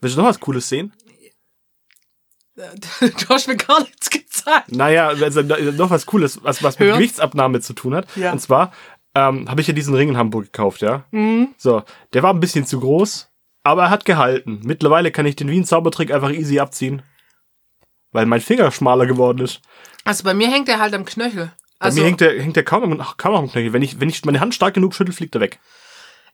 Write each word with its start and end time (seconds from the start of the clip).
Willst 0.00 0.16
du 0.16 0.20
noch 0.20 0.28
was 0.28 0.40
Cooles 0.40 0.68
sehen? 0.68 0.92
Du 3.00 3.28
hast 3.30 3.48
mir 3.48 3.56
gar 3.56 3.80
nichts 3.80 4.10
gezeigt. 4.10 4.72
Naja, 4.72 5.08
also 5.08 5.40
noch 5.42 5.88
was 5.90 6.04
Cooles, 6.04 6.42
was, 6.42 6.62
was 6.62 6.78
mit. 6.78 6.92
Gewichtsabnahme 6.92 7.60
zu 7.60 7.72
tun 7.72 7.94
hat. 7.94 8.06
Ja. 8.16 8.32
Und 8.32 8.40
zwar 8.40 8.72
ähm, 9.14 9.48
habe 9.48 9.60
ich 9.62 9.66
ja 9.66 9.72
diesen 9.72 9.94
Ring 9.94 10.10
in 10.10 10.16
Hamburg 10.18 10.46
gekauft, 10.46 10.82
ja. 10.82 11.04
Mhm. 11.10 11.54
So, 11.56 11.82
der 12.12 12.22
war 12.22 12.34
ein 12.34 12.40
bisschen 12.40 12.66
zu 12.66 12.80
groß, 12.80 13.30
aber 13.62 13.84
er 13.84 13.90
hat 13.90 14.04
gehalten. 14.04 14.60
Mittlerweile 14.62 15.10
kann 15.10 15.24
ich 15.26 15.36
den 15.36 15.48
wie 15.48 15.58
ein 15.58 15.64
Zaubertrick 15.64 16.10
einfach 16.12 16.30
easy 16.32 16.58
abziehen. 16.60 17.02
Weil 18.12 18.26
mein 18.26 18.40
Finger 18.40 18.70
schmaler 18.72 19.06
geworden 19.06 19.38
ist. 19.38 19.60
Also 20.04 20.24
bei 20.24 20.34
mir 20.34 20.50
hängt 20.50 20.68
der 20.68 20.80
halt 20.80 20.92
am 20.94 21.04
Knöchel. 21.04 21.52
Bei 21.78 21.86
Also, 21.86 22.00
mir 22.00 22.08
hängt 22.08 22.20
der, 22.20 22.42
hängt 22.42 22.56
der 22.56 22.64
kaum, 22.64 22.82
am- 23.00 23.06
kaum 23.16 23.34
am 23.36 23.50
Knöchel. 23.50 23.72
Wenn 23.72 23.82
ich, 23.82 24.00
wenn 24.00 24.08
ich 24.10 24.24
meine 24.24 24.40
Hand 24.40 24.54
stark 24.54 24.74
genug 24.74 24.94
schüttel, 24.94 25.14
fliegt 25.14 25.34
er 25.34 25.40
weg. 25.40 25.60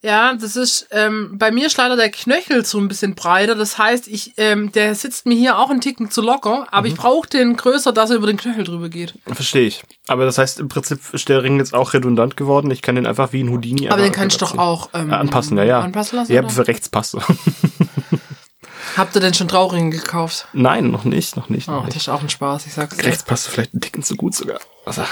Ja, 0.06 0.34
das 0.34 0.54
ist, 0.56 0.86
ähm, 0.92 1.36
bei 1.36 1.50
mir 1.50 1.66
ist 1.66 1.76
leider 1.76 1.96
der 1.96 2.10
Knöchel 2.10 2.64
so 2.64 2.78
ein 2.78 2.86
bisschen 2.88 3.14
breiter. 3.16 3.54
Das 3.56 3.76
heißt, 3.76 4.06
ich, 4.06 4.34
ähm, 4.36 4.70
der 4.72 4.94
sitzt 4.94 5.26
mir 5.26 5.34
hier 5.36 5.58
auch 5.58 5.68
einen 5.68 5.80
Ticken 5.80 6.10
zu 6.10 6.22
locker, 6.22 6.66
aber 6.70 6.86
Mhm. 6.86 6.92
ich 6.92 6.98
brauche 6.98 7.28
den 7.28 7.56
größer, 7.56 7.92
dass 7.92 8.10
er 8.10 8.16
über 8.16 8.28
den 8.28 8.36
Knöchel 8.36 8.62
drüber 8.64 8.88
geht. 8.88 9.14
Verstehe 9.26 9.66
ich. 9.66 9.82
Aber 10.06 10.24
das 10.24 10.38
heißt, 10.38 10.60
im 10.60 10.68
Prinzip 10.68 11.00
ist 11.12 11.28
der 11.28 11.42
Ring 11.42 11.58
jetzt 11.58 11.74
auch 11.74 11.92
redundant 11.92 12.36
geworden. 12.36 12.70
Ich 12.70 12.82
kann 12.82 12.94
den 12.94 13.06
einfach 13.06 13.32
wie 13.32 13.42
ein 13.42 13.50
Houdini 13.50 13.88
Aber 13.88 14.00
den 14.02 14.12
kannst 14.12 14.40
du 14.40 14.44
doch 14.44 14.56
auch 14.56 14.90
ähm, 14.94 15.10
Ja, 15.10 15.18
anpassen, 15.18 15.56
ja, 15.58 15.64
ja. 15.64 15.80
anpassen 15.80 16.18
lassen. 16.18 16.32
Ja, 16.32 16.40
oder? 16.42 16.50
für 16.50 16.68
rechts 16.68 16.88
passt. 16.88 17.16
Habt 18.96 19.14
ihr 19.14 19.20
denn 19.20 19.34
schon 19.34 19.48
Trauringe 19.48 19.90
gekauft? 19.90 20.46
Nein, 20.52 20.90
noch 20.90 21.04
nicht, 21.04 21.36
noch 21.36 21.48
nicht. 21.50 21.68
Oh, 21.68 21.72
Noch 21.72 21.84
das 21.86 21.94
nicht. 21.96 22.04
ist 22.04 22.08
auch 22.08 22.22
ein 22.22 22.30
Spaß, 22.30 22.66
ich 22.66 22.72
sag's 22.72 22.96
dir. 22.96 23.04
Rechts 23.04 23.24
passt 23.24 23.48
vielleicht 23.48 23.74
ein 23.74 23.80
Ticken 23.80 24.02
zu 24.02 24.16
gut 24.16 24.34
sogar. 24.34 24.58
Also, 24.86 25.02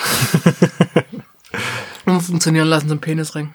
Umfunktionieren 2.06 2.68
lassen 2.68 2.88
zum 2.88 3.00
Penisring. 3.00 3.54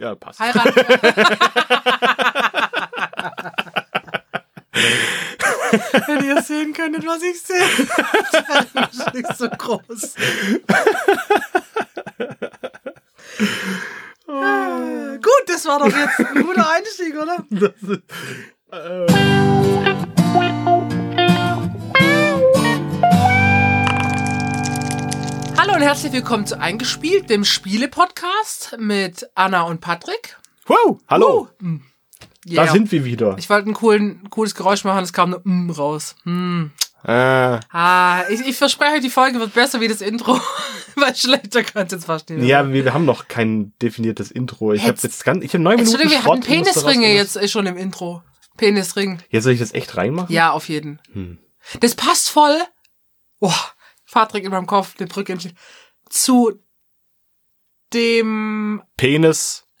Ja, 0.00 0.14
passt. 0.14 0.40
Heiraten. 0.40 0.74
Wenn 6.06 6.24
ihr 6.24 6.40
sehen 6.42 6.72
könntet, 6.72 7.06
was 7.06 7.22
ich 7.22 7.40
sehe. 7.40 7.60
Das 8.74 8.94
ist 8.94 9.14
nicht 9.14 9.36
so 9.36 9.48
groß. 9.48 10.14
Ah, 14.26 15.16
Gut, 15.16 15.44
das 15.48 15.64
war 15.66 15.78
doch 15.80 15.94
jetzt 15.96 16.18
ein 16.20 16.42
guter 16.42 16.70
Einstieg, 16.70 17.14
oder? 17.16 17.44
Hallo 25.62 25.74
und 25.74 25.82
herzlich 25.82 26.14
willkommen 26.14 26.46
zu 26.46 26.58
Eingespielt, 26.58 27.28
dem 27.28 27.44
Spiele-Podcast 27.44 28.78
mit 28.78 29.28
Anna 29.34 29.64
und 29.64 29.82
Patrick. 29.82 30.38
Wow, 30.64 31.02
hallo. 31.06 31.50
Yeah. 32.48 32.64
Da 32.64 32.72
sind 32.72 32.90
wir 32.90 33.04
wieder. 33.04 33.36
Ich 33.36 33.50
wollte 33.50 33.68
ein 33.68 33.74
coolen, 33.74 34.26
cooles 34.30 34.54
Geräusch 34.54 34.84
machen, 34.84 35.04
es 35.04 35.12
kam 35.12 35.28
nur 35.28 35.42
mm 35.44 35.70
raus. 35.72 36.16
Mm. 36.24 36.68
Äh, 37.04 37.10
Ah, 37.10 38.22
ich, 38.30 38.40
ich 38.40 38.56
verspreche, 38.56 39.00
die 39.00 39.10
Folge 39.10 39.38
wird 39.38 39.52
besser 39.52 39.82
wie 39.82 39.88
das 39.88 40.00
Intro. 40.00 40.40
Weil 40.96 41.14
schlechter 41.14 41.62
kann 41.62 41.88
es 41.88 42.08
nicht. 42.08 42.48
ja, 42.48 42.66
wir, 42.66 42.86
wir 42.86 42.94
haben 42.94 43.04
noch 43.04 43.28
kein 43.28 43.74
definiertes 43.82 44.30
Intro. 44.30 44.72
Ich 44.72 44.84
habe 44.84 44.96
jetzt 45.02 45.24
ganz, 45.26 45.44
ich 45.44 45.52
habe 45.52 45.62
neun 45.62 45.76
Minuten 45.76 45.94
Entschuldigung, 45.94 46.24
wir 46.24 46.32
hatten 46.32 46.40
Penisringe 46.40 47.12
jetzt 47.12 47.36
äh, 47.36 47.48
schon 47.48 47.66
im 47.66 47.76
Intro. 47.76 48.22
Penisring. 48.56 49.18
Jetzt 49.28 49.44
soll 49.44 49.52
ich 49.52 49.60
das 49.60 49.74
echt 49.74 49.94
reinmachen? 49.94 50.34
Ja, 50.34 50.52
auf 50.52 50.70
jeden. 50.70 51.00
Hm. 51.12 51.36
Das 51.80 51.94
passt 51.96 52.30
voll. 52.30 52.56
Oh, 53.40 53.52
Patrick 54.10 54.44
in 54.44 54.50
meinem 54.50 54.66
Kopf, 54.66 54.94
die 54.96 55.06
Brücke 55.06 55.32
entsteht. 55.32 55.54
Zu 56.08 56.58
dem, 57.92 58.82
Penis. 58.96 59.64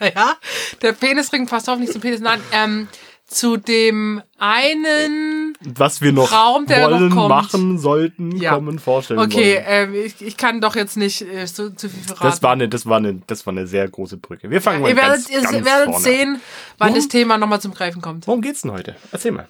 ja, 0.00 0.36
der 0.82 0.92
Penisring 0.92 1.46
passt 1.46 1.68
nicht 1.78 1.92
zum 1.92 2.00
Penis. 2.00 2.20
Nein, 2.20 2.40
ähm, 2.52 2.88
zu 3.26 3.56
dem 3.56 4.22
einen, 4.38 5.56
Was 5.60 6.00
wir 6.02 6.12
noch 6.12 6.30
Raum, 6.30 6.66
der 6.66 6.88
noch 6.88 6.98
wollen, 7.00 7.10
kommt. 7.10 7.28
machen, 7.28 7.78
sollten, 7.78 8.36
Ja. 8.36 8.54
kommen, 8.54 8.78
vorstellen 8.78 9.18
okay, 9.18 9.62
ähm, 9.66 9.94
ich, 9.94 10.20
ich 10.20 10.36
kann 10.36 10.60
doch 10.60 10.76
jetzt 10.76 10.96
nicht 10.96 11.22
äh, 11.22 11.46
so, 11.46 11.70
zu 11.70 11.88
viel 11.88 12.02
verraten. 12.02 12.26
Das 12.26 12.42
war 12.42 12.52
eine, 12.52 12.68
das 12.68 12.86
war 12.86 12.98
eine, 12.98 13.22
das 13.26 13.46
war 13.46 13.52
eine 13.52 13.66
sehr 13.66 13.88
große 13.88 14.18
Brücke. 14.18 14.50
Wir 14.50 14.60
fangen 14.60 14.82
mal 14.82 14.90
Ihr 14.90 14.96
werdet, 14.96 15.26
ganz, 15.26 15.30
ihr 15.30 15.40
ganz 15.42 15.64
werdet 15.64 15.86
vorne. 15.90 16.04
sehen, 16.04 16.40
wann 16.78 16.88
Worum- 16.90 16.94
das 17.00 17.08
Thema 17.08 17.38
nochmal 17.38 17.60
zum 17.60 17.72
Greifen 17.72 18.02
kommt. 18.02 18.26
Worum 18.26 18.42
geht's 18.42 18.60
denn 18.62 18.72
heute? 18.72 18.94
Erzähl 19.10 19.32
mal. 19.32 19.48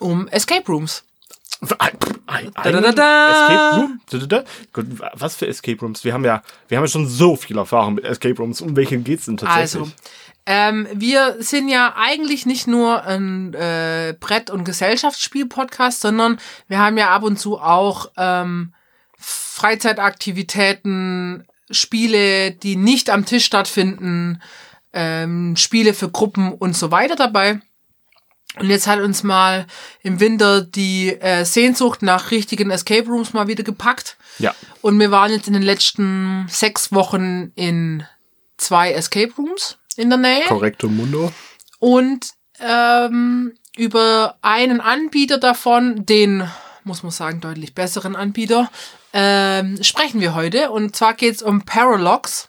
Um 0.00 0.28
Escape 0.28 0.66
Rooms. 0.70 1.04
Escape 3.30 3.76
Room? 3.76 4.00
Was 5.14 5.36
für 5.36 5.46
Escape 5.46 5.80
Rooms? 5.80 6.04
Wir 6.04 6.12
haben 6.12 6.24
ja, 6.24 6.42
wir 6.68 6.78
haben 6.78 6.84
ja 6.84 6.88
schon 6.88 7.08
so 7.08 7.36
viel 7.36 7.58
Erfahrung 7.58 7.94
mit 7.94 8.04
Escape 8.04 8.36
Rooms. 8.36 8.60
Um 8.60 8.76
welche 8.76 8.98
geht's 8.98 9.26
denn 9.26 9.36
tatsächlich? 9.36 9.82
Also, 9.82 9.92
ähm, 10.46 10.88
wir 10.94 11.36
sind 11.40 11.68
ja 11.68 11.94
eigentlich 11.96 12.46
nicht 12.46 12.66
nur 12.66 13.04
ein 13.04 13.52
äh, 13.54 14.14
Brett- 14.18 14.50
und 14.50 14.64
Gesellschaftsspiel-Podcast, 14.64 16.00
sondern 16.00 16.38
wir 16.68 16.78
haben 16.78 16.96
ja 16.96 17.10
ab 17.10 17.22
und 17.22 17.38
zu 17.38 17.58
auch 17.58 18.10
ähm, 18.16 18.72
Freizeitaktivitäten, 19.18 21.44
Spiele, 21.70 22.52
die 22.52 22.76
nicht 22.76 23.10
am 23.10 23.26
Tisch 23.26 23.44
stattfinden, 23.44 24.40
ähm, 24.94 25.54
Spiele 25.56 25.92
für 25.92 26.10
Gruppen 26.10 26.52
und 26.52 26.74
so 26.74 26.90
weiter 26.90 27.16
dabei. 27.16 27.60
Und 28.56 28.70
jetzt 28.70 28.86
hat 28.86 29.00
uns 29.00 29.22
mal 29.22 29.66
im 30.02 30.20
Winter 30.20 30.62
die 30.62 31.10
äh, 31.20 31.44
Sehnsucht 31.44 32.02
nach 32.02 32.30
richtigen 32.30 32.70
Escape 32.70 33.06
Rooms 33.06 33.32
mal 33.32 33.46
wieder 33.46 33.62
gepackt. 33.62 34.16
Ja. 34.38 34.54
Und 34.80 34.98
wir 34.98 35.10
waren 35.10 35.30
jetzt 35.30 35.46
in 35.46 35.52
den 35.52 35.62
letzten 35.62 36.46
sechs 36.48 36.92
Wochen 36.92 37.52
in 37.54 38.04
zwei 38.56 38.92
Escape 38.92 39.32
Rooms 39.36 39.78
in 39.96 40.08
der 40.08 40.18
Nähe. 40.18 40.44
Correcto 40.48 40.88
Mundo. 40.88 41.32
Und 41.78 42.32
ähm, 42.60 43.54
über 43.76 44.38
einen 44.42 44.80
Anbieter 44.80 45.38
davon, 45.38 46.04
den, 46.04 46.48
muss 46.84 47.02
man 47.02 47.12
sagen, 47.12 47.40
deutlich 47.40 47.74
besseren 47.74 48.16
Anbieter, 48.16 48.70
ähm, 49.12 49.82
sprechen 49.82 50.20
wir 50.20 50.34
heute. 50.34 50.70
Und 50.70 50.96
zwar 50.96 51.14
geht's 51.14 51.42
um 51.42 51.62
Paralogs, 51.62 52.48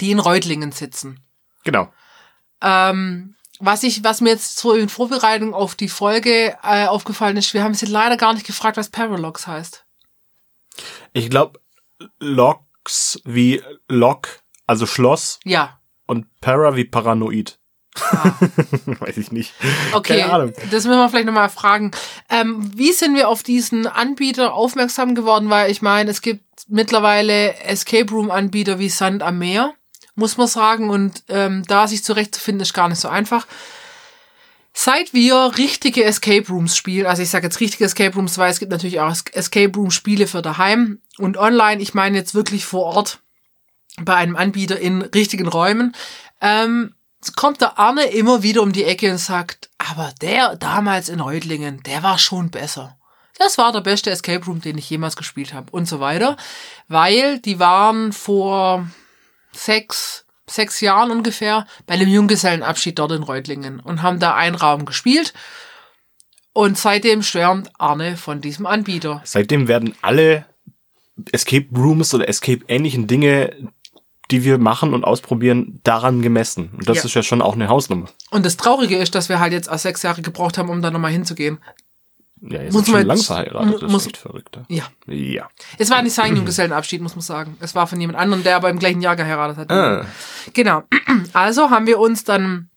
die 0.00 0.10
in 0.10 0.18
Reutlingen 0.18 0.72
sitzen. 0.72 1.20
Genau. 1.64 1.92
Ähm, 2.62 3.34
was 3.60 3.82
ich, 3.82 4.04
was 4.04 4.20
mir 4.20 4.30
jetzt 4.30 4.58
so 4.58 4.72
in 4.74 4.88
Vorbereitung 4.88 5.54
auf 5.54 5.74
die 5.74 5.88
Folge 5.88 6.56
äh, 6.62 6.86
aufgefallen 6.86 7.36
ist, 7.36 7.54
wir 7.54 7.62
haben 7.62 7.74
sie 7.74 7.86
leider 7.86 8.16
gar 8.16 8.34
nicht 8.34 8.46
gefragt, 8.46 8.76
was 8.76 8.88
Paralogs 8.90 9.46
heißt. 9.46 9.84
Ich 11.12 11.28
glaube, 11.30 11.60
Locks 12.20 13.20
wie 13.24 13.62
Lock, 13.88 14.28
also 14.66 14.86
Schloss 14.86 15.40
Ja. 15.44 15.80
und 16.06 16.26
Para 16.40 16.76
wie 16.76 16.84
Paranoid. 16.84 17.58
Ah. 18.00 18.32
Weiß 19.00 19.16
ich 19.16 19.32
nicht. 19.32 19.52
Okay, 19.92 20.20
Keine 20.20 20.32
Ahnung. 20.32 20.52
das 20.70 20.84
müssen 20.84 20.98
wir 21.00 21.08
vielleicht 21.08 21.26
nochmal 21.26 21.48
fragen. 21.48 21.90
Ähm, 22.30 22.70
wie 22.76 22.92
sind 22.92 23.16
wir 23.16 23.28
auf 23.28 23.42
diesen 23.42 23.88
Anbieter 23.88 24.54
aufmerksam 24.54 25.16
geworden? 25.16 25.50
Weil 25.50 25.70
ich 25.72 25.82
meine, 25.82 26.10
es 26.10 26.20
gibt 26.20 26.44
mittlerweile 26.68 27.56
Escape 27.64 28.08
Room 28.12 28.30
Anbieter 28.30 28.78
wie 28.78 28.88
Sand 28.88 29.22
am 29.24 29.38
Meer, 29.38 29.74
muss 30.18 30.36
man 30.36 30.46
sagen. 30.46 30.90
Und 30.90 31.22
ähm, 31.28 31.62
da 31.66 31.86
sich 31.86 32.04
zurechtzufinden, 32.04 32.60
ist 32.62 32.74
gar 32.74 32.88
nicht 32.88 33.00
so 33.00 33.08
einfach. 33.08 33.46
Seit 34.74 35.12
wir 35.12 35.52
richtige 35.56 36.04
Escape 36.04 36.46
Rooms 36.48 36.76
spielen, 36.76 37.06
also 37.06 37.22
ich 37.22 37.30
sage 37.30 37.46
jetzt 37.46 37.58
richtige 37.58 37.84
Escape 37.84 38.14
Rooms, 38.14 38.38
weil 38.38 38.50
es 38.50 38.60
gibt 38.60 38.70
natürlich 38.70 39.00
auch 39.00 39.10
Es- 39.10 39.24
Escape 39.32 39.72
Room 39.74 39.90
Spiele 39.90 40.26
für 40.28 40.42
daheim 40.42 41.00
und 41.16 41.36
online, 41.36 41.82
ich 41.82 41.94
meine 41.94 42.16
jetzt 42.16 42.34
wirklich 42.34 42.64
vor 42.64 42.84
Ort 42.84 43.20
bei 44.00 44.14
einem 44.14 44.36
Anbieter 44.36 44.78
in 44.78 45.02
richtigen 45.02 45.48
Räumen, 45.48 45.96
ähm, 46.40 46.94
kommt 47.34 47.60
der 47.60 47.76
Arne 47.80 48.04
immer 48.04 48.44
wieder 48.44 48.62
um 48.62 48.70
die 48.72 48.84
Ecke 48.84 49.10
und 49.10 49.18
sagt, 49.18 49.68
aber 49.78 50.12
der 50.20 50.54
damals 50.54 51.08
in 51.08 51.18
Reutlingen, 51.18 51.82
der 51.82 52.04
war 52.04 52.18
schon 52.18 52.50
besser. 52.50 52.96
Das 53.38 53.58
war 53.58 53.72
der 53.72 53.80
beste 53.80 54.10
Escape 54.10 54.44
Room, 54.44 54.60
den 54.60 54.78
ich 54.78 54.88
jemals 54.88 55.16
gespielt 55.16 55.54
habe 55.54 55.72
und 55.72 55.88
so 55.88 55.98
weiter, 55.98 56.36
weil 56.86 57.40
die 57.40 57.58
waren 57.58 58.12
vor 58.12 58.86
sechs, 59.58 60.24
sechs 60.48 60.80
Jahren 60.80 61.10
ungefähr 61.10 61.66
bei 61.86 61.94
einem 61.94 62.08
Junggesellenabschied 62.08 62.98
dort 62.98 63.12
in 63.12 63.22
Reutlingen 63.22 63.80
und 63.80 64.02
haben 64.02 64.18
da 64.20 64.34
einen 64.34 64.56
Raum 64.56 64.84
gespielt. 64.84 65.34
Und 66.52 66.76
seitdem 66.78 67.22
schwärmt 67.22 67.70
Arne 67.78 68.16
von 68.16 68.40
diesem 68.40 68.66
Anbieter. 68.66 69.20
Seitdem 69.24 69.68
werden 69.68 69.94
alle 70.02 70.46
Escape 71.32 71.66
Rooms 71.76 72.14
oder 72.14 72.28
Escape 72.28 72.64
ähnlichen 72.68 73.06
Dinge, 73.06 73.54
die 74.30 74.44
wir 74.44 74.58
machen 74.58 74.92
und 74.92 75.04
ausprobieren, 75.04 75.80
daran 75.84 76.20
gemessen. 76.22 76.70
Und 76.76 76.88
das 76.88 76.98
Ja. 76.98 77.04
ist 77.04 77.14
ja 77.14 77.22
schon 77.22 77.42
auch 77.42 77.54
eine 77.54 77.68
Hausnummer. 77.68 78.08
Und 78.30 78.44
das 78.44 78.56
Traurige 78.56 78.96
ist, 78.96 79.14
dass 79.14 79.28
wir 79.28 79.40
halt 79.40 79.52
jetzt 79.52 79.70
auch 79.70 79.78
sechs 79.78 80.02
Jahre 80.02 80.22
gebraucht 80.22 80.58
haben, 80.58 80.68
um 80.68 80.82
da 80.82 80.90
nochmal 80.90 81.12
hinzugehen. 81.12 81.58
Ja, 82.42 82.62
jetzt 82.62 82.72
Muss 82.72 82.86
man 82.88 83.06
lang 83.06 83.18
verheiratet. 83.18 83.82
Das 83.82 83.90
muss- 83.90 84.02
ist 84.02 84.08
echt 84.08 84.16
verrückt. 84.18 84.58
Ja. 84.68 84.84
Ja. 85.06 85.48
Es 85.78 85.90
war 85.90 86.02
nicht 86.02 86.14
sein 86.14 86.36
Junggesellenabschied, 86.36 87.00
muss 87.00 87.14
man 87.16 87.22
sagen. 87.22 87.56
Es 87.60 87.74
war 87.74 87.86
von 87.86 88.00
jemand 88.00 88.18
anderem, 88.18 88.42
der 88.44 88.56
aber 88.56 88.70
im 88.70 88.78
gleichen 88.78 89.00
Jahr 89.00 89.16
geheiratet 89.16 89.58
hat. 89.58 89.70
Ah. 89.72 90.06
Genau. 90.54 90.82
Also 91.32 91.70
haben 91.70 91.86
wir 91.86 91.98
uns 91.98 92.24
dann 92.24 92.68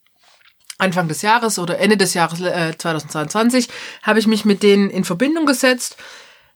Anfang 0.78 1.08
des 1.08 1.22
Jahres 1.22 1.60
oder 1.60 1.78
Ende 1.80 1.96
des 1.98 2.14
Jahres 2.16 2.42
äh, 2.42 2.76
2022 2.78 3.70
habe 4.04 4.18
ich 4.20 4.26
mich 4.28 4.46
mit 4.46 4.64
denen 4.64 4.90
in 4.90 5.04
Verbindung 5.04 5.46
gesetzt. 5.46 5.96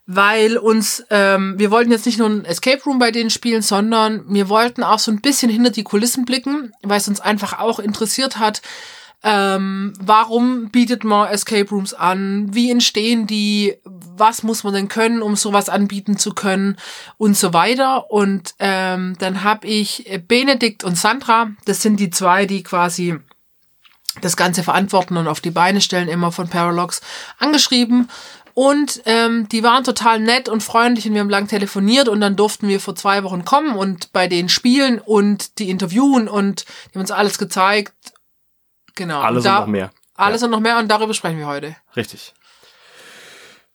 weil 0.08 0.58
uns, 0.58 1.04
ähm, 1.10 1.56
wir 1.58 1.72
wollten 1.72 1.92
jetzt 1.92 2.06
nicht 2.06 2.20
nur 2.20 2.30
ein 2.30 2.46
Escape 2.46 2.82
Room 2.86 3.00
bei 3.00 3.10
denen 3.12 3.32
spielen, 3.32 3.62
sondern 3.64 4.24
wir 4.32 4.50
wollten 4.50 4.84
auch 4.84 5.00
so 5.00 5.10
ein 5.12 5.20
bisschen 5.22 5.50
hinter 5.50 5.72
die 5.72 5.84
Kulissen 5.84 6.26
blicken, 6.26 6.72
weil 6.84 6.98
es 7.00 7.08
uns 7.08 7.20
einfach 7.22 7.58
auch 7.60 7.80
interessiert 7.80 8.38
hat, 8.38 8.62
ähm, 9.28 9.94
warum 10.00 10.70
bietet 10.70 11.04
man 11.04 11.28
Escape 11.30 11.68
Rooms 11.72 11.96
an? 11.96 12.54
Wie 12.54 12.70
entstehen 12.70 13.26
die? 13.26 13.76
Was 13.84 14.44
muss 14.44 14.64
man 14.64 14.76
denn 14.76 14.88
können, 14.88 15.24
um 15.24 15.36
sowas 15.36 15.68
anbieten 15.68 16.18
zu 16.18 16.34
können? 16.34 16.78
Und 17.18 17.36
so 17.36 17.52
weiter. 17.52 18.12
Und 18.12 18.54
ähm, 18.60 19.16
dann 19.18 19.44
habe 19.44 19.66
ich 19.66 20.22
Benedikt 20.28 20.84
und 20.84 20.96
Sandra, 20.96 21.50
das 21.66 21.82
sind 21.82 22.00
die 22.00 22.12
zwei, 22.12 22.46
die 22.46 22.62
quasi 22.62 23.16
das 24.22 24.38
Ganze 24.38 24.62
verantworten 24.62 25.18
und 25.18 25.28
auf 25.28 25.42
die 25.42 25.52
Beine 25.52 25.82
stellen, 25.82 26.08
immer 26.08 26.32
von 26.32 26.48
Paralogs, 26.48 27.02
angeschrieben. 27.40 28.08
Und 28.54 29.02
ähm, 29.06 29.50
die 29.50 29.64
waren 29.64 29.84
total 29.84 30.20
nett 30.20 30.50
und 30.50 30.62
freundlich 30.62 31.08
und 31.08 31.14
wir 31.16 31.22
haben 31.22 31.30
lang 31.32 31.48
telefoniert 31.48 32.08
und 32.08 32.22
dann 32.22 32.36
durften 32.36 32.68
wir 32.68 32.80
vor 32.80 32.96
zwei 32.96 33.24
Wochen 33.24 33.44
kommen 33.44 33.76
und 33.76 34.14
bei 34.14 34.28
denen 34.28 34.50
spielen 34.50 35.00
und 35.00 35.58
die 35.60 35.70
interviewen 35.70 36.30
und 36.30 36.62
die 36.62 36.94
haben 36.94 37.02
uns 37.02 37.12
alles 37.12 37.38
gezeigt 37.38 37.92
Genau. 38.96 39.22
Alles 39.22 39.44
und, 39.44 39.46
da, 39.46 39.58
und 39.58 39.62
noch 39.62 39.68
mehr. 39.68 39.92
Alles 40.16 40.42
ja. 40.42 40.46
und 40.46 40.52
noch 40.52 40.60
mehr 40.60 40.80
und 40.80 40.90
darüber 40.90 41.14
sprechen 41.14 41.38
wir 41.38 41.48
heute. 41.48 41.76
Richtig. 41.96 42.34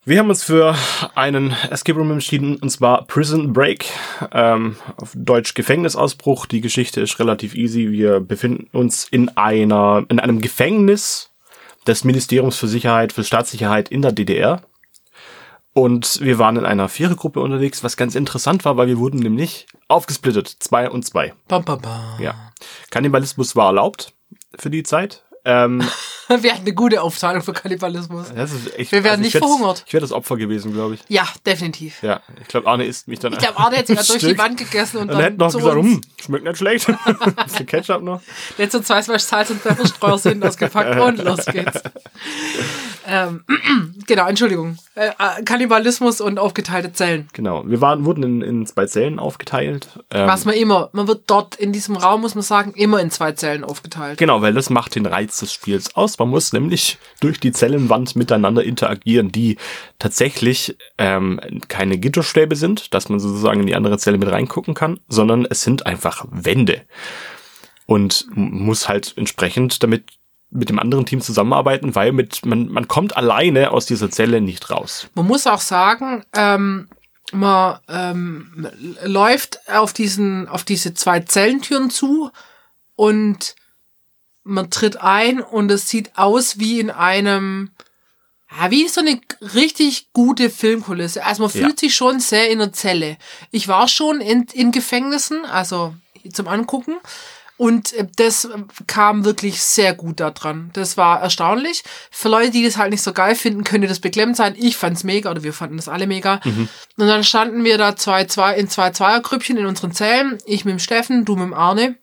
Wir 0.02 0.18
haben 0.18 0.30
uns 0.30 0.42
für 0.42 0.74
einen 1.14 1.54
Escape 1.70 1.98
Room 1.98 2.10
entschieden, 2.10 2.56
und 2.56 2.70
zwar 2.70 3.04
Prison 3.04 3.52
Break, 3.52 3.84
ähm, 4.32 4.76
auf 4.96 5.12
Deutsch 5.14 5.52
Gefängnisausbruch. 5.52 6.46
Die 6.46 6.62
Geschichte 6.62 7.02
ist 7.02 7.18
relativ 7.18 7.54
easy. 7.54 7.92
Wir 7.92 8.20
befinden 8.20 8.68
uns 8.72 9.06
in 9.06 9.28
einer, 9.36 10.06
in 10.08 10.18
einem 10.18 10.40
Gefängnis 10.40 11.30
des 11.86 12.04
Ministeriums 12.04 12.56
für 12.56 12.66
Sicherheit, 12.66 13.12
für 13.12 13.24
Staatssicherheit 13.24 13.90
in 13.90 14.00
der 14.00 14.12
DDR. 14.12 14.62
Und 15.74 16.20
wir 16.22 16.38
waren 16.38 16.56
in 16.56 16.64
einer 16.64 16.88
Vierergruppe 16.88 17.40
unterwegs, 17.40 17.84
was 17.84 17.98
ganz 17.98 18.14
interessant 18.14 18.64
war, 18.64 18.78
weil 18.78 18.88
wir 18.88 18.98
wurden 18.98 19.20
nämlich 19.20 19.66
aufgesplittet. 19.86 20.48
Zwei 20.48 20.88
und 20.88 21.04
zwei. 21.04 21.34
Bam, 21.46 21.62
bam, 21.62 21.80
bam. 21.80 22.20
Ja. 22.20 22.52
Kannibalismus 22.90 23.54
war 23.54 23.66
erlaubt 23.66 24.14
für 24.58 24.70
die 24.70 24.82
Zeit. 24.82 25.24
Ähm, 25.50 25.82
wir 26.28 26.52
hatten 26.52 26.62
eine 26.62 26.74
gute 26.74 27.02
Aufteilung 27.02 27.42
für 27.42 27.52
Kannibalismus. 27.52 28.28
Echt, 28.76 28.92
wir 28.92 29.02
werden 29.02 29.10
also 29.10 29.22
nicht 29.22 29.36
verhungert. 29.36 29.82
Ich 29.86 29.92
wäre 29.92 30.00
das 30.00 30.12
Opfer 30.12 30.36
gewesen, 30.36 30.72
glaube 30.72 30.94
ich. 30.94 31.00
Ja, 31.08 31.26
definitiv. 31.44 32.02
Ja, 32.02 32.20
ich 32.40 32.48
glaube, 32.48 32.68
Arne 32.68 32.84
isst 32.84 33.08
mich 33.08 33.18
dann. 33.18 33.32
Ich 33.32 33.38
glaube, 33.40 33.58
Arne 33.58 33.76
hätte 33.76 33.96
sogar 33.96 34.04
durch 34.04 34.32
die 34.32 34.38
Wand 34.38 34.56
gegessen 34.56 34.98
und, 34.98 35.02
und 35.04 35.14
dann. 35.14 35.20
hätte 35.20 35.38
noch 35.38 35.52
gesagt, 35.52 35.76
hm, 35.76 36.00
schmeckt 36.22 36.44
nicht 36.44 36.58
schlecht. 36.58 36.86
Bisschen 37.44 37.66
Ketchup 37.66 38.02
noch. 38.02 38.20
Jetzt 38.58 38.72
so 38.72 38.80
zwei 38.80 39.02
Smash 39.02 39.22
Salz 39.22 39.50
und 39.50 39.60
Pfefferstreuer 39.60 40.18
sind 40.18 40.44
ausgepackt 40.44 41.00
und 41.00 41.24
los 41.24 41.44
geht's. 41.46 41.82
ähm, 43.08 43.44
genau, 44.06 44.28
Entschuldigung. 44.28 44.78
Äh, 44.94 45.08
äh, 45.08 45.42
Kannibalismus 45.44 46.20
und 46.20 46.38
aufgeteilte 46.38 46.92
Zellen. 46.92 47.28
Genau. 47.32 47.64
Wir 47.66 47.80
waren, 47.80 48.04
wurden 48.04 48.22
in, 48.22 48.42
in 48.42 48.66
zwei 48.66 48.86
Zellen 48.86 49.18
aufgeteilt. 49.18 49.88
Ähm, 50.10 50.28
Was 50.28 50.44
man 50.44 50.54
immer, 50.54 50.90
man 50.92 51.08
wird 51.08 51.22
dort 51.26 51.56
in 51.56 51.72
diesem 51.72 51.96
Raum, 51.96 52.20
muss 52.20 52.34
man 52.34 52.42
sagen, 52.42 52.72
immer 52.74 53.00
in 53.00 53.10
zwei 53.10 53.32
Zellen 53.32 53.64
aufgeteilt. 53.64 54.18
Genau, 54.18 54.42
weil 54.42 54.52
das 54.52 54.70
macht 54.70 54.94
den 54.94 55.06
Reiz 55.06 55.36
des 55.40 55.52
Spiels 55.52 55.94
aus. 55.96 56.18
Man 56.18 56.28
muss 56.28 56.52
nämlich 56.52 56.98
durch 57.20 57.40
die 57.40 57.52
Zellenwand 57.52 58.16
miteinander 58.16 58.64
interagieren, 58.64 59.32
die 59.32 59.56
tatsächlich 59.98 60.76
ähm, 60.98 61.40
keine 61.68 61.98
Gitterstäbe 61.98 62.56
sind, 62.56 62.94
dass 62.94 63.08
man 63.08 63.20
sozusagen 63.20 63.60
in 63.60 63.66
die 63.66 63.74
andere 63.74 63.98
Zelle 63.98 64.18
mit 64.18 64.30
reingucken 64.30 64.74
kann, 64.74 65.00
sondern 65.08 65.46
es 65.48 65.62
sind 65.62 65.86
einfach 65.86 66.24
Wände. 66.30 66.82
Und 67.86 68.26
muss 68.34 68.88
halt 68.88 69.14
entsprechend 69.16 69.82
damit 69.82 70.04
mit 70.50 70.68
dem 70.68 70.78
anderen 70.78 71.06
Team 71.06 71.20
zusammenarbeiten, 71.20 71.94
weil 71.94 72.12
mit, 72.12 72.44
man, 72.44 72.68
man 72.68 72.88
kommt 72.88 73.16
alleine 73.16 73.70
aus 73.70 73.86
dieser 73.86 74.10
Zelle 74.10 74.40
nicht 74.40 74.70
raus. 74.70 75.08
Man 75.14 75.26
muss 75.26 75.46
auch 75.46 75.60
sagen, 75.60 76.24
ähm, 76.34 76.88
man 77.32 77.78
ähm, 77.88 78.66
läuft 79.04 79.60
auf 79.68 79.92
diesen, 79.92 80.48
auf 80.48 80.64
diese 80.64 80.94
zwei 80.94 81.20
Zellentüren 81.20 81.90
zu 81.90 82.30
und 82.96 83.54
man 84.50 84.70
tritt 84.70 85.00
ein 85.00 85.40
und 85.40 85.70
es 85.70 85.88
sieht 85.88 86.10
aus 86.16 86.58
wie 86.58 86.80
in 86.80 86.90
einem, 86.90 87.70
ja, 88.50 88.70
wie 88.70 88.88
so 88.88 89.00
eine 89.00 89.20
richtig 89.54 90.12
gute 90.12 90.50
Filmkulisse. 90.50 91.24
Also 91.24 91.42
man 91.42 91.50
fühlt 91.50 91.80
ja. 91.80 91.86
sich 91.86 91.94
schon 91.94 92.20
sehr 92.20 92.50
in 92.50 92.58
der 92.58 92.72
Zelle. 92.72 93.16
Ich 93.50 93.68
war 93.68 93.88
schon 93.88 94.20
in, 94.20 94.46
in 94.52 94.72
Gefängnissen, 94.72 95.44
also 95.44 95.94
zum 96.32 96.48
Angucken. 96.48 96.96
Und 97.56 97.92
äh, 97.92 98.06
das 98.16 98.48
kam 98.86 99.24
wirklich 99.24 99.62
sehr 99.62 99.94
gut 99.94 100.18
da 100.18 100.30
dran. 100.30 100.70
Das 100.72 100.96
war 100.96 101.20
erstaunlich. 101.20 101.84
Für 102.10 102.30
Leute, 102.30 102.50
die 102.50 102.64
das 102.64 102.78
halt 102.78 102.90
nicht 102.90 103.02
so 103.02 103.12
geil 103.12 103.34
finden, 103.34 103.64
könnte 103.64 103.86
das 103.86 104.00
beklemmend 104.00 104.36
sein. 104.36 104.54
Ich 104.58 104.76
fand's 104.76 105.04
mega 105.04 105.30
oder 105.30 105.42
wir 105.42 105.52
fanden 105.52 105.76
das 105.76 105.86
alle 105.86 106.06
mega. 106.06 106.40
Mhm. 106.42 106.68
Und 106.96 107.06
dann 107.06 107.22
standen 107.22 107.62
wir 107.62 107.76
da 107.76 107.96
zwei, 107.96 108.24
zwei, 108.24 108.56
in 108.56 108.68
zwei 108.68 108.90
Zweiergrüppchen 108.90 109.58
in 109.58 109.66
unseren 109.66 109.92
Zellen. 109.92 110.38
Ich 110.46 110.64
mit 110.64 110.72
dem 110.72 110.78
Steffen, 110.78 111.26
du 111.26 111.36
mit 111.36 111.44
dem 111.44 111.54
Arne. 111.54 111.96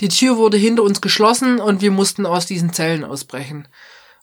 Die 0.00 0.08
Tür 0.08 0.36
wurde 0.36 0.56
hinter 0.56 0.82
uns 0.82 1.00
geschlossen 1.00 1.60
und 1.60 1.80
wir 1.80 1.90
mussten 1.90 2.26
aus 2.26 2.46
diesen 2.46 2.72
Zellen 2.72 3.04
ausbrechen. 3.04 3.68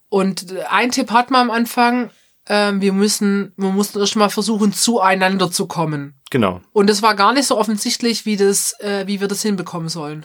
Und 0.10 0.54
ein 0.70 0.92
Tipp 0.92 1.12
hat 1.12 1.32
man 1.32 1.50
am 1.50 1.52
Anfang, 1.52 2.12
äh, 2.46 2.74
wir 2.76 2.94
müssen, 2.94 3.54
wir 3.58 3.70
mussten 3.70 4.00
erst 4.00 4.16
mal 4.16 4.30
versuchen, 4.30 4.74
zueinander 4.74 5.52
zu 5.52 5.68
kommen. 5.68 6.16
Genau. 6.30 6.62
Und 6.72 6.90
es 6.90 7.02
war 7.02 7.16
gar 7.16 7.34
nicht 7.34 7.48
so 7.48 7.58
offensichtlich, 7.58 8.26
wie, 8.26 8.38
das, 8.38 8.76
äh, 8.80 9.08
wie 9.08 9.22
wir 9.22 9.28
das 9.28 9.42
hinbekommen 9.42 9.90
sollen. 9.90 10.24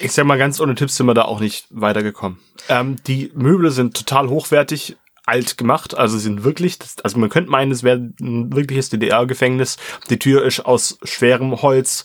Ich 0.00 0.12
sag 0.12 0.26
mal, 0.26 0.38
ganz 0.38 0.60
ohne 0.60 0.74
Tipps 0.74 0.96
sind 0.96 1.06
wir 1.06 1.14
da 1.14 1.22
auch 1.22 1.40
nicht 1.40 1.66
weitergekommen. 1.70 2.38
Ähm, 2.68 2.96
die 3.06 3.32
Möbel 3.34 3.70
sind 3.70 3.96
total 3.96 4.28
hochwertig, 4.28 4.96
alt 5.28 5.58
gemacht, 5.58 5.96
also 5.96 6.16
sind 6.16 6.42
wirklich, 6.42 6.78
also 7.02 7.18
man 7.18 7.28
könnte 7.28 7.50
meinen, 7.50 7.70
es 7.70 7.82
wäre 7.82 7.98
ein 8.20 8.54
wirkliches 8.54 8.88
DDR-Gefängnis. 8.88 9.76
Die 10.08 10.18
Tür 10.18 10.44
ist 10.44 10.60
aus 10.60 10.98
schwerem 11.02 11.60
Holz, 11.60 12.04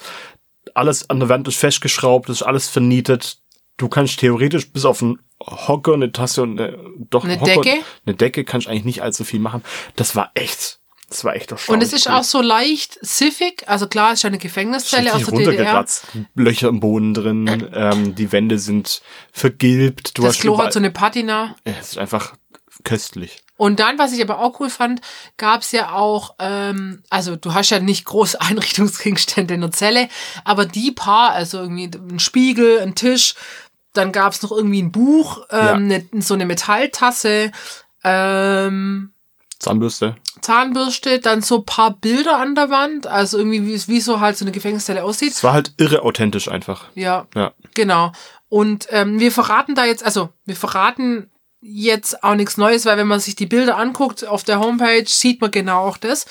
alles 0.76 1.10
an 1.10 1.20
der 1.20 1.30
Wand 1.30 1.48
ist 1.48 1.58
festgeschraubt, 1.58 2.30
ist 2.30 2.44
alles 2.44 2.70
vernietet. 2.70 3.38
Du 3.78 3.88
kannst 3.88 4.20
theoretisch 4.20 4.72
bis 4.72 4.86
auf 4.86 5.02
einen 5.02 5.20
Hocker, 5.42 5.94
eine 5.94 6.12
Tasse 6.12 6.44
und 6.44 6.60
eine, 6.60 6.78
doch 7.10 7.24
eine 7.24 7.40
Hocker, 7.40 7.62
Decke, 7.62 7.84
eine 8.06 8.16
Decke 8.16 8.44
kannst 8.44 8.68
eigentlich 8.68 8.86
nicht 8.86 9.02
allzu 9.02 9.24
viel 9.24 9.40
machen. 9.40 9.64
Das 9.96 10.16
war 10.16 10.32
echt 10.36 10.80
das 11.14 11.24
war 11.24 11.36
echt 11.36 11.52
doch 11.52 11.68
Und 11.68 11.84
es 11.84 11.94
ist 11.94 12.10
auch 12.10 12.24
so 12.24 12.42
leicht 12.42 12.98
siffig. 13.02 13.64
Also 13.68 13.88
klar, 13.88 14.14
es 14.14 14.20
ist 14.20 14.26
eine 14.26 14.40
Gefängniszelle 14.40 15.14
aus 15.14 15.24
der 15.24 15.38
DDR. 15.38 15.86
Löcher 16.34 16.70
im 16.70 16.80
Boden 16.80 17.14
drin. 17.14 17.70
Ähm, 17.72 18.16
die 18.16 18.32
Wände 18.32 18.58
sind 18.58 19.04
vergilbt. 19.32 20.18
Du 20.18 20.24
das 20.24 20.40
Klo 20.40 20.58
hat 20.58 20.74
so 20.74 20.80
eine 20.80 20.90
Patina. 20.90 21.56
Es 21.66 21.90
ist 21.90 21.98
einfach 22.00 22.34
köstlich. 22.84 23.43
Und 23.56 23.80
dann, 23.80 24.00
was 24.00 24.14
ich 24.14 24.22
aber 24.22 24.40
auch 24.40 24.60
cool 24.60 24.70
fand, 24.70 25.02
gab 25.38 25.62
es 25.62 25.72
ja 25.72 25.94
auch, 25.94 26.36
ähm, 26.40 27.04
also 27.10 27.36
du 27.36 27.54
hast 27.54 27.70
ja 27.70 27.80
nicht 27.80 28.06
große 28.06 28.40
Einrichtungsgegenstände 28.42 29.54
in 29.54 29.62
der 29.62 29.72
Zelle, 29.72 30.10
aber 30.44 30.66
die 30.66 30.92
paar, 30.92 31.32
also 31.32 31.60
irgendwie 31.60 31.92
ein 31.96 32.20
Spiegel, 32.20 32.80
ein 32.80 32.96
Tisch, 32.96 33.36
dann 33.94 34.12
gab 34.12 34.34
es 34.34 34.42
noch 34.42 34.52
irgendwie 34.52 34.82
ein 34.82 34.92
Buch, 34.92 35.46
ähm, 35.52 35.90
ja. 35.90 36.00
ne, 36.00 36.06
so 36.20 36.34
eine 36.34 36.46
Metalltasse, 36.46 37.52
ähm, 38.04 39.14
Zahnbürste. 39.60 40.16
Zahnbürste, 40.42 41.20
dann 41.20 41.42
so 41.42 41.62
paar 41.62 41.92
Bilder 41.92 42.38
an 42.38 42.54
der 42.54 42.70
Wand, 42.70 43.08
also 43.08 43.38
irgendwie 43.38 43.66
wie, 43.66 43.88
wie 43.88 44.02
so 44.02 44.20
halt 44.20 44.38
so 44.38 44.44
eine 44.44 44.52
Gefängniszelle 44.52 45.04
aussieht. 45.04 45.32
Es 45.32 45.44
war 45.44 45.54
halt 45.54 45.74
irre 45.78 46.02
authentisch 46.02 46.50
einfach. 46.50 46.86
Ja, 46.96 47.28
ja. 47.34 47.54
genau. 47.74 48.12
Und 48.50 48.88
ähm, 48.90 49.20
wir 49.20 49.32
verraten 49.32 49.74
da 49.74 49.86
jetzt, 49.86 50.04
also 50.04 50.30
wir 50.46 50.56
verraten 50.56 51.32
jetzt 51.64 52.24
auch 52.24 52.36
nichts 52.36 52.58
Neues, 52.58 52.86
weil 52.86 52.98
wenn 52.98 53.08
man 53.08 53.20
sich 53.20 53.36
die 53.36 53.46
Bilder 53.46 53.78
anguckt 53.78 54.26
auf 54.26 54.44
der 54.44 54.60
Homepage, 54.60 55.06
sieht 55.08 55.42
man 55.42 55.52
genau 55.52 55.86
auch 55.88 55.98
das. 55.98 56.26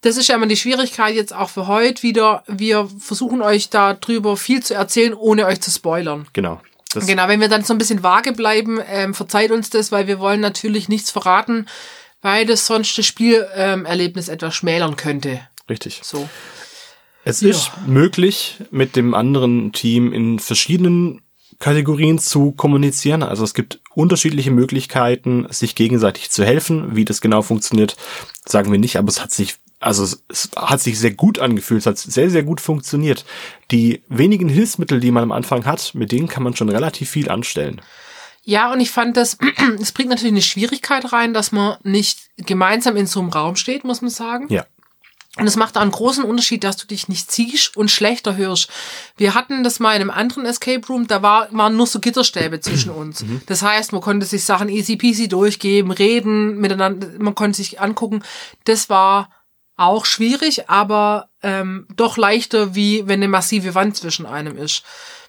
Das 0.00 0.16
ist 0.16 0.28
ja 0.28 0.34
immer 0.34 0.46
die 0.46 0.56
Schwierigkeit 0.56 1.14
jetzt 1.14 1.34
auch 1.34 1.48
für 1.48 1.66
heute 1.66 2.02
wieder. 2.02 2.44
Wir 2.46 2.88
versuchen 2.98 3.40
euch 3.42 3.70
da 3.70 3.94
drüber 3.94 4.36
viel 4.36 4.62
zu 4.62 4.74
erzählen, 4.74 5.14
ohne 5.14 5.46
euch 5.46 5.60
zu 5.60 5.70
spoilern. 5.70 6.26
Genau. 6.32 6.60
Genau, 6.94 7.26
wenn 7.26 7.40
wir 7.40 7.48
dann 7.48 7.64
so 7.64 7.74
ein 7.74 7.78
bisschen 7.78 8.02
vage 8.02 8.32
bleiben, 8.32 8.78
ähm, 8.86 9.14
verzeiht 9.14 9.50
uns 9.50 9.70
das, 9.70 9.90
weil 9.90 10.06
wir 10.06 10.20
wollen 10.20 10.40
natürlich 10.40 10.88
nichts 10.88 11.10
verraten, 11.10 11.66
weil 12.22 12.46
das 12.46 12.66
sonst 12.66 12.96
das 12.96 13.06
Spielerlebnis 13.06 14.28
ähm, 14.28 14.34
etwas 14.34 14.54
schmälern 14.54 14.96
könnte. 14.96 15.40
Richtig. 15.68 16.00
So. 16.04 16.28
Es 17.24 17.40
ja. 17.40 17.50
ist 17.50 17.72
möglich, 17.86 18.58
mit 18.70 18.96
dem 18.96 19.14
anderen 19.14 19.72
Team 19.72 20.12
in 20.12 20.38
verschiedenen 20.38 21.23
Kategorien 21.64 22.18
zu 22.18 22.52
kommunizieren. 22.52 23.22
Also 23.22 23.42
es 23.42 23.54
gibt 23.54 23.80
unterschiedliche 23.94 24.50
Möglichkeiten, 24.50 25.46
sich 25.48 25.74
gegenseitig 25.74 26.30
zu 26.30 26.44
helfen. 26.44 26.94
Wie 26.94 27.06
das 27.06 27.22
genau 27.22 27.40
funktioniert, 27.40 27.96
sagen 28.44 28.70
wir 28.70 28.78
nicht, 28.78 28.98
aber 28.98 29.08
es 29.08 29.22
hat 29.22 29.30
sich 29.30 29.54
also 29.80 30.04
es 30.28 30.50
hat 30.56 30.82
sich 30.82 30.98
sehr 30.98 31.12
gut 31.12 31.38
angefühlt, 31.38 31.80
es 31.80 31.86
hat 31.86 31.96
sehr, 31.96 32.28
sehr 32.28 32.42
gut 32.42 32.60
funktioniert. 32.60 33.24
Die 33.70 34.02
wenigen 34.08 34.50
Hilfsmittel, 34.50 35.00
die 35.00 35.10
man 35.10 35.22
am 35.22 35.32
Anfang 35.32 35.64
hat, 35.64 35.94
mit 35.94 36.12
denen 36.12 36.28
kann 36.28 36.42
man 36.42 36.54
schon 36.54 36.68
relativ 36.68 37.08
viel 37.08 37.30
anstellen. 37.30 37.80
Ja, 38.42 38.70
und 38.70 38.80
ich 38.80 38.90
fand 38.90 39.16
das, 39.16 39.38
es 39.80 39.92
bringt 39.92 40.10
natürlich 40.10 40.34
eine 40.34 40.42
Schwierigkeit 40.42 41.14
rein, 41.14 41.32
dass 41.32 41.50
man 41.50 41.78
nicht 41.82 42.28
gemeinsam 42.36 42.98
in 42.98 43.06
so 43.06 43.20
einem 43.20 43.30
Raum 43.30 43.56
steht, 43.56 43.84
muss 43.84 44.02
man 44.02 44.10
sagen. 44.10 44.48
Ja. 44.50 44.66
Und 45.36 45.48
es 45.48 45.56
macht 45.56 45.74
da 45.74 45.80
einen 45.80 45.90
großen 45.90 46.22
Unterschied, 46.22 46.62
dass 46.62 46.76
du 46.76 46.86
dich 46.86 47.08
nicht 47.08 47.32
siehst 47.32 47.76
und 47.76 47.90
schlechter 47.90 48.36
hörst. 48.36 48.68
Wir 49.16 49.34
hatten 49.34 49.64
das 49.64 49.80
mal 49.80 49.94
in 49.96 50.00
einem 50.00 50.10
anderen 50.10 50.46
Escape 50.46 50.86
Room, 50.86 51.08
da 51.08 51.22
war, 51.22 51.48
waren 51.50 51.76
nur 51.76 51.88
so 51.88 51.98
Gitterstäbe 51.98 52.60
zwischen 52.60 52.90
uns. 52.92 53.24
Das 53.46 53.62
heißt, 53.62 53.92
man 53.92 54.00
konnte 54.00 54.26
sich 54.26 54.44
Sachen 54.44 54.68
easy 54.68 54.96
peasy 54.96 55.26
durchgeben, 55.26 55.90
reden, 55.90 56.58
miteinander, 56.58 57.08
man 57.18 57.34
konnte 57.34 57.56
sich 57.56 57.80
angucken. 57.80 58.22
Das 58.64 58.88
war 58.88 59.28
auch 59.76 60.04
schwierig, 60.06 60.70
aber 60.70 61.30
ähm, 61.42 61.88
doch 61.96 62.16
leichter, 62.16 62.76
wie 62.76 63.08
wenn 63.08 63.18
eine 63.18 63.28
massive 63.28 63.74
Wand 63.74 63.96
zwischen 63.96 64.26
einem 64.26 64.56
ist. 64.56 64.84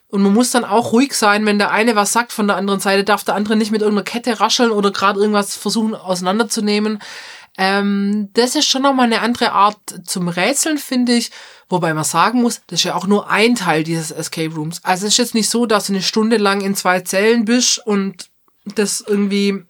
Und 0.07 0.21
man 0.21 0.33
muss 0.33 0.51
dann 0.51 0.65
auch 0.65 0.93
ruhig 0.93 1.13
sein, 1.13 1.45
wenn 1.47 1.57
der 1.57 1.71
eine 1.71 1.95
was 1.95 2.13
sagt 2.13 2.31
von 2.31 2.47
der 2.47 2.57
anderen 2.57 2.79
Seite, 2.79 3.03
darf 3.03 3.23
der 3.23 3.35
andere 3.35 3.55
nicht 3.55 3.71
mit 3.71 3.81
irgendeiner 3.81 4.05
Kette 4.05 4.39
rascheln 4.39 4.71
oder 4.71 4.91
gerade 4.91 5.19
irgendwas 5.19 5.55
versuchen 5.55 5.95
auseinanderzunehmen. 5.95 6.99
Ähm, 7.57 8.29
das 8.33 8.55
ist 8.55 8.65
schon 8.65 8.81
nochmal 8.81 9.05
eine 9.05 9.21
andere 9.21 9.51
Art 9.51 9.77
zum 10.05 10.27
Rätseln, 10.27 10.77
finde 10.77 11.13
ich. 11.13 11.31
Wobei 11.69 11.93
man 11.93 12.03
sagen 12.03 12.41
muss, 12.41 12.61
das 12.67 12.79
ist 12.79 12.83
ja 12.83 12.95
auch 12.95 13.07
nur 13.07 13.29
ein 13.29 13.55
Teil 13.55 13.83
dieses 13.83 14.11
Escape 14.11 14.53
Rooms. 14.53 14.81
Also 14.83 15.07
es 15.07 15.13
ist 15.13 15.17
jetzt 15.17 15.35
nicht 15.35 15.49
so, 15.49 15.65
dass 15.65 15.87
du 15.87 15.93
eine 15.93 16.01
Stunde 16.01 16.37
lang 16.37 16.61
in 16.61 16.75
zwei 16.75 17.01
Zellen 17.01 17.45
bist 17.45 17.85
und 17.85 18.29
das 18.75 19.03
irgendwie 19.05 19.63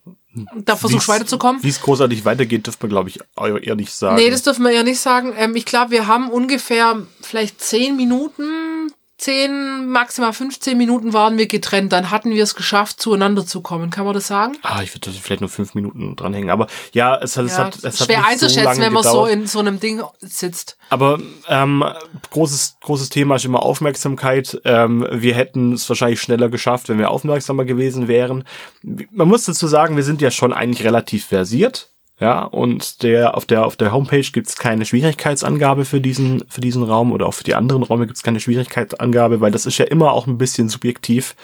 da 0.53 0.75
versuchst 0.75 1.07
weiterzukommen. 1.07 1.63
Wie 1.63 1.69
es 1.69 1.81
großartig 1.81 2.25
weitergeht, 2.25 2.67
dürfte 2.67 2.85
man, 2.85 2.89
glaube 2.89 3.09
ich, 3.09 3.19
eher 3.37 3.75
nicht 3.75 3.93
sagen. 3.93 4.17
Nee, 4.17 4.29
das 4.29 4.43
dürfen 4.43 4.63
wir 4.65 4.71
eher 4.71 4.83
nicht 4.83 4.99
sagen. 4.99 5.33
Ähm, 5.37 5.55
ich 5.55 5.65
glaube, 5.65 5.91
wir 5.91 6.07
haben 6.07 6.29
ungefähr 6.29 7.01
vielleicht 7.21 7.61
zehn 7.61 7.95
Minuten 7.95 8.91
10, 9.17 9.87
maximal 9.87 10.33
15 10.33 10.77
Minuten 10.77 11.13
waren 11.13 11.37
wir 11.37 11.47
getrennt. 11.47 11.93
Dann 11.93 12.11
hatten 12.11 12.31
wir 12.31 12.43
es 12.43 12.53
geschafft, 12.53 12.99
zueinander 12.99 13.45
zu 13.45 13.61
kommen. 13.61 13.89
Kann 13.89 14.05
man 14.05 14.13
das 14.13 14.27
sagen? 14.27 14.57
Ah, 14.61 14.81
ich 14.83 14.93
würde 14.93 15.09
vielleicht 15.11 15.41
nur 15.41 15.49
fünf 15.49 15.73
Minuten 15.73 16.17
dranhängen. 16.17 16.49
Aber 16.49 16.67
ja, 16.91 17.17
es 17.21 17.37
hat, 17.37 17.45
ja, 17.45 17.51
es 17.51 17.57
hat, 17.57 17.83
es 17.83 18.05
schwer 18.05 18.23
hat 18.23 18.31
einzuschätzen, 18.31 18.75
so 18.75 18.81
wenn 18.81 18.93
man 18.93 19.03
gedauert. 19.03 19.27
so 19.27 19.33
in 19.33 19.47
so 19.47 19.59
einem 19.59 19.79
Ding 19.79 20.03
sitzt. 20.19 20.77
Aber 20.89 21.19
ähm, 21.47 21.83
großes, 22.31 22.77
großes 22.81 23.09
Thema 23.09 23.37
ist 23.37 23.45
immer 23.45 23.63
Aufmerksamkeit. 23.63 24.59
Ähm, 24.65 25.07
wir 25.09 25.33
hätten 25.33 25.73
es 25.73 25.87
wahrscheinlich 25.87 26.21
schneller 26.21 26.49
geschafft, 26.49 26.89
wenn 26.89 26.99
wir 26.99 27.09
aufmerksamer 27.09 27.63
gewesen 27.63 28.09
wären. 28.09 28.43
Man 28.83 29.27
muss 29.29 29.45
dazu 29.45 29.67
sagen, 29.67 29.95
wir 29.95 30.03
sind 30.03 30.21
ja 30.21 30.29
schon 30.29 30.51
eigentlich 30.51 30.85
relativ 30.85 31.25
versiert. 31.25 31.94
Ja, 32.19 32.43
und 32.43 33.03
der 33.03 33.35
auf 33.35 33.45
der 33.45 33.65
auf 33.65 33.75
der 33.75 33.91
Homepage 33.91 34.21
gibt's 34.31 34.55
keine 34.55 34.85
Schwierigkeitsangabe 34.85 35.83
für 35.83 35.99
diesen 35.99 36.45
für 36.47 36.61
diesen 36.61 36.83
Raum 36.83 37.11
oder 37.11 37.25
auch 37.25 37.33
für 37.33 37.43
die 37.43 37.55
anderen 37.55 37.83
Räume 37.83 38.07
gibt's 38.07 38.23
keine 38.23 38.39
Schwierigkeitsangabe, 38.39 39.41
weil 39.41 39.51
das 39.51 39.65
ist 39.65 39.77
ja 39.77 39.85
immer 39.85 40.13
auch 40.13 40.25
ein 40.25 40.37
bisschen 40.37 40.69
subjektiv, 40.69 41.35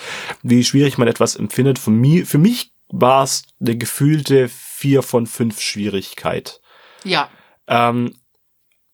wie 0.43 0.63
schwierig 0.63 0.97
man 0.97 1.09
etwas 1.09 1.35
empfindet. 1.35 1.77
Für 1.77 1.91
mich 1.91 2.25
für 2.25 2.37
mich 2.37 2.71
war 2.87 3.23
es 3.23 3.43
eine 3.59 3.77
gefühlte 3.77 4.47
vier 4.49 5.03
von 5.03 5.27
fünf 5.27 5.59
Schwierigkeit. 5.59 6.61
Ja. 7.03 7.29
Ähm, 7.67 8.15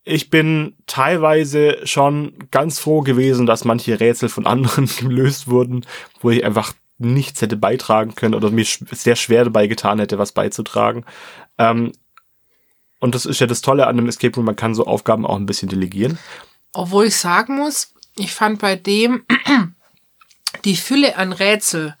ich 0.04 0.30
bin 0.30 0.76
teilweise 0.86 1.86
schon 1.86 2.32
ganz 2.50 2.78
froh 2.78 3.02
gewesen, 3.02 3.46
dass 3.46 3.64
manche 3.64 4.00
Rätsel 4.00 4.28
von 4.28 4.46
anderen 4.46 4.86
gelöst 4.98 5.48
wurden, 5.48 5.84
wo 6.20 6.30
ich 6.30 6.44
einfach 6.44 6.72
nichts 6.98 7.42
hätte 7.42 7.56
beitragen 7.56 8.14
können 8.16 8.34
oder 8.34 8.50
mir 8.50 8.64
sehr 8.64 9.14
schwer 9.14 9.44
dabei 9.44 9.68
getan 9.68 10.00
hätte, 10.00 10.18
was 10.18 10.32
beizutragen. 10.32 11.04
Ähm, 11.58 11.92
und 13.00 13.14
das 13.14 13.26
ist 13.26 13.40
ja 13.40 13.46
das 13.46 13.60
Tolle 13.60 13.86
an 13.86 13.98
einem 13.98 14.08
Escape 14.08 14.34
Room, 14.34 14.46
man 14.46 14.56
kann 14.56 14.74
so 14.74 14.86
Aufgaben 14.86 15.26
auch 15.26 15.36
ein 15.36 15.46
bisschen 15.46 15.68
delegieren. 15.68 16.18
Obwohl 16.72 17.06
ich 17.06 17.16
sagen 17.16 17.56
muss, 17.56 17.92
ich 18.16 18.32
fand 18.32 18.60
bei 18.60 18.76
dem 18.76 19.24
die 20.64 20.76
Fülle 20.76 21.16
an 21.16 21.32
Rätsel 21.32 21.96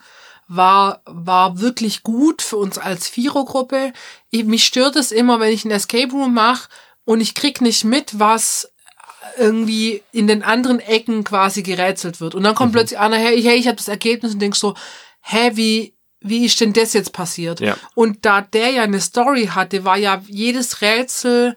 war, 0.48 1.02
war 1.04 1.60
wirklich 1.60 2.02
gut 2.02 2.42
für 2.42 2.56
uns 2.56 2.78
als 2.78 3.08
Vierergruppe. 3.08 3.92
Ich, 4.30 4.44
mich 4.44 4.64
stört 4.64 4.96
es 4.96 5.12
immer, 5.12 5.40
wenn 5.40 5.52
ich 5.52 5.64
einen 5.64 5.74
Escape 5.74 6.10
Room 6.10 6.34
mache 6.34 6.68
und 7.04 7.20
ich 7.20 7.34
krieg 7.34 7.60
nicht 7.60 7.84
mit, 7.84 8.18
was 8.18 8.72
irgendwie 9.36 10.02
in 10.10 10.26
den 10.26 10.42
anderen 10.42 10.80
Ecken 10.80 11.22
quasi 11.22 11.62
gerätselt 11.62 12.20
wird. 12.20 12.34
Und 12.34 12.42
dann 12.44 12.54
kommt 12.54 12.72
plötzlich 12.72 12.98
einer 12.98 13.16
her, 13.16 13.30
hey, 13.30 13.56
ich 13.56 13.66
habe 13.66 13.76
das 13.76 13.88
Ergebnis 13.88 14.32
und 14.32 14.40
denk 14.40 14.56
so, 14.56 14.74
hä, 15.20 15.52
wie, 15.54 15.94
wie 16.20 16.44
ist 16.44 16.60
denn 16.60 16.72
das 16.72 16.92
jetzt 16.92 17.12
passiert? 17.12 17.60
Ja. 17.60 17.76
Und 17.94 18.24
da 18.24 18.40
der 18.40 18.70
ja 18.70 18.82
eine 18.82 19.00
Story 19.00 19.46
hatte, 19.46 19.84
war 19.84 19.96
ja 19.96 20.22
jedes 20.26 20.80
Rätsel 20.82 21.54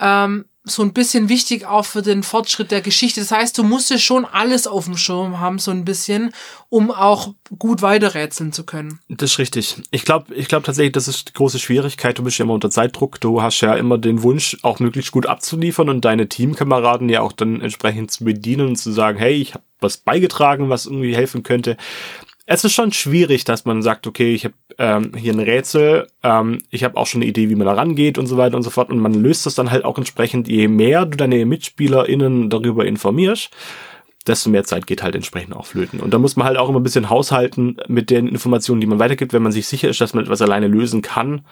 ähm, 0.00 0.46
so 0.68 0.82
ein 0.82 0.92
bisschen 0.92 1.28
wichtig 1.28 1.64
auch 1.64 1.84
für 1.84 2.02
den 2.02 2.24
Fortschritt 2.24 2.72
der 2.72 2.80
Geschichte. 2.80 3.20
Das 3.20 3.30
heißt, 3.30 3.56
du 3.56 3.62
musstest 3.62 4.02
schon 4.02 4.24
alles 4.24 4.66
auf 4.66 4.86
dem 4.86 4.96
Schirm 4.96 5.38
haben, 5.38 5.60
so 5.60 5.70
ein 5.70 5.84
bisschen, 5.84 6.32
um 6.68 6.90
auch 6.90 7.34
gut 7.56 7.82
weiterrätseln 7.82 8.52
zu 8.52 8.66
können. 8.66 8.98
Das 9.08 9.30
ist 9.30 9.38
richtig. 9.38 9.76
Ich 9.92 10.04
glaube 10.04 10.34
ich 10.34 10.48
glaub 10.48 10.64
tatsächlich, 10.64 10.92
das 10.92 11.06
ist 11.06 11.28
die 11.28 11.32
große 11.34 11.60
Schwierigkeit. 11.60 12.18
Du 12.18 12.24
bist 12.24 12.38
ja 12.38 12.44
immer 12.44 12.54
unter 12.54 12.70
Zeitdruck. 12.70 13.20
Du 13.20 13.42
hast 13.42 13.60
ja 13.60 13.76
immer 13.76 13.96
den 13.96 14.24
Wunsch, 14.24 14.56
auch 14.62 14.80
möglichst 14.80 15.12
gut 15.12 15.26
abzuliefern 15.26 15.88
und 15.88 16.04
deine 16.04 16.28
Teamkameraden 16.28 17.08
ja 17.08 17.20
auch 17.20 17.32
dann 17.32 17.60
entsprechend 17.60 18.10
zu 18.10 18.24
bedienen 18.24 18.66
und 18.66 18.76
zu 18.76 18.90
sagen, 18.90 19.18
hey, 19.18 19.34
ich 19.34 19.54
habe 19.54 19.62
was 19.78 19.98
beigetragen, 19.98 20.68
was 20.68 20.86
irgendwie 20.86 21.14
helfen 21.14 21.44
könnte. 21.44 21.76
Es 22.48 22.62
ist 22.64 22.72
schon 22.74 22.92
schwierig, 22.92 23.44
dass 23.44 23.64
man 23.64 23.82
sagt, 23.82 24.06
okay, 24.06 24.32
ich 24.32 24.44
habe 24.44 24.54
ähm, 24.78 25.12
hier 25.16 25.32
ein 25.32 25.40
Rätsel, 25.40 26.06
ähm, 26.22 26.58
ich 26.70 26.84
habe 26.84 26.96
auch 26.96 27.06
schon 27.06 27.20
eine 27.22 27.28
Idee, 27.28 27.48
wie 27.50 27.56
man 27.56 27.66
da 27.66 27.72
rangeht 27.74 28.18
und 28.18 28.28
so 28.28 28.36
weiter 28.36 28.56
und 28.56 28.62
so 28.62 28.70
fort. 28.70 28.90
Und 28.90 29.00
man 29.00 29.14
löst 29.14 29.46
das 29.46 29.56
dann 29.56 29.72
halt 29.72 29.84
auch 29.84 29.98
entsprechend, 29.98 30.46
je 30.46 30.68
mehr 30.68 31.06
du 31.06 31.16
deine 31.16 31.44
MitspielerInnen 31.44 32.48
darüber 32.48 32.86
informierst, 32.86 33.50
desto 34.28 34.48
mehr 34.50 34.62
Zeit 34.64 34.86
geht 34.86 35.02
halt 35.02 35.16
entsprechend 35.16 35.56
auch 35.56 35.66
flöten. 35.66 35.98
Und 35.98 36.14
da 36.14 36.18
muss 36.18 36.36
man 36.36 36.46
halt 36.46 36.56
auch 36.56 36.68
immer 36.68 36.78
ein 36.80 36.84
bisschen 36.84 37.10
haushalten 37.10 37.78
mit 37.88 38.10
den 38.10 38.28
Informationen, 38.28 38.80
die 38.80 38.86
man 38.86 38.98
weitergibt. 39.00 39.32
Wenn 39.32 39.42
man 39.42 39.52
sich 39.52 39.66
sicher 39.66 39.88
ist, 39.88 40.00
dass 40.00 40.14
man 40.14 40.24
etwas 40.24 40.42
alleine 40.42 40.68
lösen 40.68 41.02
kann, 41.02 41.44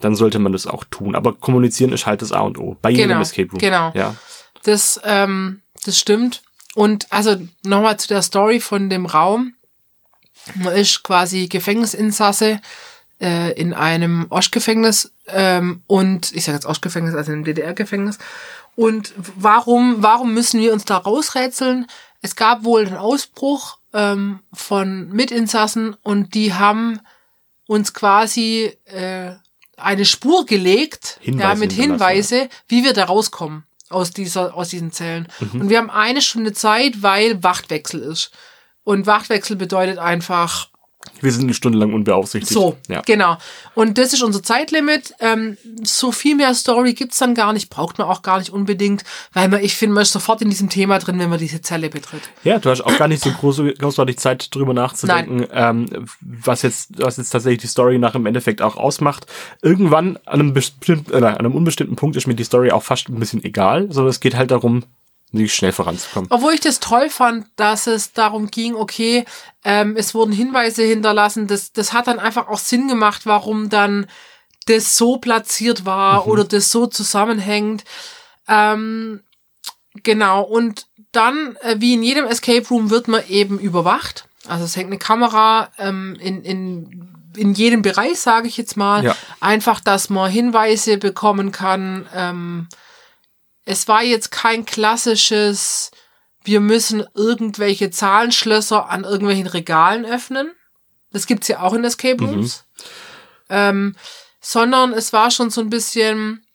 dann 0.00 0.14
sollte 0.14 0.38
man 0.38 0.52
das 0.52 0.66
auch 0.66 0.84
tun. 0.90 1.14
Aber 1.14 1.34
kommunizieren 1.34 1.92
ist 1.92 2.06
halt 2.06 2.22
das 2.22 2.32
A 2.32 2.40
und 2.40 2.58
O. 2.58 2.76
Bei 2.80 2.90
jedem 2.90 3.08
Genau, 3.08 3.20
Escape 3.20 3.50
Room. 3.50 3.58
genau. 3.58 3.92
Ja. 3.94 4.14
Das, 4.62 5.00
ähm, 5.04 5.60
das 5.84 5.98
stimmt. 5.98 6.42
Und 6.74 7.06
also 7.10 7.36
nochmal 7.64 7.98
zu 7.98 8.08
der 8.08 8.22
Story 8.22 8.60
von 8.60 8.88
dem 8.88 9.04
Raum. 9.04 9.54
Man 10.54 10.74
ist 10.74 11.02
quasi 11.02 11.48
Gefängnisinsasse 11.48 12.60
äh, 13.20 13.52
in 13.52 13.74
einem 13.74 14.26
Ostgefängnis 14.30 15.12
ähm, 15.28 15.82
und 15.86 16.32
ich 16.32 16.44
sage 16.44 16.56
jetzt 16.56 16.66
Ostgefängnis, 16.66 17.14
also 17.14 17.32
im 17.32 17.44
DDR-Gefängnis. 17.44 18.18
Und 18.76 19.12
warum, 19.16 20.02
warum 20.02 20.32
müssen 20.34 20.60
wir 20.60 20.72
uns 20.72 20.84
da 20.84 20.96
rausrätseln? 20.96 21.86
Es 22.22 22.36
gab 22.36 22.64
wohl 22.64 22.86
einen 22.86 22.96
Ausbruch 22.96 23.78
ähm, 23.92 24.40
von 24.52 25.08
Mitinsassen 25.10 25.96
und 26.02 26.34
die 26.34 26.54
haben 26.54 27.00
uns 27.66 27.92
quasi 27.94 28.76
äh, 28.86 29.32
eine 29.76 30.04
Spur 30.04 30.46
gelegt, 30.46 31.18
Hinweise 31.20 31.48
ja, 31.48 31.54
mit 31.54 31.72
Hinweise, 31.72 32.48
wie 32.68 32.84
wir 32.84 32.92
da 32.92 33.04
rauskommen 33.04 33.64
aus 33.88 34.10
dieser, 34.12 34.54
aus 34.54 34.68
diesen 34.68 34.92
Zellen. 34.92 35.28
Mhm. 35.40 35.62
Und 35.62 35.68
wir 35.68 35.78
haben 35.78 35.90
eine 35.90 36.22
Stunde 36.22 36.52
Zeit, 36.52 37.02
weil 37.02 37.42
Wachtwechsel 37.42 38.00
ist. 38.00 38.30
Und 38.90 39.06
Wachtwechsel 39.06 39.54
bedeutet 39.54 39.98
einfach, 39.98 40.66
Wir 41.20 41.30
sind 41.30 41.44
eine 41.44 41.54
Stunde 41.54 41.78
lang 41.78 41.94
unbeaufsichtigt. 41.94 42.52
so, 42.52 42.76
Ja. 42.88 43.02
genau. 43.06 43.36
Und 43.76 43.98
das 43.98 44.12
ist 44.12 44.22
unser 44.24 44.42
Zeitlimit. 44.42 45.14
Ähm, 45.20 45.56
so 45.84 46.10
viel 46.10 46.34
mehr 46.34 46.52
Story 46.54 46.94
gibt's 46.94 47.18
dann 47.18 47.36
gar 47.36 47.52
nicht, 47.52 47.70
braucht 47.70 47.98
man 47.98 48.08
auch 48.08 48.22
gar 48.22 48.38
nicht 48.40 48.50
unbedingt, 48.50 49.04
weil 49.32 49.48
man, 49.48 49.62
ich 49.62 49.76
finde, 49.76 49.94
man 49.94 50.02
ist 50.02 50.10
sofort 50.12 50.42
in 50.42 50.50
diesem 50.50 50.68
Thema 50.70 50.98
drin, 50.98 51.20
wenn 51.20 51.30
man 51.30 51.38
diese 51.38 51.60
Zelle 51.62 51.88
betritt. 51.88 52.22
Ja, 52.42 52.58
du 52.58 52.68
hast 52.68 52.80
auch 52.80 52.98
gar 52.98 53.06
nicht 53.06 53.22
so 53.22 53.30
groß, 53.30 53.62
großartig 53.78 54.18
Zeit 54.18 54.52
drüber 54.52 54.74
nachzudenken, 54.74 55.46
ähm, 55.52 55.86
was 56.20 56.62
jetzt, 56.62 57.00
was 57.00 57.16
jetzt 57.16 57.30
tatsächlich 57.30 57.60
die 57.60 57.68
Story 57.68 57.98
nach 57.98 58.16
im 58.16 58.26
Endeffekt 58.26 58.60
auch 58.60 58.76
ausmacht. 58.76 59.26
Irgendwann 59.62 60.16
an 60.26 60.40
einem 60.40 60.52
bestimmten, 60.52 61.12
äh, 61.12 61.16
an 61.18 61.36
einem 61.36 61.54
unbestimmten 61.54 61.94
Punkt 61.94 62.16
ist 62.16 62.26
mir 62.26 62.34
die 62.34 62.44
Story 62.44 62.72
auch 62.72 62.82
fast 62.82 63.08
ein 63.08 63.20
bisschen 63.20 63.44
egal, 63.44 63.86
sondern 63.92 64.10
es 64.10 64.18
geht 64.18 64.34
halt 64.34 64.50
darum, 64.50 64.82
nicht 65.32 65.54
schnell 65.54 65.72
voranzukommen. 65.72 66.28
Obwohl 66.30 66.54
ich 66.54 66.60
das 66.60 66.80
toll 66.80 67.08
fand, 67.08 67.46
dass 67.56 67.86
es 67.86 68.12
darum 68.12 68.50
ging, 68.50 68.74
okay, 68.74 69.24
ähm, 69.64 69.96
es 69.96 70.14
wurden 70.14 70.32
Hinweise 70.32 70.82
hinterlassen, 70.82 71.46
das, 71.46 71.72
das 71.72 71.92
hat 71.92 72.06
dann 72.06 72.18
einfach 72.18 72.48
auch 72.48 72.58
Sinn 72.58 72.88
gemacht, 72.88 73.22
warum 73.26 73.68
dann 73.68 74.06
das 74.66 74.96
so 74.96 75.18
platziert 75.18 75.84
war 75.84 76.26
oder 76.26 76.44
das 76.44 76.70
so 76.70 76.86
zusammenhängt. 76.86 77.84
Ähm, 78.48 79.20
genau, 80.02 80.42
und 80.42 80.86
dann, 81.12 81.56
äh, 81.62 81.76
wie 81.78 81.94
in 81.94 82.02
jedem 82.02 82.26
Escape 82.26 82.66
Room, 82.68 82.90
wird 82.90 83.08
man 83.08 83.26
eben 83.28 83.58
überwacht. 83.58 84.28
Also 84.46 84.64
es 84.64 84.76
hängt 84.76 84.88
eine 84.88 84.98
Kamera 84.98 85.70
ähm, 85.78 86.16
in, 86.20 86.42
in, 86.42 87.08
in 87.36 87.54
jedem 87.54 87.82
Bereich, 87.82 88.20
sage 88.20 88.48
ich 88.48 88.56
jetzt 88.56 88.76
mal. 88.76 89.04
Ja. 89.04 89.16
Einfach, 89.40 89.80
dass 89.80 90.10
man 90.10 90.30
Hinweise 90.30 90.98
bekommen 90.98 91.52
kann. 91.52 92.08
Ähm, 92.14 92.68
es 93.64 93.88
war 93.88 94.02
jetzt 94.02 94.30
kein 94.30 94.64
klassisches, 94.64 95.90
wir 96.42 96.60
müssen 96.60 97.04
irgendwelche 97.14 97.90
Zahlenschlösser 97.90 98.88
an 98.88 99.04
irgendwelchen 99.04 99.46
Regalen 99.46 100.04
öffnen. 100.04 100.52
Das 101.10 101.26
gibt's 101.26 101.48
ja 101.48 101.60
auch 101.60 101.74
in 101.74 101.84
Escape 101.84 102.22
Rooms. 102.24 102.64
Ähm, 103.48 103.96
sondern 104.40 104.92
es 104.92 105.12
war 105.12 105.30
schon 105.30 105.50
so 105.50 105.60
ein 105.60 105.70
bisschen, 105.70 106.46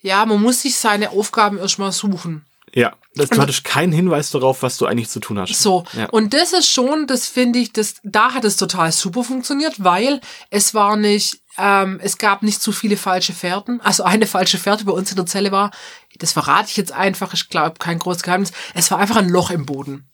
ja, 0.00 0.24
man 0.24 0.40
muss 0.40 0.62
sich 0.62 0.76
seine 0.76 1.10
Aufgaben 1.10 1.58
erstmal 1.58 1.92
suchen. 1.92 2.46
Ja, 2.74 2.94
das, 3.14 3.28
du 3.28 3.40
hattest 3.40 3.64
keinen 3.64 3.92
Hinweis 3.92 4.30
darauf, 4.30 4.62
was 4.62 4.78
du 4.78 4.86
eigentlich 4.86 5.10
zu 5.10 5.20
tun 5.20 5.38
hast. 5.38 5.54
So, 5.54 5.84
Ja. 5.92 6.08
und 6.10 6.32
das 6.32 6.52
ist 6.52 6.68
schon, 6.70 7.06
das 7.06 7.26
finde 7.26 7.58
ich, 7.58 7.72
das, 7.72 7.96
da 8.02 8.32
hat 8.32 8.44
es 8.44 8.56
total 8.56 8.90
super 8.92 9.22
funktioniert, 9.24 9.74
weil 9.84 10.20
es 10.48 10.72
war 10.72 10.96
nicht, 10.96 11.40
ähm, 11.58 12.00
es 12.02 12.16
gab 12.16 12.42
nicht 12.42 12.62
zu 12.62 12.72
viele 12.72 12.96
falsche 12.96 13.34
Fährten. 13.34 13.80
Also 13.82 14.04
eine 14.04 14.26
falsche 14.26 14.56
Fährte 14.56 14.86
bei 14.86 14.92
uns 14.92 15.10
in 15.10 15.16
der 15.16 15.26
Zelle 15.26 15.52
war, 15.52 15.70
das 16.18 16.32
verrate 16.32 16.68
ich 16.70 16.76
jetzt 16.78 16.92
einfach, 16.92 17.34
ich 17.34 17.50
glaube, 17.50 17.74
kein 17.78 17.98
großes 17.98 18.22
Geheimnis, 18.22 18.52
es 18.74 18.90
war 18.90 18.98
einfach 18.98 19.16
ein 19.16 19.28
Loch 19.28 19.50
im 19.50 19.66
Boden. 19.66 20.08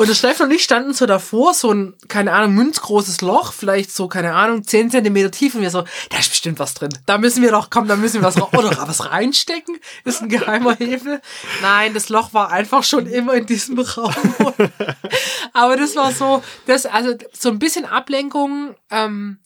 Und 0.00 0.08
der 0.08 0.14
Steffen 0.14 0.46
und 0.46 0.50
ich 0.52 0.62
standen 0.64 0.94
so 0.94 1.04
davor, 1.04 1.52
so 1.52 1.72
ein, 1.74 1.94
keine 2.08 2.32
Ahnung, 2.32 2.54
münzgroßes 2.54 3.20
Loch, 3.20 3.52
vielleicht 3.52 3.92
so, 3.94 4.08
keine 4.08 4.32
Ahnung, 4.34 4.64
10 4.66 4.90
Zentimeter 4.90 5.30
tief 5.30 5.54
und 5.54 5.60
wir 5.60 5.70
so, 5.70 5.84
da 6.08 6.18
ist 6.18 6.30
bestimmt 6.30 6.58
was 6.58 6.72
drin. 6.72 6.88
Da 7.04 7.18
müssen 7.18 7.42
wir 7.42 7.50
doch, 7.50 7.68
komm, 7.68 7.86
da 7.86 7.96
müssen 7.96 8.22
wir 8.22 8.26
was, 8.26 8.40
oder 8.40 8.70
was 8.88 9.10
reinstecken. 9.10 9.76
Ist 10.04 10.22
ein 10.22 10.30
geheimer 10.30 10.74
Hebel. 10.76 11.20
Nein, 11.60 11.92
das 11.92 12.08
Loch 12.08 12.32
war 12.32 12.50
einfach 12.50 12.82
schon 12.82 13.06
immer 13.08 13.34
in 13.34 13.44
diesem 13.44 13.78
Raum. 13.78 14.14
Aber 15.52 15.76
das 15.76 15.94
war 15.96 16.12
so, 16.12 16.42
das, 16.66 16.86
also 16.86 17.14
so 17.38 17.50
ein 17.50 17.58
bisschen 17.58 17.84
Ablenkung, 17.84 18.74
ähm, 18.90 19.38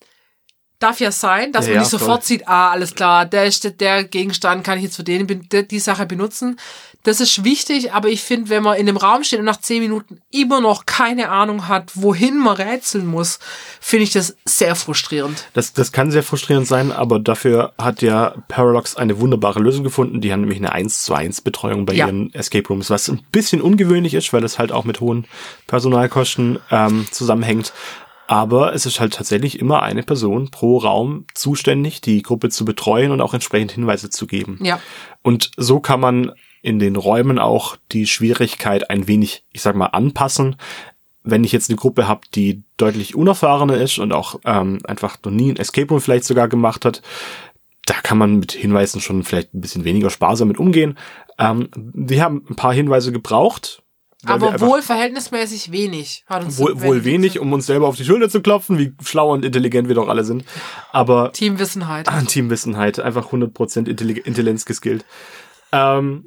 darf 0.79 1.01
ja 1.01 1.11
sein, 1.11 1.51
dass 1.51 1.65
Ja, 1.67 1.71
man 1.71 1.75
ja, 1.77 1.81
nicht 1.81 1.91
voll. 1.91 1.99
sofort 1.99 2.25
sieht, 2.25 2.47
ah, 2.47 2.71
alles 2.71 2.95
klar, 2.95 3.27
der, 3.27 3.47
ist- 3.47 3.81
der 3.81 4.05
Gegenstand 4.05 4.63
kann 4.65 4.79
ich 4.79 4.85
jetzt 4.85 4.97
für 4.97 5.03
den, 5.05 5.49
die 5.51 5.79
Sache 5.81 6.07
benutzen. 6.07 6.61
Das 7.05 7.21
ist 7.21 7.45
wichtig, 7.45 7.93
aber 7.93 8.09
ich 8.09 8.23
finde, 8.23 8.49
wenn 8.49 8.63
man 8.63 8.77
in 8.77 8.89
einem 8.89 8.97
Raum 8.97 9.23
steht 9.25 9.39
und 9.39 9.45
nach 9.45 9.61
zehn 9.61 9.83
Minuten 9.83 10.21
immer 10.31 10.61
noch 10.61 10.87
keine 10.87 11.29
Ahnung 11.31 11.69
hat, 11.69 11.93
wohin 11.95 12.39
man 12.39 12.57
rätseln 12.57 13.07
muss, 13.07 13.39
finde 13.81 14.05
ich 14.05 14.13
das 14.13 14.37
sehr 14.47 14.75
frustrierend. 14.75 15.45
Das, 15.53 15.73
das 15.75 15.93
kann 15.93 16.11
sehr 16.11 16.23
frustrierend 16.23 16.67
sein, 16.67 16.91
aber 16.93 17.21
dafür 17.21 17.75
hat 17.79 18.03
ja 18.03 18.35
Paradox 18.49 18.97
eine 18.97 19.21
wunderbare 19.21 19.61
Lösung 19.61 19.85
gefunden. 19.85 20.21
Die 20.23 20.33
haben 20.33 20.41
nämlich 20.41 20.59
eine 20.59 20.73
1 20.73 21.05
zu 21.05 21.15
1 21.15 21.43
Betreuung 21.43 21.85
bei 21.87 21.93
Ja. 21.95 22.07
ihren 22.07 22.33
Escape 22.35 22.67
Rooms, 22.69 22.91
was 22.91 23.09
ein 23.09 23.21
bisschen 23.31 23.61
ungewöhnlich 23.61 24.15
ist, 24.15 24.33
weil 24.33 24.43
es 24.43 24.59
halt 24.59 24.73
auch 24.73 24.85
mit 24.85 25.01
hohen 25.01 25.27
Personalkosten 25.67 26.59
ähm, 26.71 27.07
zusammenhängt. 27.11 27.73
Aber 28.27 28.73
es 28.73 28.87
ist 28.87 29.01
halt 29.01 29.13
tatsächlich 29.13 29.59
immer 29.61 29.83
eine 29.83 30.03
Person 30.03 30.51
pro 30.51 30.79
Raum 30.79 31.27
zuständig, 31.35 32.01
die 32.01 32.23
Gruppe 32.23 32.49
zu 32.49 32.65
betreuen 32.65 33.11
und 33.11 33.21
auch 33.21 33.35
entsprechend 33.35 33.73
Hinweise 33.73 34.09
zu 34.09 34.27
geben. 34.27 34.59
Ja. 34.63 34.81
Und 35.21 35.51
so 35.59 35.81
kann 35.81 36.01
man 36.01 36.33
in 36.65 36.79
den 36.79 36.97
Räumen 36.97 37.39
auch 37.39 37.77
die 37.93 38.07
Schwierigkeit 38.07 38.89
ein 38.89 39.07
wenig, 39.07 39.45
ich 39.53 39.61
sag 39.61 39.77
mal, 39.77 39.89
anpassen. 39.89 40.57
Wenn 41.23 41.45
ich 41.45 41.53
jetzt 41.53 41.69
eine 41.69 41.77
Gruppe 41.77 42.09
habe, 42.09 42.23
die 42.35 42.63
deutlich 42.79 43.15
unerfahrener 43.15 43.77
ist 43.77 43.99
und 43.99 44.13
auch 44.13 44.41
ähm, 44.47 44.79
einfach 44.85 45.19
noch 45.23 45.31
nie 45.31 45.53
ein 45.53 45.59
Escape 45.59 45.89
Room 45.89 46.01
vielleicht 46.01 46.25
sogar 46.25 46.49
gemacht 46.49 46.87
hat, 46.87 47.03
da 47.85 47.93
kann 48.03 48.17
man 48.17 48.37
mit 48.37 48.53
Hinweisen 48.53 49.03
schon 49.03 49.25
vielleicht 49.25 49.53
ein 49.53 49.61
bisschen 49.61 49.85
weniger 49.85 50.09
sparsam 50.09 50.49
mit 50.49 50.57
umgehen. 50.57 50.97
Ähm, 51.39 51.69
wir 51.77 52.25
haben 52.25 52.47
ein 52.49 52.57
paar 52.57 52.73
Hinweise 52.73 53.13
gebraucht. 53.13 53.83
Aber 54.25 54.59
wohl 54.59 54.81
verhältnismäßig 54.81 55.71
wenig. 55.71 56.25
Hat 56.27 56.45
uns 56.45 56.59
wohl, 56.59 56.81
wohl 56.81 57.05
wenig, 57.05 57.41
um 57.41 57.53
uns 57.53 57.67
selber 57.67 57.89
auf 57.89 57.97
die 57.97 58.07
Schulter 58.07 58.31
zu 58.31 58.41
klopfen, 58.41 58.79
wie 58.79 58.95
schlau 59.05 59.35
und 59.35 59.45
intelligent 59.45 59.89
wir 59.89 59.97
doch 59.97 60.09
alle 60.09 60.25
sind. 60.25 60.47
Aber 60.93 61.31
Teamwissenheit. 61.33 62.09
Teamwissenheit, 62.27 63.01
einfach 63.01 63.33
100% 63.33 63.87
Intelli 63.87 64.15
Intelligenz 64.25 64.65
geskillt. 64.65 65.05
Ähm, 65.73 66.25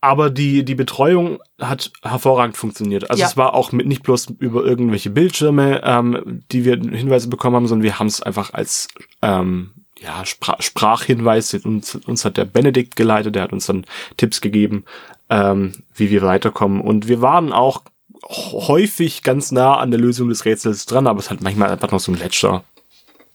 aber 0.00 0.30
die, 0.30 0.64
die 0.64 0.74
Betreuung 0.74 1.40
hat 1.60 1.92
hervorragend 2.02 2.56
funktioniert. 2.56 3.10
Also 3.10 3.20
Ja. 3.20 3.26
es 3.26 3.36
war 3.36 3.54
auch 3.54 3.72
mit 3.72 3.86
nicht 3.86 4.02
bloß 4.02 4.34
über 4.38 4.64
irgendwelche 4.64 5.10
Bildschirme, 5.10 5.82
ähm, 5.84 6.42
die 6.50 6.64
wir 6.64 6.76
Hinweise 6.76 7.28
bekommen 7.28 7.56
haben, 7.56 7.66
sondern 7.66 7.84
wir 7.84 7.98
haben 7.98 8.06
es 8.06 8.22
einfach 8.22 8.54
als 8.54 8.88
ähm, 9.20 9.72
ja, 9.98 10.24
Spra 10.24 10.56
Sprachhinweis. 10.60 11.52
Uns, 11.54 11.94
uns 11.94 12.24
hat 12.24 12.38
der 12.38 12.46
Benedikt 12.46 12.96
geleitet, 12.96 13.34
der 13.34 13.42
hat 13.42 13.52
uns 13.52 13.66
dann 13.66 13.84
Tipps 14.16 14.40
gegeben, 14.40 14.84
ähm, 15.28 15.74
wie 15.94 16.10
wir 16.10 16.22
weiterkommen. 16.22 16.80
Und 16.80 17.06
wir 17.08 17.20
waren 17.20 17.52
auch 17.52 17.82
häufig 18.28 19.22
ganz 19.22 19.52
nah 19.52 19.76
an 19.76 19.90
der 19.90 20.00
Lösung 20.00 20.28
des 20.28 20.44
Rätsels 20.44 20.86
dran, 20.86 21.06
aber 21.06 21.18
es 21.20 21.30
hat 21.30 21.42
manchmal 21.42 21.70
einfach 21.70 21.90
noch 21.90 22.00
so 22.00 22.12
ein 22.12 22.18
letzter, 22.18 22.64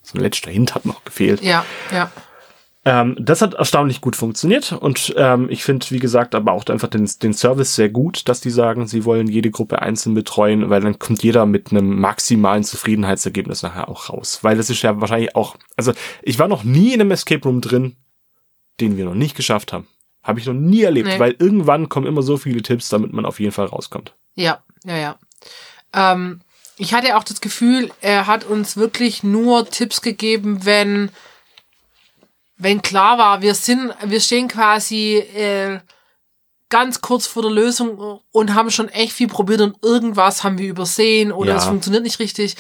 so 0.02 0.18
ein 0.18 0.22
letzter 0.22 0.50
Hint 0.50 0.74
hat 0.74 0.86
noch 0.86 1.04
gefehlt. 1.04 1.42
Ja, 1.44 1.64
ja. 1.92 2.12
Ähm, 2.88 3.16
das 3.20 3.42
hat 3.42 3.56
erstaunlich 3.56 4.00
gut 4.00 4.16
funktioniert 4.16 4.72
und 4.72 5.12
ähm, 5.18 5.48
ich 5.50 5.64
finde, 5.64 5.88
wie 5.90 5.98
gesagt, 5.98 6.36
aber 6.36 6.52
auch 6.52 6.66
einfach 6.68 6.88
den, 6.88 7.10
den 7.24 7.34
Service 7.34 7.74
sehr 7.74 7.90
gut, 7.90 8.30
dass 8.30 8.42
die 8.42 8.52
sagen, 8.52 8.86
sie 8.86 9.06
wollen 9.06 9.26
jede 9.26 9.50
Gruppe 9.50 9.82
einzeln 9.82 10.14
betreuen, 10.14 10.70
weil 10.70 10.82
dann 10.82 11.00
kommt 11.00 11.24
jeder 11.24 11.48
mit 11.48 11.72
einem 11.72 12.00
maximalen 12.00 12.64
Zufriedenheitsergebnis 12.64 13.64
nachher 13.64 13.90
auch 13.90 14.10
raus. 14.10 14.40
Weil 14.44 14.56
das 14.56 14.70
ist 14.70 14.84
ja 14.84 15.02
wahrscheinlich 15.02 15.36
auch, 15.36 15.58
also 15.76 15.94
ich 16.22 16.38
war 16.38 16.48
noch 16.48 16.64
nie 16.64 16.94
in 16.94 17.02
einem 17.02 17.10
Escape 17.10 17.42
Room 17.44 17.60
drin, 17.60 17.96
den 18.80 18.98
wir 18.98 19.06
noch 19.06 19.16
nicht 19.16 19.36
geschafft 19.36 19.74
haben. 19.74 19.88
Habe 20.22 20.40
ich 20.40 20.46
noch 20.46 20.54
nie 20.54 20.84
erlebt, 20.84 21.08
Nee. 21.08 21.20
weil 21.20 21.36
irgendwann 21.40 21.90
kommen 21.90 22.06
immer 22.06 22.22
so 22.22 22.38
viele 22.38 22.62
Tipps, 22.62 22.90
damit 22.90 23.14
man 23.14 23.26
auf 23.26 23.40
jeden 23.40 23.52
Fall 23.52 23.66
rauskommt. 23.66 24.14
Ja, 24.36 24.64
ja, 24.84 24.98
ja. 24.98 25.20
Ähm, 25.94 26.42
ich 26.78 26.94
hatte 26.94 27.18
auch 27.18 27.24
das 27.24 27.42
Gefühl, 27.42 27.90
er 28.02 28.28
hat 28.28 28.44
uns 28.44 28.78
wirklich 28.78 29.24
nur 29.24 29.68
Tipps 29.70 30.02
gegeben, 30.02 30.66
wenn, 30.66 31.10
wenn 32.58 32.82
klar 32.82 33.18
war, 33.18 33.42
wir 33.42 33.54
sind, 33.56 33.94
wir 34.04 34.20
stehen 34.22 34.48
quasi 34.48 35.18
äh, 35.18 35.80
ganz 36.70 37.02
kurz 37.02 37.28
vor 37.28 37.44
der 37.44 37.52
Lösung 37.52 38.20
und 38.32 38.54
haben 38.54 38.72
schon 38.72 38.90
echt 38.90 39.14
viel 39.14 39.28
probiert 39.28 39.62
und 39.62 39.78
irgendwas 39.84 40.44
haben 40.44 40.58
wir 40.58 40.68
übersehen 40.68 41.32
oder 41.32 41.52
Ja. 41.52 41.58
es 41.58 41.66
funktioniert 41.66 42.04
nicht 42.04 42.20
richtig. 42.20 42.56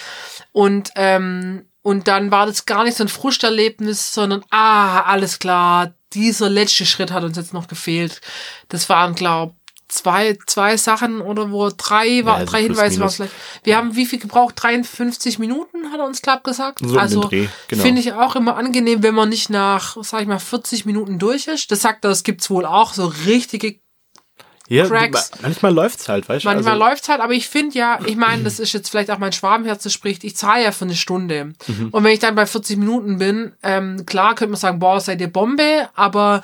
Und, 0.51 0.91
ähm, 0.95 1.67
und 1.81 2.08
dann 2.08 2.31
war 2.31 2.45
das 2.45 2.65
gar 2.65 2.84
nicht 2.84 2.97
so 2.97 3.03
ein 3.03 3.10
Frusterlebnis, 3.10 4.13
sondern 4.13 4.43
ah, 4.51 5.01
alles 5.01 5.39
klar, 5.39 5.93
dieser 6.13 6.49
letzte 6.49 6.86
Schritt 6.86 7.12
hat 7.12 7.23
uns 7.23 7.38
jetzt 7.38 7.53
noch 7.53 7.67
gefehlt. 7.67 8.21
Das 8.69 8.89
waren, 8.89 9.15
glaub 9.15 9.55
zwei, 9.88 10.38
zwei 10.48 10.78
Sachen 10.78 11.21
oder 11.21 11.52
wo 11.52 11.69
drei, 11.76 12.26
war, 12.26 12.38
also 12.38 12.52
drei 12.52 12.63
Hinweise 12.63 13.00
waren 13.00 13.10
vielleicht. 13.10 13.34
Wir 13.63 13.78
haben 13.78 13.95
wie 13.95 14.06
viel 14.06 14.19
gebraucht? 14.19 14.56
53 14.58 15.39
Minuten, 15.39 15.91
hat 15.91 16.00
er 16.00 16.06
uns 16.06 16.21
glaub 16.21 16.43
gesagt. 16.43 16.80
So 16.82 16.98
also 16.98 17.30
genau. 17.30 17.82
finde 17.82 18.02
ich 18.02 18.13
auch 18.13 18.36
immer 18.36 18.58
angenehm, 18.58 19.04
wenn 19.04 19.15
man 19.15 19.30
nicht 19.30 19.50
nach, 19.50 19.98
sag 20.02 20.21
ich 20.21 20.28
mal, 20.28 20.39
40 20.39 20.86
Minuten 20.86 21.19
durch 21.19 21.48
ist. 21.48 21.71
Das 21.71 21.82
sagt 21.82 22.04
er, 22.06 22.12
es 22.12 22.24
gibt's 22.24 22.50
wohl 22.50 22.65
auch 22.65 22.93
so 22.93 23.12
richtige 23.26 23.76
Ja, 24.67 24.88
Cracks. 24.88 25.32
manchmal 25.41 25.74
läuft's 25.74 26.10
halt, 26.10 26.28
weißt 26.28 26.43
du? 26.43 26.50
Manchmal 26.50 26.74
also, 26.74 26.86
läuft's 26.86 27.10
halt, 27.10 27.21
aber 27.21 27.34
ich 27.34 27.48
finde 27.48 27.78
ja, 27.78 28.00
ich 28.06 28.15
meine, 28.15 28.43
das 28.43 28.60
ist 28.60 28.74
jetzt 28.74 28.89
vielleicht 28.89 29.12
auch 29.12 29.19
mein 29.19 29.34
Schwabenherz, 29.34 29.84
das 29.84 29.93
spricht, 29.93 30.24
ich 30.24 30.36
zahle 30.36 30.63
ja 30.63 30.71
für 30.71 30.86
eine 30.86 30.95
Stunde. 30.95 31.54
Mhm. 31.67 31.89
Und 31.91 32.04
wenn 32.04 32.12
ich 32.12 32.19
dann 32.19 32.34
bei 32.34 32.48
40 32.48 32.78
Minuten 32.78 33.19
bin, 33.19 33.54
ähm, 33.62 34.06
klar 34.08 34.34
könnte 34.34 34.52
man 34.52 34.60
sagen, 34.60 34.80
boah, 34.80 35.00
seid 35.00 35.21
ihr 35.21 35.32
Bombe, 35.32 35.89
aber 35.93 36.41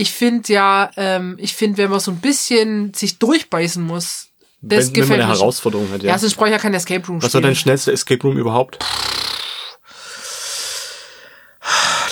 ich 0.00 0.12
finde 0.12 0.52
ja, 0.52 0.90
ähm, 0.96 1.36
ich 1.40 1.54
finde, 1.54 1.78
wenn 1.78 1.90
man 1.90 1.98
so 1.98 2.12
ein 2.12 2.20
bisschen 2.20 2.94
sich 2.94 3.18
durchbeißen 3.18 3.82
muss, 3.82 4.28
das 4.60 4.60
wenn, 4.60 4.68
wenn 4.70 4.84
man 4.84 4.92
gefällt 4.94 5.20
eine. 5.22 5.28
Herausforderung 5.32 5.90
hat, 5.90 6.02
ja. 6.02 6.10
Ja, 6.12 6.18
sonst 6.18 6.36
brauche 6.36 6.46
ich 6.48 6.52
ja 6.52 6.58
kein 6.58 6.72
Escape 6.74 7.04
Room 7.06 7.20
Was 7.22 7.34
war 7.34 7.40
dein 7.40 7.56
schnellster 7.56 7.92
Escape 7.92 8.22
Room 8.22 8.38
überhaupt? 8.38 8.78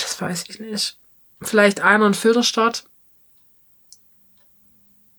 Das 0.01 0.19
weiß 0.19 0.43
ich 0.49 0.59
nicht. 0.59 0.97
Vielleicht 1.41 1.81
einer 1.81 2.07
in 2.07 2.13
Filderstadt. 2.13 2.83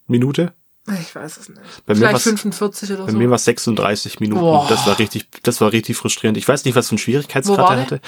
Minute? 0.07 0.53
Ich 1.01 1.15
weiß 1.15 1.37
es 1.37 1.49
nicht. 1.51 1.61
Bei 1.87 1.93
mir 1.95 1.99
Vielleicht 2.01 2.13
war's- 2.15 2.23
45 2.25 2.93
oder 2.93 3.05
Bei 3.05 3.13
so. 3.13 3.19
mir 3.19 3.29
war 3.29 3.37
es 3.37 3.45
36 3.45 4.21
Minuten. 4.21 4.41
Boah. 4.41 4.67
Das 4.69 4.87
war 4.87 4.99
richtig, 4.99 5.27
das 5.43 5.61
war 5.61 5.71
richtig 5.73 5.97
frustrierend. 5.97 6.39
Ich 6.39 6.49
weiß 6.49 6.65
nicht, 6.65 6.75
was 6.75 6.89
für 6.89 6.93
einen 6.93 6.99
Schwierigkeitsgrad 6.99 7.59
er 7.59 7.81
hatte. 7.83 8.01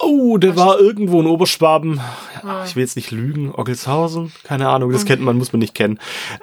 Oh, 0.00 0.38
der 0.38 0.56
war 0.56 0.80
irgendwo 0.80 1.20
in 1.20 1.26
Oberschwaben. 1.26 2.00
Ah. 2.00 2.42
Ja, 2.42 2.64
ich 2.64 2.74
will 2.74 2.82
jetzt 2.82 2.96
nicht 2.96 3.10
lügen. 3.10 3.52
Oggelshausen? 3.54 4.32
Keine 4.44 4.68
Ahnung, 4.68 4.92
das 4.92 5.04
kennt 5.04 5.22
man, 5.22 5.36
muss 5.36 5.52
man 5.52 5.60
nicht 5.60 5.74
kennen. 5.74 5.98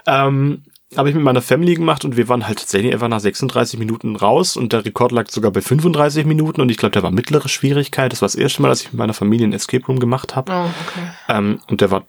Ähm, 0.06 0.64
habe 0.96 1.10
ich 1.10 1.16
mit 1.16 1.24
meiner 1.24 1.42
Family 1.42 1.76
gemacht 1.76 2.06
und 2.06 2.16
wir 2.16 2.30
waren 2.30 2.48
halt 2.48 2.60
tatsächlich 2.60 2.94
einfach 2.94 3.10
nach 3.10 3.20
36 3.20 3.78
Minuten 3.78 4.16
raus 4.16 4.56
und 4.56 4.72
der 4.72 4.86
Rekord 4.86 5.12
lag 5.12 5.30
sogar 5.30 5.52
bei 5.52 5.62
35 5.62 6.26
Minuten 6.26 6.62
und 6.62 6.70
ich 6.70 6.78
glaube, 6.78 6.94
der 6.94 7.04
war 7.04 7.12
mittlere 7.12 7.50
Schwierigkeit. 7.50 8.12
Das 8.12 8.22
war 8.22 8.28
das 8.28 8.36
erste 8.36 8.62
Mal, 8.62 8.70
dass 8.70 8.82
ich 8.82 8.94
mit 8.94 9.00
meiner 9.00 9.14
Familie 9.14 9.46
einen 9.46 9.54
Escape 9.54 9.86
Room 9.86 10.00
gemacht 10.00 10.36
habe. 10.36 10.52
Oh, 10.52 10.70
okay. 10.88 11.08
Ähm, 11.28 11.60
und 11.70 11.82
der 11.82 11.92
war 11.92 12.06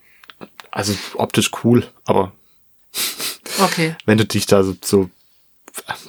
also 0.71 0.93
optisch 1.15 1.51
cool, 1.63 1.85
aber 2.05 2.31
Okay. 3.61 3.95
wenn 4.05 4.17
du 4.17 4.25
dich 4.25 4.45
da 4.45 4.63
so, 4.63 4.75
so 4.81 5.09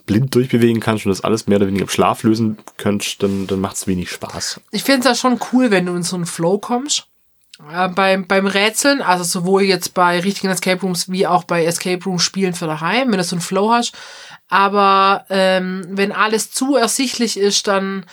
blind 0.06 0.34
durchbewegen 0.34 0.80
kannst 0.80 1.06
und 1.06 1.10
das 1.10 1.22
alles 1.22 1.46
mehr 1.46 1.56
oder 1.56 1.66
weniger 1.66 1.84
im 1.84 1.90
Schlaf 1.90 2.22
lösen 2.22 2.58
könntest, 2.76 3.22
dann, 3.22 3.46
dann 3.46 3.60
macht 3.60 3.76
es 3.76 3.86
wenig 3.86 4.10
Spaß. 4.10 4.60
Ich 4.70 4.82
finde 4.82 5.00
es 5.00 5.04
ja 5.06 5.14
schon 5.14 5.40
cool, 5.52 5.70
wenn 5.70 5.86
du 5.86 5.94
in 5.94 6.02
so 6.02 6.16
einen 6.16 6.26
Flow 6.26 6.58
kommst. 6.58 7.06
Äh, 7.72 7.88
beim, 7.88 8.26
beim 8.26 8.46
Rätseln, 8.46 9.02
also 9.02 9.24
sowohl 9.24 9.62
jetzt 9.62 9.94
bei 9.94 10.20
richtigen 10.20 10.50
Escape 10.50 10.80
Rooms 10.80 11.10
wie 11.10 11.26
auch 11.26 11.44
bei 11.44 11.64
Escape 11.64 12.02
Room 12.04 12.18
Spielen 12.18 12.54
für 12.54 12.66
daheim, 12.66 13.10
wenn 13.10 13.18
du 13.18 13.24
so 13.24 13.36
einen 13.36 13.42
Flow 13.42 13.70
hast. 13.70 13.92
Aber 14.48 15.26
ähm, 15.28 15.86
wenn 15.90 16.12
alles 16.12 16.50
zu 16.50 16.76
ersichtlich 16.76 17.38
ist, 17.38 17.66
dann 17.66 18.06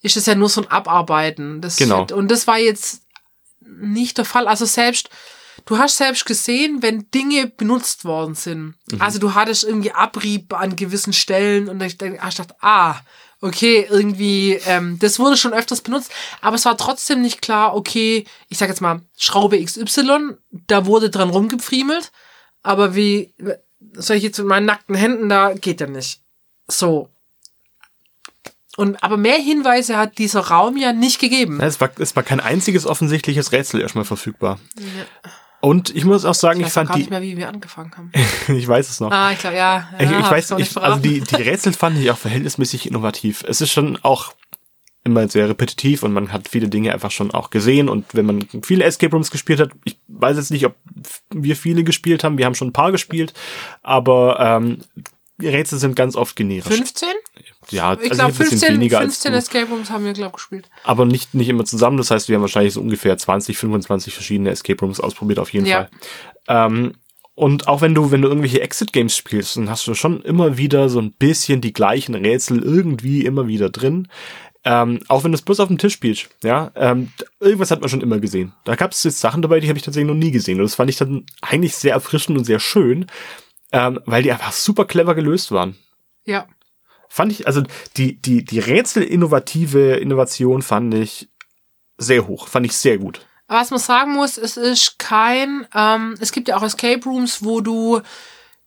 ist 0.00 0.16
es 0.16 0.26
ja 0.26 0.34
nur 0.34 0.48
so 0.48 0.62
ein 0.62 0.70
Abarbeiten. 0.70 1.60
Das 1.60 1.76
Genau. 1.76 2.06
Und 2.12 2.30
das 2.30 2.46
war 2.46 2.58
jetzt 2.58 3.02
nicht 3.60 4.18
der 4.18 4.24
Fall. 4.24 4.48
Also 4.48 4.64
selbst, 4.64 5.10
du 5.66 5.78
hast 5.78 5.96
selbst 5.96 6.24
gesehen, 6.26 6.82
wenn 6.82 7.10
Dinge 7.10 7.46
benutzt 7.46 8.04
worden 8.04 8.34
sind. 8.34 8.74
Mhm. 8.90 9.00
Also 9.00 9.18
du 9.18 9.34
hattest 9.34 9.64
irgendwie 9.64 9.92
Abrieb 9.92 10.52
an 10.54 10.76
gewissen 10.76 11.12
Stellen 11.12 11.68
und 11.68 11.82
ich 11.82 11.98
denk- 11.98 12.20
hast 12.20 12.38
gedacht, 12.38 12.56
ah, 12.60 12.96
okay, 13.40 13.86
irgendwie, 13.90 14.52
ähm, 14.66 14.98
das 15.00 15.18
wurde 15.18 15.36
schon 15.36 15.52
öfters 15.52 15.80
benutzt, 15.80 16.12
aber 16.40 16.54
es 16.56 16.64
war 16.64 16.76
trotzdem 16.76 17.20
nicht 17.22 17.42
klar, 17.42 17.74
okay, 17.74 18.24
ich 18.48 18.58
sag 18.58 18.68
jetzt 18.68 18.80
mal, 18.80 19.02
Schraube 19.18 19.62
XY, 19.62 20.36
da 20.68 20.86
wurde 20.86 21.10
dran 21.10 21.30
rumgepfriemelt, 21.30 22.12
aber 22.62 22.94
wie, 22.94 23.34
soll 23.94 24.16
ich 24.16 24.22
jetzt 24.22 24.38
mit 24.38 24.46
meinen 24.46 24.66
nackten 24.66 24.94
Händen, 24.94 25.28
da 25.28 25.54
geht 25.54 25.80
ja 25.80 25.88
nicht. 25.88 26.20
So. 26.68 27.08
Und, 28.76 29.02
aber 29.02 29.16
mehr 29.16 29.36
Hinweise 29.38 29.96
hat 29.96 30.18
dieser 30.18 30.40
Raum 30.40 30.76
ja 30.76 30.92
nicht 30.92 31.20
gegeben. 31.20 31.60
Es 31.60 31.80
war, 31.80 31.90
es 31.98 32.16
war 32.16 32.22
kein 32.22 32.40
einziges 32.40 32.86
offensichtliches 32.86 33.52
Rätsel 33.52 33.80
erstmal 33.80 34.04
verfügbar. 34.04 34.58
Und 35.64 35.94
ich 35.94 36.04
muss 36.04 36.24
auch 36.24 36.34
sagen, 36.34 36.60
Ich 36.60 36.66
ich, 36.66 36.72
fand 36.72 36.88
gar 36.88 36.96
die, 36.96 37.02
nicht 37.02 37.10
mehr, 37.10 37.22
wie 37.22 37.36
wir 37.36 37.48
angefangen 37.48 37.92
haben. 37.96 38.10
ich 38.56 38.66
weiß 38.66 38.90
es 38.90 38.98
noch. 38.98 39.12
Ah, 39.12 39.30
ich 39.30 39.38
glaube, 39.38 39.56
ja. 39.56 39.88
ja 39.96 40.04
ich, 40.04 40.10
ich 40.10 40.30
weiß, 40.30 40.50
ich, 40.58 40.76
also 40.76 40.98
die, 40.98 41.20
die 41.20 41.36
Rätsel 41.36 41.72
fand 41.72 41.96
ich 41.98 42.10
auch 42.10 42.18
verhältnismäßig 42.18 42.88
innovativ. 42.88 43.44
Es 43.46 43.60
ist 43.60 43.70
schon 43.70 43.96
auch 44.02 44.34
immer 45.04 45.28
sehr 45.28 45.48
repetitiv 45.48 46.02
und 46.02 46.12
man 46.12 46.32
hat 46.32 46.48
viele 46.48 46.68
Dinge 46.68 46.92
einfach 46.92 47.12
schon 47.12 47.30
auch 47.30 47.50
gesehen 47.50 47.88
und 47.88 48.06
wenn 48.12 48.26
man 48.26 48.48
viele 48.64 48.84
Escape 48.84 49.12
Rooms 49.12 49.30
gespielt 49.30 49.60
hat, 49.60 49.70
ich 49.84 49.98
weiß 50.08 50.36
jetzt 50.36 50.50
nicht, 50.50 50.66
ob 50.66 50.74
wir 51.30 51.54
viele 51.54 51.84
gespielt 51.84 52.24
haben, 52.24 52.38
wir 52.38 52.46
haben 52.46 52.54
schon 52.56 52.68
ein 52.68 52.72
paar 52.72 52.90
gespielt, 52.90 53.32
aber 53.82 54.40
ähm, 54.40 54.78
die 55.38 55.48
Rätsel 55.48 55.78
sind 55.78 55.94
ganz 55.94 56.16
oft 56.16 56.34
generisch. 56.34 56.74
15? 56.74 57.08
Ja, 57.70 57.92
Ich 57.94 58.10
also 58.10 58.14
glaube, 58.14 58.32
ein 58.32 58.38
bisschen 58.38 58.58
15, 58.58 58.74
weniger 58.74 59.00
15 59.00 59.34
als 59.34 59.44
Escape 59.44 59.70
Rooms 59.70 59.90
haben 59.90 60.04
wir, 60.04 60.12
glaube 60.12 60.30
ich, 60.30 60.36
gespielt. 60.36 60.68
aber 60.84 61.04
nicht, 61.04 61.34
nicht 61.34 61.48
immer 61.48 61.64
zusammen. 61.64 61.96
Das 61.96 62.10
heißt, 62.10 62.28
wir 62.28 62.36
haben 62.36 62.42
wahrscheinlich 62.42 62.74
so 62.74 62.80
ungefähr 62.80 63.16
20, 63.16 63.56
25 63.56 64.12
verschiedene 64.14 64.50
Escape 64.50 64.80
Rooms 64.80 65.00
ausprobiert, 65.00 65.38
auf 65.38 65.52
jeden 65.52 65.66
Ja. 65.66 65.88
Fall. 66.46 66.66
Ähm, 66.66 66.92
und 67.34 67.66
auch 67.68 67.80
wenn 67.80 67.94
du, 67.94 68.10
wenn 68.10 68.20
du 68.20 68.28
irgendwelche 68.28 68.60
Exit-Games 68.60 69.16
spielst, 69.16 69.56
dann 69.56 69.70
hast 69.70 69.86
du 69.86 69.94
schon 69.94 70.20
immer 70.22 70.58
wieder 70.58 70.88
so 70.90 71.00
ein 71.00 71.12
bisschen 71.12 71.60
die 71.62 71.72
gleichen 71.72 72.14
Rätsel 72.14 72.62
irgendwie 72.62 73.24
immer 73.24 73.46
wieder 73.46 73.70
drin. 73.70 74.08
Ähm, 74.64 75.00
auch 75.08 75.24
wenn 75.24 75.32
du 75.32 75.36
es 75.36 75.42
bloß 75.42 75.58
auf 75.60 75.68
dem 75.68 75.78
Tisch 75.78 75.94
spielst, 75.94 76.28
ja, 76.44 76.70
ähm, 76.76 77.10
irgendwas 77.40 77.70
hat 77.72 77.80
man 77.80 77.88
schon 77.88 78.00
immer 78.00 78.20
gesehen. 78.20 78.52
Da 78.64 78.76
gab 78.76 78.92
es 78.92 79.02
jetzt 79.02 79.18
Sachen 79.20 79.42
dabei, 79.42 79.58
die 79.60 79.68
habe 79.68 79.76
ich 79.78 79.84
tatsächlich 79.84 80.06
noch 80.08 80.14
nie 80.14 80.30
gesehen. 80.30 80.58
Und 80.58 80.64
das 80.66 80.74
fand 80.76 80.88
ich 80.90 80.96
dann 80.96 81.24
eigentlich 81.40 81.74
sehr 81.74 81.94
erfrischend 81.94 82.38
und 82.38 82.44
sehr 82.44 82.60
schön, 82.60 83.06
ähm, 83.72 83.98
weil 84.04 84.22
die 84.22 84.30
einfach 84.30 84.52
super 84.52 84.84
clever 84.84 85.14
gelöst 85.16 85.50
waren. 85.50 85.74
Ja. 86.26 86.46
Fand 87.14 87.30
ich, 87.30 87.46
also 87.46 87.62
die, 87.98 88.16
die, 88.22 88.42
die 88.42 88.58
Rätsel-innovative 88.58 89.96
Innovation 89.96 90.62
fand 90.62 90.94
ich 90.94 91.28
sehr 91.98 92.26
hoch, 92.26 92.48
fand 92.48 92.64
ich 92.64 92.72
sehr 92.74 92.96
gut. 92.96 93.20
Was 93.48 93.68
man 93.68 93.80
sagen 93.80 94.14
muss, 94.14 94.38
es 94.38 94.56
ist 94.56 94.98
kein, 94.98 95.66
ähm, 95.74 96.14
es 96.20 96.32
gibt 96.32 96.48
ja 96.48 96.56
auch 96.56 96.62
Escape 96.62 97.04
Rooms, 97.04 97.44
wo 97.44 97.60
du, 97.60 98.00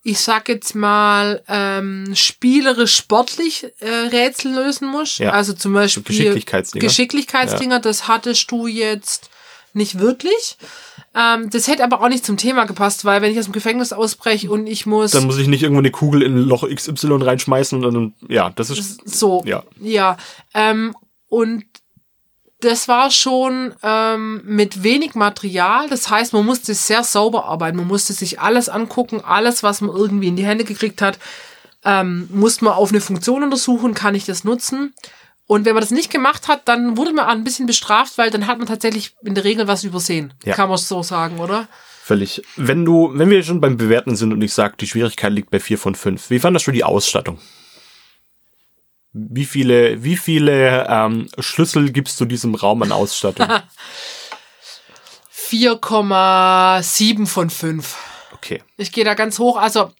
ich 0.03 0.19
sag 0.19 0.47
jetzt 0.47 0.75
mal, 0.75 1.41
ähm, 1.47 2.13
spielerisch 2.13 2.93
sportlich 2.93 3.65
äh, 3.79 3.89
Rätsel 3.89 4.53
lösen 4.53 4.89
musst. 4.89 5.17
Ja. 5.17 5.31
Also 5.31 5.53
zum 5.53 5.73
Beispiel 5.73 6.03
Geschicklichkeitsdinger. 6.03 6.85
Geschicklichkeitsdinger, 6.85 7.79
das 7.79 8.07
hattest 8.07 8.51
du 8.51 8.67
jetzt 8.67 9.31
nicht 9.73 9.97
wirklich. 9.97 10.57
Ähm, 11.17 11.49
das 11.49 11.67
hätte 11.67 11.83
aber 11.83 12.01
auch 12.01 12.09
nicht 12.09 12.25
zum 12.25 12.35
Thema 12.35 12.65
gepasst, 12.65 13.05
weil 13.05 13.21
wenn 13.21 13.31
ich 13.31 13.39
aus 13.39 13.45
dem 13.45 13.53
Gefängnis 13.53 13.93
ausbreche 13.93 14.51
und 14.51 14.67
ich 14.67 14.85
muss 14.85 15.11
Dann 15.11 15.25
muss 15.25 15.37
ich 15.37 15.47
nicht 15.47 15.63
irgendwo 15.63 15.79
eine 15.79 15.91
Kugel 15.91 16.21
in 16.21 16.37
Loch 16.37 16.67
XY 16.67 17.23
reinschmeißen 17.23 17.83
und 17.83 17.93
dann, 17.93 18.13
ja, 18.27 18.49
das 18.49 18.69
ist, 18.69 19.07
so, 19.07 19.41
Ja. 19.45 19.63
ja. 19.79 20.17
Ähm, 20.53 20.93
und 21.29 21.63
das 22.59 22.87
war 22.87 23.11
schon 23.11 23.73
ähm, 23.81 24.41
mit 24.45 24.83
wenig 24.83 25.15
Material. 25.15 25.87
Das 25.89 26.09
heißt, 26.09 26.33
man 26.33 26.45
musste 26.45 26.73
sehr 26.73 27.03
sauber 27.03 27.45
arbeiten. 27.45 27.77
Man 27.77 27.87
musste 27.87 28.13
sich 28.13 28.39
alles 28.39 28.69
angucken, 28.69 29.21
alles, 29.21 29.63
was 29.63 29.81
man 29.81 29.95
irgendwie 29.95 30.27
in 30.27 30.35
die 30.35 30.45
Hände 30.45 30.63
gekriegt 30.63 31.01
hat, 31.01 31.19
ähm, 31.85 32.27
musste 32.31 32.65
man 32.65 32.73
auf 32.73 32.89
eine 32.89 33.01
Funktion 33.01 33.43
untersuchen, 33.43 33.93
kann 33.93 34.15
ich 34.15 34.25
das 34.25 34.43
nutzen. 34.43 34.93
Und 35.47 35.65
wenn 35.65 35.75
man 35.75 35.81
das 35.81 35.91
nicht 35.91 36.11
gemacht 36.11 36.47
hat, 36.47 36.67
dann 36.67 36.97
wurde 36.97 37.13
man 37.13 37.25
ein 37.25 37.43
bisschen 37.43 37.67
bestraft, 37.67 38.17
weil 38.17 38.31
dann 38.31 38.47
hat 38.47 38.57
man 38.57 38.67
tatsächlich 38.67 39.15
in 39.23 39.35
der 39.35 39.43
Regel 39.43 39.67
was 39.67 39.83
übersehen. 39.83 40.33
Ja. 40.43 40.55
Kann 40.55 40.69
man 40.69 40.77
so 40.77 41.03
sagen, 41.03 41.39
oder? 41.39 41.67
völlig. 42.05 42.43
Wenn 42.55 42.85
du, 42.85 43.09
wenn 43.15 43.31
wir 43.31 43.41
schon 43.41 43.59
beim 43.59 43.77
Bewerten 43.77 44.15
sind 44.15 44.31
und 44.31 44.39
ich 44.43 44.53
sag, 44.53 44.77
die 44.77 44.85
Schwierigkeit 44.85 45.33
liegt 45.33 45.49
bei 45.49 45.59
vier 45.59 45.79
von 45.79 45.95
fünf, 45.95 46.29
wie 46.29 46.37
fandest 46.37 46.67
du 46.67 46.71
die 46.71 46.83
Ausstattung? 46.83 47.39
Wie 49.11 49.45
viele, 49.45 50.03
wie 50.03 50.15
viele 50.15 50.85
ähm, 50.87 51.29
Schlüssel 51.39 51.91
gibst 51.91 52.21
du 52.21 52.25
diesem 52.25 52.53
Raum 52.53 52.83
an 52.83 52.91
Ausstattung? 52.91 53.47
4,7 55.49 57.25
von 57.25 57.49
5. 57.49 57.97
Okay. 58.33 58.61
Ich 58.77 58.91
gehe 58.91 59.05
da 59.05 59.15
ganz 59.15 59.39
hoch. 59.39 59.57
Also 59.57 59.91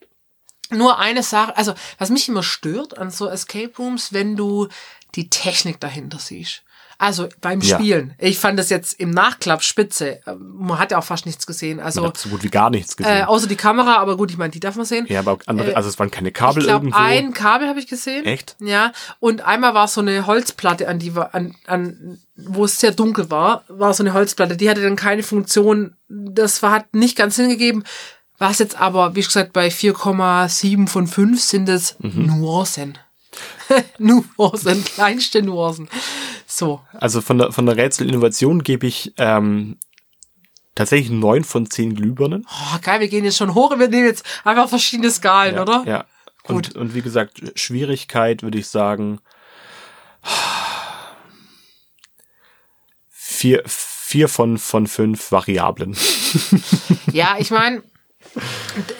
nur 0.70 1.00
eine 1.00 1.24
Sache, 1.24 1.58
also 1.58 1.74
was 1.98 2.12
mich 2.12 2.30
immer 2.30 2.44
stört 2.44 2.98
an 2.98 3.10
so 3.10 3.28
Escape 3.28 3.72
Rooms, 3.78 4.14
wenn 4.14 4.36
du 4.36 4.68
die 5.16 5.30
Technik 5.30 5.80
dahinter 5.80 6.20
siehst. 6.20 6.64
Also 6.98 7.28
beim 7.42 7.60
Ja. 7.60 7.78
Spielen. 7.78 8.14
Ich 8.20 8.40
fand 8.40 8.58
das 8.58 8.70
jetzt 8.70 8.94
im 9.02 9.10
Nachklapp 9.10 9.62
spitze. 9.64 10.22
Man 10.40 10.80
hat 10.80 10.92
ja 10.92 10.98
auch 10.98 11.04
fast 11.04 11.26
nichts 11.26 11.46
gesehen. 11.46 11.78
Man 11.78 11.86
Also 11.88 12.06
hat 12.08 12.18
so 12.18 12.30
gut 12.30 12.42
wie 12.44 12.50
gar 12.50 12.70
nichts 12.70 12.96
gesehen. 12.96 13.18
äh, 13.18 13.24
außer 13.24 13.48
die 13.48 13.58
Kamera, 13.58 13.98
aber 13.98 14.16
gut, 14.16 14.32
ich 14.32 14.38
meine, 14.38 14.52
die 14.52 14.62
darf 14.62 14.78
man 14.78 14.86
sehen. 14.86 15.06
ja, 15.10 15.20
aber 15.20 15.38
andere, 15.46 15.72
äh, 15.72 15.74
also 15.74 15.90
es 15.90 16.00
waren 16.00 16.10
keine 16.10 16.32
Kabel 16.32 16.60
ich 16.64 16.68
glaube, 16.70 16.86
irgendwo. 16.86 16.98
ein 16.98 17.34
Kabel 17.34 17.68
habe 17.68 17.80
ich 17.80 17.88
gesehen. 17.88 18.24
Echt? 18.26 18.56
Ja. 18.62 18.94
Und 19.20 19.42
einmal 19.42 19.74
war 19.74 19.90
so 19.90 20.00
eine 20.00 20.26
Holzplatte, 20.26 20.88
an 20.88 21.00
die 21.00 21.12
an, 21.34 21.54
an, 21.68 22.18
wo 22.38 22.64
es 22.64 22.80
sehr 22.80 22.92
dunkel 22.92 23.30
war, 23.30 23.66
war 23.68 23.94
so 23.94 24.02
eine 24.02 24.14
Holzplatte. 24.14 24.56
Die 24.56 24.70
hatte 24.70 24.82
dann 24.82 24.96
keine 24.96 25.24
Funktion. 25.24 25.98
Das 26.08 26.64
war, 26.64 26.72
hat 26.72 26.94
nicht 26.96 27.18
ganz 27.18 27.36
hingegeben. 27.36 27.84
Was 28.38 28.60
jetzt 28.60 28.80
aber, 28.80 29.16
wie 29.16 29.22
gesagt, 29.22 29.52
bei 29.52 29.68
4,7 29.70 30.88
von 30.88 31.08
5 31.08 31.42
sind 31.42 31.68
es 31.68 31.98
Mhm. 32.00 32.26
Nuancen. 32.28 32.98
Nuancen, 33.98 34.84
kleinste 34.84 35.42
Nuancen. 35.42 35.90
So. 36.46 36.82
Also 36.94 37.22
von 37.22 37.38
der, 37.38 37.52
von 37.52 37.66
der 37.66 37.78
Rätselinnovation 37.78 38.64
gebe 38.64 38.88
ich 38.88 39.14
ähm, 39.18 39.78
tatsächlich 40.76 41.10
neun 41.10 41.44
von 41.44 41.70
zehn 41.70 41.96
Glühbirnen. 41.96 42.46
Oh, 42.50 42.78
geil, 42.82 43.00
wir 43.00 43.08
gehen 43.08 43.26
jetzt 43.26 43.38
schon 43.38 43.56
hoch 43.56 43.72
und 43.72 43.80
wir 43.80 43.88
nehmen 43.88 44.06
jetzt 44.06 44.26
einfach 44.44 44.70
verschiedene 44.70 45.12
Skalen, 45.12 45.56
Ja, 45.56 45.62
oder? 45.62 45.84
Ja. 45.86 46.06
Gut. 46.44 46.70
Und, 46.70 46.76
und 46.76 46.96
wie 46.96 47.02
gesagt, 47.02 47.42
Schwierigkeit 47.56 48.44
würde 48.44 48.60
ich 48.60 48.68
sagen 48.68 49.20
vier, 53.10 53.64
vier 53.66 54.30
von, 54.30 54.58
von 54.58 54.88
fünf 54.88 55.32
Variablen. 55.32 55.98
Ja, 57.12 57.36
ich 57.40 57.50
meine, 57.52 57.82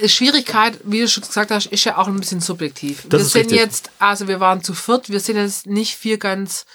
Schwierigkeit, 0.06 0.80
wie 0.84 1.02
du 1.02 1.08
schon 1.08 1.24
gesagt 1.24 1.52
hast, 1.52 1.68
ist 1.68 1.84
ja 1.84 1.98
auch 1.98 2.08
ein 2.08 2.20
bisschen 2.20 2.42
subjektiv. 2.42 3.04
Das 3.10 3.22
wir 3.22 3.26
sind 3.26 3.42
richtig. 3.52 3.60
jetzt, 3.60 3.92
also 4.00 4.28
wir 4.28 4.40
waren 4.40 4.64
zu 4.64 4.74
viert, 4.74 5.10
wir 5.10 5.20
sind 5.20 5.38
jetzt 5.38 5.68
nicht 5.68 5.96
vier 5.96 6.18
ganz 6.18 6.66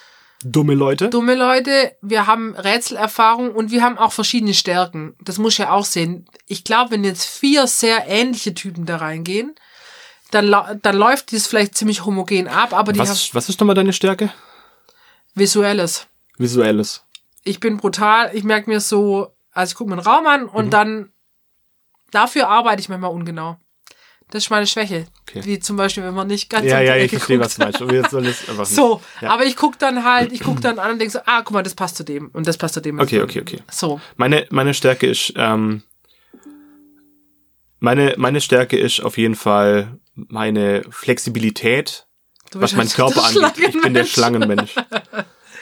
Dumme 0.43 0.75
Leute. 0.75 1.09
dumme 1.11 1.35
Leute, 1.35 1.95
wir 2.01 2.27
haben 2.27 2.55
Rätselerfahrung 2.55 3.51
und 3.55 3.71
wir 3.71 3.83
haben 3.83 3.99
auch 3.99 4.13
verschiedene 4.13 4.55
Stärken. 4.55 5.15
Das 5.23 5.37
muss 5.39 5.53
ich 5.55 5.59
ja 5.59 5.71
auch 5.73 5.85
sehen. 5.85 6.27
Ich 6.47 6.65
glaube, 6.65 6.93
wenn 6.93 7.05
jetzt 7.05 7.27
vier 7.27 7.67
sehr 7.67 8.07
ähnliche 8.09 8.55
Typen 8.55 8.87
da 8.87 8.97
reingehen, 8.97 9.55
dann, 10.31 10.79
dann 10.81 10.97
läuft 10.97 11.31
dies 11.33 11.47
vielleicht 11.47 11.77
ziemlich 11.77 12.05
homogen 12.07 12.49
ab, 12.49 12.73
aber 12.73 12.93
die 12.93 13.01
Was, 13.01 13.35
was 13.35 13.49
ist 13.51 13.61
nochmal 13.61 13.75
deine 13.75 13.93
Stärke? 13.93 14.33
visuelles. 15.35 16.07
Visuelles. 16.39 17.03
Ich 17.45 17.61
bin 17.61 17.77
brutal, 17.77 18.31
ich 18.35 18.45
merke 18.45 18.69
mir 18.71 18.81
so, 18.81 19.35
also 19.53 19.71
ich 19.71 19.75
gucke 19.77 19.91
mir 19.91 19.97
einen 19.97 20.07
Raum 20.07 20.27
an 20.27 20.45
und 20.47 20.67
Mhm. 20.67 20.71
dann 20.71 21.13
dafür 22.11 22.49
arbeite 22.49 22.81
ich 22.81 22.89
manchmal 22.89 23.11
ungenau. 23.11 23.57
Das 24.31 24.45
ist 24.45 24.51
meine 24.51 24.67
Schwäche. 24.67 25.07
Okay. 25.23 25.41
Wie 25.45 25.59
zum 25.59 25.77
Beispiel, 25.77 26.05
wenn 26.05 26.15
man 26.15 26.29
nicht 26.29 26.49
ganz 26.49 26.65
Ja, 26.65 26.79
um 26.79 26.85
ja, 26.85 26.97
ich 26.97 27.11
verstehe, 27.11 27.41
was 27.41 27.57
du 27.57 27.63
meinst. 27.65 28.75
So, 28.75 29.01
Ja. 29.21 29.31
aber 29.31 29.45
ich 29.45 29.57
guck 29.57 29.77
dann 29.79 30.05
halt, 30.05 30.33
ich 30.33 30.41
guck 30.41 30.61
dann 30.61 30.79
an 30.79 30.93
und 30.93 30.99
denke 31.01 31.13
so, 31.13 31.19
ah, 31.27 31.43
guck 31.43 31.53
mal, 31.53 31.63
das 31.65 31.75
passt 31.75 31.97
zu 31.97 32.05
dem 32.05 32.29
und 32.33 32.47
das 32.47 32.57
passt 32.57 32.75
zu 32.75 32.81
dem. 32.81 33.01
Okay, 33.01 33.23
okay, 33.23 33.41
okay. 33.41 33.59
So, 33.71 34.01
Meine, 34.17 34.47
meine 34.51 34.73
Stärke 34.73 35.09
ist, 35.09 35.33
ähm, 35.37 35.83
meine, 37.81 38.15
meine 38.19 38.41
Stärke 38.41 38.79
ist 38.79 39.01
auf 39.01 39.19
jeden 39.19 39.35
Fall 39.35 39.99
meine 40.15 40.83
Flexibilität, 40.91 42.07
was 42.53 42.73
meinen 42.73 42.89
halt 42.89 42.95
Körper 42.95 43.25
angeht. 43.25 43.69
Ich 43.75 43.81
bin 43.83 43.95
der 43.95 44.05
Schlangenmensch. 44.05 44.75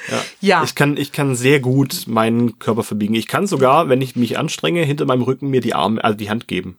Schlangenmensch. 0.08 0.36
Ja, 0.40 0.64
Ich 0.64 0.74
kann, 0.74 0.96
ich 0.96 1.12
kann 1.12 1.36
sehr 1.36 1.60
gut 1.60 2.06
meinen 2.06 2.58
Körper 2.58 2.82
verbiegen. 2.82 3.14
Ich 3.14 3.28
kann 3.28 3.46
sogar, 3.46 3.88
wenn 3.88 4.00
ich 4.02 4.16
mich 4.16 4.38
anstrenge, 4.38 4.82
hinter 4.84 5.04
meinem 5.06 5.22
Rücken 5.22 5.48
mir 5.48 5.60
die 5.60 5.74
Arme, 5.74 6.02
also 6.02 6.16
die 6.16 6.30
Hand 6.30 6.48
geben. 6.48 6.78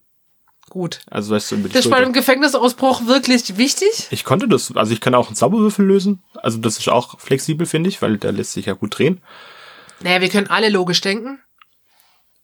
gut. 0.70 1.02
Also 1.10 1.34
weißt 1.34 1.52
du, 1.52 1.56
über 1.56 1.68
die 1.70 1.74
Das 1.74 1.86
ist 1.86 1.92
bei 1.92 1.98
einem 1.98 2.14
Gefängnisausbruch 2.14 3.08
wirklich 3.08 3.58
wichtig. 3.58 4.08
Ich 4.12 4.24
konnte 4.24 4.48
das, 4.48 4.76
also 4.76 4.94
ich 4.94 5.02
kann 5.02 5.16
auch 5.16 5.28
einen 5.28 5.36
Zauberwürfel 5.36 5.86
lösen. 5.86 6.22
Also 6.36 6.58
das 6.60 6.78
ist 6.78 6.90
auch 6.90 7.20
flexibel, 7.20 7.66
finde 7.66 7.90
ich, 7.90 8.02
weil 8.02 8.18
der 8.18 8.32
lässt 8.32 8.54
sich 8.54 8.68
ja 8.68 8.74
gut 8.74 8.98
drehen. 8.98 9.22
Naja, 10.02 10.22
wir 10.22 10.30
können 10.30 10.48
alle 10.48 10.70
logisch 10.70 11.02
denken. 11.02 11.40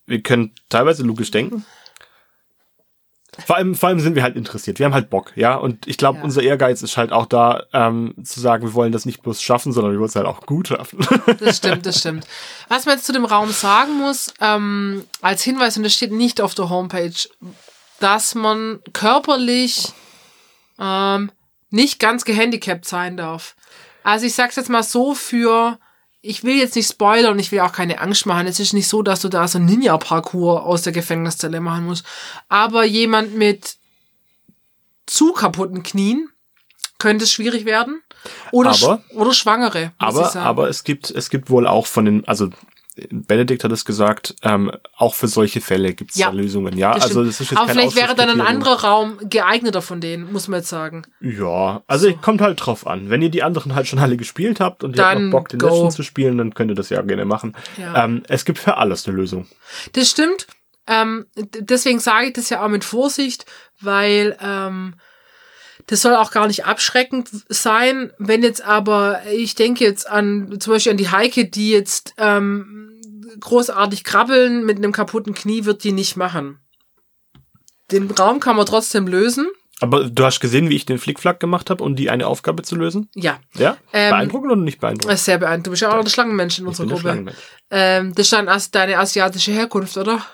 Wir 0.07 0.21
können 0.21 0.53
teilweise 0.69 1.03
logisch 1.03 1.31
denken. 1.31 1.65
Vor 3.45 3.55
allem, 3.55 3.75
vor 3.75 3.89
allem 3.89 3.99
sind 3.99 4.15
wir 4.15 4.23
halt 4.23 4.35
interessiert. 4.35 4.79
Wir 4.79 4.85
haben 4.85 4.93
halt 4.93 5.09
Bock, 5.09 5.31
ja. 5.35 5.55
Und 5.55 5.87
ich 5.87 5.97
glaube, 5.97 6.19
Ja. 6.19 6.23
unser 6.23 6.41
Ehrgeiz 6.43 6.81
ist 6.81 6.95
halt 6.97 7.11
auch 7.11 7.25
da, 7.25 7.63
ähm, 7.73 8.13
zu 8.23 8.39
sagen, 8.39 8.63
wir 8.63 8.73
wollen 8.73 8.91
das 8.91 9.05
nicht 9.05 9.21
bloß 9.23 9.41
schaffen, 9.41 9.71
sondern 9.73 9.91
wir 9.93 9.99
wollen 9.99 10.09
es 10.09 10.15
halt 10.15 10.25
auch 10.27 10.41
gut 10.45 10.67
schaffen. 10.69 10.99
Das 11.39 11.57
stimmt, 11.57 11.85
das 11.85 11.99
stimmt. 11.99 12.25
Was 12.69 12.85
man 12.85 12.95
jetzt 12.95 13.05
zu 13.05 13.13
dem 13.13 13.25
Raum 13.25 13.49
sagen 13.51 13.99
muss, 13.99 14.33
ähm, 14.41 15.03
als 15.21 15.43
Hinweis, 15.43 15.75
und 15.77 15.83
das 15.83 15.93
steht 15.93 16.11
nicht 16.11 16.39
auf 16.41 16.53
der 16.55 16.69
Homepage, 16.69 17.13
dass 17.99 18.35
man 18.35 18.79
körperlich 18.93 19.93
ähm, 20.79 21.31
nicht 21.69 21.99
ganz 21.99 22.25
gehandicapt 22.25 22.85
sein 22.85 23.17
darf. 23.17 23.55
Also 24.03 24.25
ich 24.25 24.33
sag's 24.35 24.55
jetzt 24.55 24.69
mal 24.69 24.83
so 24.83 25.15
für, 25.15 25.79
ich 26.27 26.43
will 26.43 26.55
jetzt 26.57 26.75
nicht 26.75 26.89
spoilern 26.89 27.33
und 27.33 27.39
ich 27.39 27.51
will 27.51 27.59
auch 27.59 27.71
keine 27.71 27.99
Angst 27.99 28.25
machen. 28.25 28.47
Es 28.47 28.59
ist 28.59 28.73
nicht 28.73 28.87
so, 28.87 29.01
dass 29.03 29.21
du 29.21 29.29
da 29.29 29.47
so 29.47 29.59
ein 29.59 29.65
Ninja-Parcours 29.65 30.61
aus 30.63 30.81
der 30.81 30.93
Gefängniszelle 30.93 31.61
machen 31.61 31.85
musst. 31.85 32.05
Aber 32.49 32.83
jemand 32.83 33.35
mit 33.35 33.77
zu 35.05 35.33
kaputten 35.33 35.83
Knien 35.83 36.29
könnte 36.97 37.25
es 37.25 37.31
schwierig 37.31 37.65
werden. 37.65 38.01
Oder, 38.51 38.69
Aber- 38.71 38.77
sch- 38.77 39.11
oder 39.15 39.33
Schwangere. 39.33 39.91
aber, 39.99 40.35
aber 40.35 40.67
es 40.69 40.83
gibt, 40.83 41.11
es 41.11 41.29
gibt 41.29 41.49
wohl 41.51 41.67
auch 41.67 41.85
von 41.85 42.05
den, 42.05 42.27
also 42.27 42.49
Benedikt 43.09 43.63
hat 43.63 43.71
es 43.71 43.83
gesagt, 43.83 44.35
ähm, 44.41 44.71
auch 44.95 45.15
für 45.15 45.27
solche 45.27 45.59
Fälle 45.59 45.93
gibt 45.93 46.11
es 46.11 46.17
Ja, 46.17 46.27
da 46.27 46.33
Lösungen. 46.33 46.77
Ja, 46.77 46.93
Das 46.93 47.03
also 47.05 47.25
das 47.25 47.41
ist 47.41 47.51
jetzt 47.51 47.59
Aber 47.59 47.69
vielleicht 47.69 47.95
wäre 47.95 48.15
dann 48.15 48.29
ein 48.29 48.41
anderer 48.41 48.83
Raum 48.83 49.17
geeigneter 49.21 49.81
von 49.81 49.99
denen, 49.99 50.31
muss 50.31 50.47
man 50.47 50.59
jetzt 50.61 50.69
sagen. 50.69 51.03
Ja, 51.19 51.83
also 51.87 52.13
kommt 52.15 52.41
halt 52.41 52.65
drauf 52.65 52.87
an. 52.87 53.09
Wenn 53.09 53.21
ihr 53.21 53.29
die 53.29 53.43
anderen 53.43 53.75
halt 53.75 53.87
schon 53.87 53.99
alle 53.99 54.15
gespielt 54.15 54.59
habt 54.59 54.83
und 54.83 54.95
ihr 54.95 55.03
habt 55.03 55.15
Dann 55.15 55.25
noch 55.29 55.31
Bock, 55.39 55.49
den 55.49 55.59
go. 55.59 55.67
letzten 55.67 55.91
zu 55.91 56.03
spielen, 56.03 56.37
dann 56.37 56.53
könnt 56.53 56.71
ihr 56.71 56.75
das 56.75 56.89
ja 56.89 57.01
gerne 57.01 57.25
machen. 57.25 57.55
Ja. 57.77 58.05
Ähm, 58.05 58.23
es 58.29 58.45
gibt 58.45 58.59
für 58.59 58.77
alles 58.77 59.07
eine 59.07 59.17
Lösung. 59.17 59.45
Das 59.93 60.09
stimmt. 60.09 60.47
Ähm, 60.87 61.25
deswegen 61.35 61.99
sage 61.99 62.27
ich 62.27 62.33
das 62.33 62.49
ja 62.49 62.63
auch 62.63 62.69
mit 62.69 62.83
Vorsicht, 62.83 63.45
weil 63.81 64.37
ähm, 64.41 64.95
das 65.87 66.01
soll 66.01 66.15
auch 66.15 66.31
gar 66.31 66.47
nicht 66.47 66.65
abschreckend 66.65 67.29
sein. 67.49 68.11
Wenn 68.17 68.43
jetzt 68.43 68.63
aber, 68.63 69.21
ich 69.31 69.55
denke 69.55 69.83
jetzt 69.83 70.09
an 70.09 70.57
zum 70.59 70.73
Beispiel 70.73 70.91
an 70.91 70.97
die 70.97 71.09
Heike, 71.09 71.45
die 71.45 71.69
jetzt 71.71 72.13
ähm, 72.17 72.99
großartig 73.39 74.03
krabbeln 74.03 74.65
mit 74.65 74.77
einem 74.77 74.91
kaputten 74.91 75.33
Knie, 75.33 75.65
wird 75.65 75.83
die 75.83 75.91
nicht 75.91 76.15
machen. 76.15 76.59
Den 77.91 78.09
Raum 78.09 78.39
kann 78.39 78.55
man 78.55 78.65
trotzdem 78.65 79.07
lösen. 79.07 79.47
Aber 79.81 80.05
du 80.05 80.23
hast 80.23 80.39
gesehen, 80.39 80.69
wie 80.69 80.75
ich 80.75 80.85
den 80.85 80.97
Flickflack 80.97 81.39
gemacht 81.39 81.69
habe, 81.69 81.83
um 81.83 81.95
die 81.95 82.09
eine 82.09 82.25
Aufgabe 82.27 82.63
zu 82.63 82.75
lösen? 82.75 83.09
Ja, 83.13 83.39
Ja? 83.55 83.77
Ähm, 83.91 84.11
beeindruckend 84.11 84.51
oder 84.53 84.61
nicht 84.61 84.79
beeindruckend? 84.79 85.13
ist 85.13 85.25
sehr 85.25 85.37
beeindruckend. 85.37 85.67
Du 85.67 85.71
bist 85.71 85.81
ja 85.81 85.91
auch 85.91 86.01
der 86.01 86.09
Schlangenmensch 86.09 86.59
in 86.59 86.67
unserer 86.67 86.87
Gruppe. 86.87 87.33
Ähm, 87.69 88.15
das 88.15 88.33
als 88.33 88.71
deine 88.71 88.97
asiatische 88.97 89.51
Herkunft, 89.51 89.97
oder? 89.97 90.25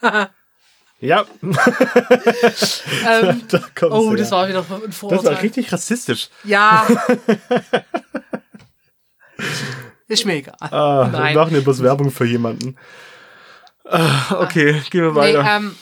Ja, 1.00 1.24
Ähm, 1.42 1.54
da 3.48 3.60
oh, 3.88 4.10
her. 4.10 4.16
das 4.18 4.30
war 4.32 4.48
wieder 4.48 4.64
ein 4.68 4.82
Das 4.86 4.96
Vorurteil. 4.96 5.34
war 5.34 5.42
richtig 5.42 5.72
rassistisch. 5.72 6.28
Ja. 6.44 6.86
Ist 10.08 10.24
mir 10.24 10.34
egal. 10.36 10.56
Ah, 10.60 11.06
wir 11.10 11.18
Nein. 11.18 11.34
machen 11.36 11.54
ja 11.54 11.60
bloß 11.60 11.82
Werbung 11.82 12.10
für 12.10 12.24
jemanden. 12.24 12.76
Ah, 13.84 14.36
okay, 14.40 14.80
gehen 14.90 15.02
wir 15.04 15.12
Nee, 15.12 15.36
weiter. 15.36 15.44
ähm, 15.56 15.74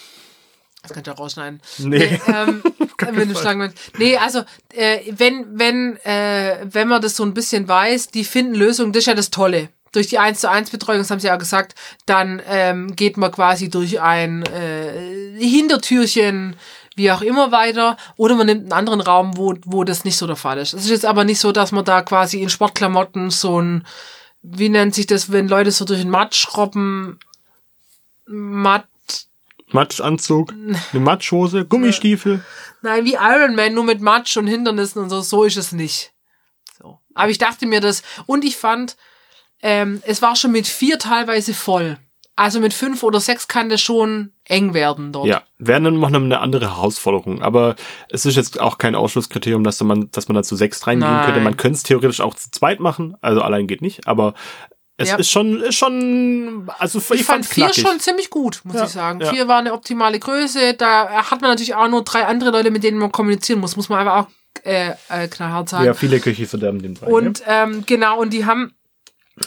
das 0.83 0.93
könnt 0.93 1.07
ihr 1.09 1.13
rausschneiden. 1.15 1.61
Nee. 1.79 2.21
ähm, 2.27 2.63
wenn 2.99 3.29
du 3.29 3.35
Schlangenmensch. 3.37 3.75
Nee, 3.99 4.17
also, 4.19 4.43
äh, 4.75 5.01
wenn, 5.13 5.47
wenn, 5.59 5.97
äh, 6.05 6.59
wenn 6.65 6.89
man 6.89 7.01
das 7.01 7.17
so 7.17 7.23
ein 7.25 7.33
bisschen 7.35 7.67
weiß, 7.69 8.09
die 8.09 8.25
finden 8.25 8.55
Lösungen, 8.55 8.93
das 8.93 9.01
ist 9.03 9.07
ja 9.07 9.15
das 9.15 9.31
Tolle. 9.31 9.69
Durch 9.97 10.09
die 10.09 10.19
1 10.19 10.41
zu 10.41 10.51
1 10.51 10.69
Betreuung, 10.69 10.99
das 10.99 11.11
haben 11.11 11.21
sie 11.21 11.29
ja 11.29 11.37
gesagt, 11.37 11.75
dann 12.05 12.43
ähm, 12.47 12.95
geht 12.97 13.17
man 13.17 13.33
quasi 13.33 13.71
durch 13.71 13.99
ein 13.99 14.43
äh, 14.43 15.39
Hintertürchen, 15.39 16.55
wie 16.97 17.11
auch 17.11 17.23
immer 17.23 17.51
weiter, 17.51 17.97
oder 18.17 18.35
man 18.35 18.45
nimmt 18.45 18.65
einen 18.65 18.73
anderen 18.73 19.01
Raum, 19.01 19.39
wo, 19.39 19.55
wo 19.65 19.85
das 19.85 20.05
nicht 20.05 20.19
so 20.19 20.27
der 20.27 20.37
Fall 20.37 20.59
ist. 20.59 20.75
Es 20.75 20.85
ist 20.85 20.91
jetzt 20.91 21.07
aber 21.07 21.25
nicht 21.25 21.41
so, 21.41 21.51
dass 21.51 21.73
man 21.73 21.87
da 21.87 22.03
quasi 22.03 22.43
in 22.43 22.51
Sportklamotten 22.51 23.31
so 23.31 23.59
ein, 23.59 23.87
wie 24.43 24.69
nennt 24.69 24.95
sich 24.95 25.07
das, 25.07 25.33
wenn 25.33 25.49
Leute 25.49 25.71
so 25.71 25.87
durch 25.87 26.01
den 26.01 26.11
Matsch 26.11 26.47
robben, 26.55 27.19
Matt, 28.27 28.85
Matschanzug, 29.69 30.53
eine 30.53 31.01
Matschhose, 31.01 31.65
Gummistiefel. 31.65 32.45
Nein, 32.83 33.07
wie 33.07 33.15
Iron 33.15 33.55
Man, 33.55 33.73
nur 33.73 33.85
mit 33.85 34.03
Matsch 34.03 34.37
und 34.37 34.47
Hindernissen 34.47 35.03
und 35.03 35.09
so. 35.09 35.23
So 35.23 35.45
ist 35.45 35.57
es 35.57 35.73
nicht. 35.73 36.13
So. 36.79 36.99
Aber 37.15 37.31
ich 37.31 37.39
dachte 37.39 37.65
mir 37.65 37.81
das. 37.81 38.03
Und 38.27 38.45
ich 38.45 38.59
fand, 38.59 38.99
ähm, 39.67 40.01
es 40.07 40.23
war 40.23 40.37
schon 40.37 40.53
mit 40.53 40.67
vier 40.69 40.99
teilweise 40.99 41.53
voll. 41.55 41.97
Also 42.39 42.61
mit 42.61 42.75
fünf 42.75 43.03
oder 43.03 43.19
sechs 43.19 43.49
kann 43.49 43.69
das 43.71 43.81
schon 43.81 44.31
eng 44.45 44.75
werden 44.75 45.11
dort. 45.11 45.27
Ja, 45.27 45.43
wäre 45.59 45.81
dann 45.81 45.99
noch 45.99 46.13
eine 46.13 46.39
andere 46.41 46.67
Herausforderung. 46.77 47.41
Aber 47.43 47.77
es 48.11 48.27
ist 48.27 48.37
jetzt 48.37 48.61
auch 48.61 48.77
kein 48.79 48.95
Ausschlusskriterium, 48.95 49.65
dass 49.65 49.83
man, 49.83 50.11
dass 50.13 50.29
man 50.29 50.35
da 50.35 50.43
zu 50.43 50.55
sechs 50.55 50.87
reingehen 50.87 51.11
Nein. 51.11 51.25
könnte. 51.25 51.41
Man 51.41 51.57
könnte 51.57 51.77
es 51.79 51.83
theoretisch 51.83 52.21
auch 52.21 52.35
zu 52.35 52.51
zweit 52.51 52.79
machen. 52.79 53.17
Also 53.23 53.41
allein 53.41 53.67
geht 53.67 53.81
nicht. 53.81 54.07
Aber 54.07 54.35
es 54.99 55.09
Ja. 55.09 55.17
ist 55.17 55.31
schon, 55.31 55.63
ist 55.63 55.77
schon, 55.77 56.71
also 56.79 56.99
Ich, 56.99 57.05
fand 57.05 57.25
fand's 57.25 57.49
vier 57.49 57.65
knackig. 57.65 57.83
schon 57.87 58.01
ziemlich 58.01 58.29
gut, 58.31 58.61
muss 58.65 58.77
Ja, 58.77 58.85
ich 58.85 58.91
sagen. 58.91 59.21
ja. 59.21 59.31
Vier 59.33 59.49
war 59.49 59.59
eine 59.59 59.73
optimale 59.73 60.19
Größe. 60.19 60.75
Da 60.75 61.09
hat 61.31 61.41
man 61.41 61.51
natürlich 61.51 61.75
auch 61.75 61.89
nur 61.89 62.05
drei 62.05 62.27
andere 62.27 62.51
Leute, 62.51 62.71
mit 62.71 62.85
denen 62.85 62.99
man 62.99 63.11
kommunizieren 63.13 63.61
muss. 63.61 63.77
Muss 63.77 63.89
man 63.89 63.99
einfach 64.01 64.27
auch 64.27 64.29
äh, 64.63 64.91
äh, 65.09 65.29
knallhart 65.29 65.71
sagen. 65.71 65.87
Ja, 65.87 65.95
viele 65.95 66.21
Köche 66.21 66.47
verderben 66.47 66.83
den 66.83 66.95
Brei. 66.95 67.07
Und 67.07 67.43
ähm, 67.47 67.85
genau, 67.87 68.21
und 68.21 68.33
die 68.35 68.45
haben, 68.45 68.73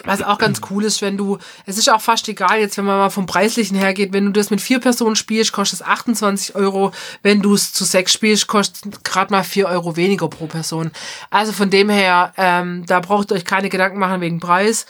was 0.04 0.22
auch 0.22 0.38
ganz 0.38 0.62
cool 0.70 0.84
ist, 0.84 1.02
wenn 1.02 1.18
du, 1.18 1.40
es 1.66 1.78
ist 1.78 1.90
auch 1.90 2.02
fast 2.02 2.28
egal 2.30 2.60
jetzt, 2.60 2.78
wenn 2.78 2.86
man 2.86 3.00
mal 3.00 3.10
vom 3.10 3.26
Preislichen 3.26 3.76
hergeht, 3.76 4.14
wenn 4.14 4.26
du 4.26 4.32
das 4.32 4.52
mit 4.52 4.62
vier 4.62 4.80
Personen 4.80 5.16
spielst, 5.16 5.52
kostet 5.52 5.82
es 5.82 5.86
28 5.86 6.56
Euro. 6.56 6.92
Wenn 7.24 7.42
du 7.42 7.56
es 7.56 7.74
zu 7.74 7.84
sechs 7.86 8.14
spielst, 8.14 8.48
kostet 8.48 8.94
es 8.94 9.04
gerade 9.04 9.32
mal 9.32 9.44
vier 9.44 9.68
Euro 9.68 9.96
weniger 9.96 10.28
pro 10.28 10.46
Person. 10.46 10.92
Also 11.32 11.54
von 11.54 11.72
dem 11.72 11.90
her, 11.90 12.34
ähm, 12.38 12.86
da 12.86 13.00
braucht 13.00 13.32
ihr 13.32 13.36
euch 13.36 13.46
keine 13.46 13.70
Gedanken 13.70 13.98
machen 13.98 14.22
wegen 14.22 14.40
Preis. 14.40 14.86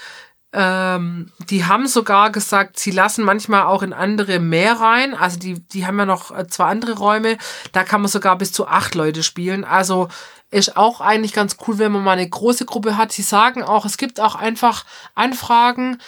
Ähm, 0.52 1.32
die 1.50 1.66
haben 1.66 1.88
sogar 1.88 2.32
gesagt, 2.32 2.80
sie 2.80 2.92
lassen 2.92 3.24
manchmal 3.24 3.64
auch 3.64 3.84
in 3.84 3.94
andere 3.94 4.40
mehr 4.40 4.80
rein. 4.80 5.14
Also 5.14 5.38
die, 5.38 5.60
die 5.60 5.86
haben 5.86 6.00
ja 6.00 6.06
noch 6.06 6.36
äh, 6.36 6.48
zwei 6.48 6.66
andere 6.66 6.94
Räume. 6.94 7.38
Da 7.72 7.84
kann 7.84 8.02
man 8.02 8.10
sogar 8.10 8.38
bis 8.38 8.52
zu 8.52 8.68
acht 8.68 8.96
Leute 8.96 9.22
spielen. 9.22 9.64
Also 9.64 10.10
ist 10.52 10.76
auch 10.76 11.02
eigentlich 11.02 11.34
ganz 11.34 11.58
cool, 11.68 11.78
wenn 11.78 11.92
man 11.92 12.04
mal 12.04 12.14
eine 12.14 12.28
große 12.28 12.66
Gruppe 12.66 12.98
hat. 12.98 13.12
Sie 13.12 13.22
sagen 13.22 13.62
auch, 13.62 13.86
es 13.86 13.98
gibt 13.98 14.20
auch 14.20 14.34
einfach 14.34 14.86
Anfragen, 15.14 16.00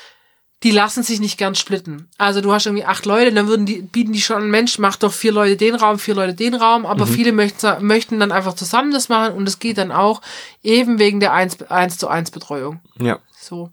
die 0.63 0.71
lassen 0.71 1.03
sich 1.03 1.19
nicht 1.19 1.37
gern 1.37 1.53
splitten. 1.53 2.07
Also 2.17 2.41
du 2.41 2.51
hast 2.51 2.65
irgendwie 2.65 2.85
acht 2.85 3.05
Leute, 3.05 3.33
dann 3.33 3.47
würden 3.47 3.65
die, 3.65 3.81
bieten 3.81 4.13
die 4.13 4.21
schon 4.21 4.37
an, 4.37 4.49
Mensch, 4.49 4.77
mach 4.79 4.95
doch 4.95 5.13
vier 5.13 5.31
Leute 5.31 5.57
den 5.57 5.75
Raum, 5.75 5.97
vier 5.99 6.15
Leute 6.15 6.33
den 6.33 6.53
Raum, 6.55 6.85
aber 6.85 7.07
viele 7.07 7.31
möchten, 7.31 7.85
möchten 7.85 8.19
dann 8.19 8.31
einfach 8.31 8.53
zusammen 8.53 8.91
das 8.91 9.09
machen 9.09 9.33
und 9.33 9.47
es 9.47 9.59
geht 9.59 9.79
dann 9.79 9.91
auch 9.91 10.21
eben 10.61 10.99
wegen 10.99 11.19
der 11.19 11.33
1, 11.33 11.63
1 11.63 11.97
zu 11.97 12.07
1 12.07 12.31
Betreuung. 12.31 12.79
ja. 12.99 13.19
So. 13.39 13.71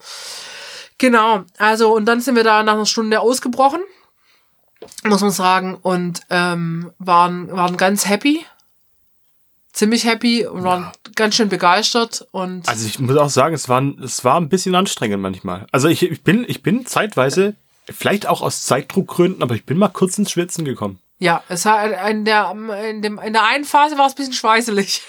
Genau, 0.99 1.45
also 1.59 1.95
und 1.95 2.07
dann 2.07 2.21
sind 2.21 2.35
wir 2.35 2.45
da 2.45 2.63
nach 2.63 2.75
einer 2.75 2.87
Stunde 2.87 3.21
ausgebrochen, 3.21 3.81
muss 5.05 5.21
man 5.21 5.31
sagen, 5.31 5.77
und 5.81 6.21
ähm, 6.31 6.91
waren, 6.99 7.51
waren 7.53 7.77
ganz 7.77 8.09
happy. 8.09 8.45
Ziemlich 9.73 10.05
happy 10.05 10.45
und 10.45 10.65
waren 10.65 10.91
ganz 11.15 11.37
schön 11.37 11.49
begeistert 11.49 12.27
und 12.33 12.69
Also 12.69 12.87
ich 12.87 12.99
muss 12.99 13.17
auch 13.17 13.31
sagen, 13.31 13.55
es 13.55 13.69
war, 13.69 13.81
es 14.03 14.25
war 14.25 14.41
ein 14.41 14.49
bisschen 14.49 14.75
anstrengend 14.75 15.23
manchmal. 15.23 15.67
Also 15.71 15.87
ich, 15.87 16.03
ich 16.03 16.23
bin, 16.23 16.45
ich 16.49 16.63
bin 16.65 16.85
zeitweise, 16.85 17.55
vielleicht 17.89 18.27
auch 18.27 18.43
aus 18.43 18.65
Zeitdruckgründen, 18.65 19.41
aber 19.43 19.55
ich 19.55 19.65
bin 19.65 19.79
mal 19.79 19.89
kurz 19.89 20.19
ins 20.19 20.33
Schwitzen 20.33 20.65
gekommen. 20.65 20.99
ja, 21.21 21.45
es 21.49 21.65
war 21.65 22.09
in 22.09 22.25
der, 22.25 22.53
in, 22.89 23.03
dem, 23.03 23.19
in 23.21 23.33
der 23.33 23.45
einen 23.45 23.65
Phase 23.65 23.97
war 23.99 24.07
es 24.07 24.15
ein 24.15 24.17
bisschen 24.17 24.33
schweißelig. 24.33 25.03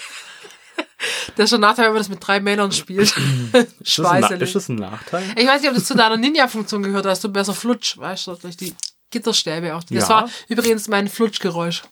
Das 1.35 1.45
ist 1.45 1.49
schon 1.51 1.59
ein 1.59 1.69
Nachteil, 1.69 1.85
wenn 1.85 1.93
man 1.93 2.01
das 2.01 2.09
mit 2.09 2.25
drei 2.25 2.39
Männern 2.41 2.71
spielt. 2.71 3.13
Ist 3.79 3.99
das, 3.99 4.05
ein, 4.07 4.41
ist 4.41 4.55
das 4.55 4.67
ein 4.67 4.75
Nachteil? 4.75 5.23
Ich 5.37 5.47
weiß 5.47 5.61
nicht, 5.61 5.69
ob 5.69 5.75
das 5.75 5.85
zu 5.85 5.95
deiner 5.95 6.17
Ninja-Funktion 6.17 6.83
gehört, 6.83 7.05
dass 7.05 7.21
du 7.21 7.29
besser 7.29 7.53
flutsch, 7.53 7.97
weißt 7.97 8.27
du, 8.27 8.35
durch 8.35 8.57
die 8.57 8.75
Gitterstäbe 9.09 9.75
auch. 9.75 9.83
Das 9.83 10.03
Ja. 10.03 10.09
war 10.09 10.29
übrigens 10.49 10.87
mein 10.89 11.07
Flutschgeräusch. 11.07 11.83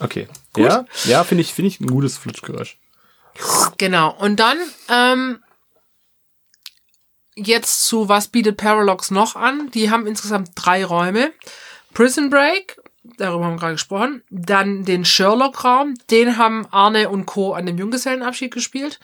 Okay. 0.00 0.28
Ja, 0.56 0.84
ja 1.04 1.24
finde 1.24 1.42
ich, 1.42 1.54
finde 1.54 1.68
ich 1.68 1.80
ein 1.80 1.86
gutes 1.86 2.18
Flutschgeräusch. 2.18 2.76
Genau. 3.78 4.10
Und 4.18 4.36
dann 4.36 4.58
ähm, 4.88 5.42
jetzt 7.34 7.86
zu 7.86 8.08
was 8.08 8.28
bietet 8.28 8.56
Parallax 8.56 9.10
noch 9.10 9.36
an? 9.36 9.70
Die 9.70 9.90
haben 9.90 10.06
insgesamt 10.06 10.50
drei 10.54 10.84
Räume. 10.84 11.32
Prison 11.92 12.28
Break, 12.30 12.80
darüber 13.18 13.44
haben 13.44 13.54
wir 13.54 13.60
gerade 13.60 13.74
gesprochen. 13.74 14.22
Dann 14.30 14.84
den 14.84 15.04
Sherlock-Raum, 15.04 15.94
den 16.10 16.36
haben 16.36 16.66
Arne 16.70 17.08
und 17.08 17.26
Co. 17.26 17.52
an 17.52 17.66
dem 17.66 17.78
Junggesellenabschied 17.78 18.52
gespielt. 18.52 18.98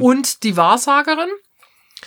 Und 0.00 0.42
die 0.42 0.56
Wahrsagerin. 0.56 1.30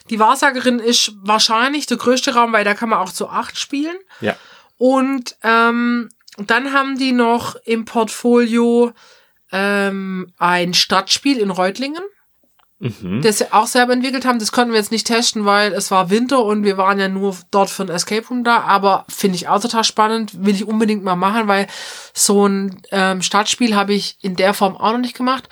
Die 0.10 0.20
Wahrsagerin 0.20 0.80
ist 0.80 1.14
wahrscheinlich 1.22 1.86
der 1.86 1.98
größte 1.98 2.34
Raum, 2.34 2.54
weil 2.54 2.66
da 2.66 2.74
kann 2.74 2.90
man 2.90 3.00
auch 3.00 3.12
zu 3.12 3.30
acht 3.30 3.58
spielen. 3.58 3.98
Ja. 4.22 4.36
Und 4.78 5.38
ähm, 5.44 6.10
dann 6.38 6.74
haben 6.74 6.98
die 6.98 7.12
noch 7.12 7.56
im 7.66 7.86
Portfolio 7.86 8.94
ähm, 9.52 10.34
ein 10.38 10.74
Stadtspiel 10.74 11.38
in 11.38 11.50
Reutlingen. 11.50 12.04
Mhm. 12.80 13.22
das 13.22 13.54
auch 13.54 13.68
selber 13.68 13.94
entwickelt 13.94 14.26
haben. 14.26 14.40
Das 14.40 14.52
konnten 14.52 14.72
wir 14.72 14.80
jetzt 14.80 14.92
nicht 14.92 15.08
testen, 15.08 15.46
weil 15.46 15.72
es 15.74 15.92
war 15.92 16.10
Winter 16.10 16.44
und 16.44 16.64
wir 16.64 16.78
waren 16.78 17.00
ja 17.00 17.08
nur 17.08 17.36
dort 17.52 17.70
für 17.70 17.84
ein 17.84 17.90
Escape 17.90 18.28
Room 18.28 18.44
da. 18.44 18.62
Aber 18.62 19.06
finde 19.08 19.38
ich 19.38 19.48
auch 19.48 19.62
total 19.62 19.84
spannend, 19.84 20.46
will 20.46 20.56
ich 20.56 20.68
unbedingt 20.68 21.04
mal 21.04 21.16
machen, 21.16 21.48
weil 21.48 21.68
so 22.14 22.48
ein 22.48 22.82
ähm, 22.92 23.22
Startspiel 23.22 23.76
habe 23.76 23.94
ich 23.94 24.18
in 24.22 24.36
der 24.36 24.54
Form 24.54 24.76
auch 24.76 24.92
noch 24.92 25.00
nicht 25.00 25.16
gemacht. 25.16 25.48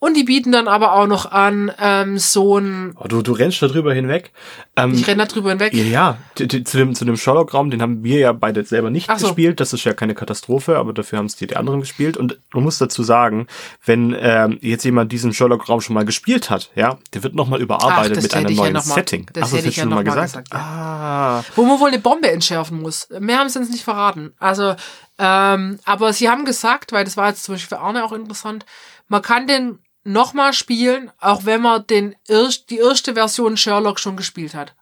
Und 0.00 0.16
die 0.16 0.22
bieten 0.22 0.52
dann 0.52 0.68
aber 0.68 0.92
auch 0.92 1.08
noch 1.08 1.32
an 1.32 1.72
ähm, 1.80 2.18
so 2.18 2.56
ein, 2.58 2.94
Oh, 3.00 3.08
du, 3.08 3.20
du 3.20 3.32
rennst 3.32 3.60
da 3.62 3.66
drüber 3.66 3.92
hinweg. 3.92 4.30
Ähm, 4.76 4.94
ich 4.94 5.04
renne 5.08 5.24
da 5.24 5.26
drüber 5.26 5.50
hinweg. 5.50 5.74
Ja, 5.74 5.82
ja, 5.82 6.18
zu 6.36 6.46
dem, 6.46 6.94
zu 6.94 7.04
dem 7.04 7.16
Sherlock-Raum, 7.16 7.70
den 7.70 7.82
haben 7.82 8.04
wir 8.04 8.20
ja 8.20 8.32
beide 8.32 8.64
selber 8.64 8.90
nicht 8.90 9.10
Ach 9.10 9.18
so. 9.18 9.26
gespielt. 9.26 9.58
Das 9.58 9.72
ist 9.72 9.82
ja 9.82 9.94
keine 9.94 10.14
Katastrophe, 10.14 10.76
aber 10.78 10.92
dafür 10.92 11.18
haben 11.18 11.26
es 11.26 11.34
die, 11.34 11.48
die 11.48 11.56
anderen 11.56 11.80
gespielt. 11.80 12.16
Und 12.16 12.38
man 12.54 12.62
muss 12.62 12.78
dazu 12.78 13.02
sagen, 13.02 13.48
wenn 13.84 14.14
ähm, 14.16 14.58
jetzt 14.60 14.84
jemand 14.84 15.10
diesen 15.10 15.34
Sherlock-Raum 15.34 15.80
schon 15.80 15.94
mal 15.94 16.04
gespielt 16.04 16.48
hat, 16.48 16.70
ja, 16.76 16.98
der 17.12 17.24
wird 17.24 17.34
nochmal 17.34 17.60
überarbeitet 17.60 18.18
das 18.18 18.22
mit 18.22 18.34
einem 18.36 18.50
ja 18.50 18.56
neuen 18.56 18.72
mal- 18.74 18.80
Setting. 18.82 19.26
das 19.32 19.42
Ach, 19.42 19.48
so, 19.48 19.56
hätte 19.56 19.68
ich 19.68 19.76
ja 19.78 19.82
schon 19.82 19.90
mal 19.90 20.04
noch 20.04 20.14
mal 20.14 20.22
gesagt. 20.26 20.48
gesagt, 20.48 20.52
Ah, 20.54 21.42
Wo 21.56 21.64
man 21.64 21.80
wohl 21.80 21.88
eine 21.88 21.98
Bombe 21.98 22.30
entschärfen 22.30 22.80
muss. 22.80 23.08
Mehr 23.18 23.38
haben 23.40 23.48
sie 23.48 23.58
uns 23.58 23.70
nicht 23.70 23.82
verraten. 23.82 24.32
Also, 24.38 24.76
ähm, 25.18 25.80
aber 25.84 26.12
sie 26.12 26.28
haben 26.28 26.44
gesagt, 26.44 26.92
weil 26.92 27.04
das 27.04 27.16
war 27.16 27.30
jetzt 27.30 27.42
zum 27.42 27.56
Beispiel 27.56 27.76
für 27.76 27.82
Arne 27.82 28.04
auch 28.04 28.12
interessant, 28.12 28.64
man 29.08 29.22
kann 29.22 29.48
den 29.48 29.80
nochmal 30.08 30.52
spielen, 30.52 31.10
auch 31.20 31.44
wenn 31.44 31.62
man 31.62 31.86
den 31.86 32.16
erst, 32.26 32.70
die 32.70 32.78
erste 32.78 33.14
Version 33.14 33.56
Sherlock 33.56 34.00
schon 34.00 34.16
gespielt 34.16 34.54
hat. 34.54 34.74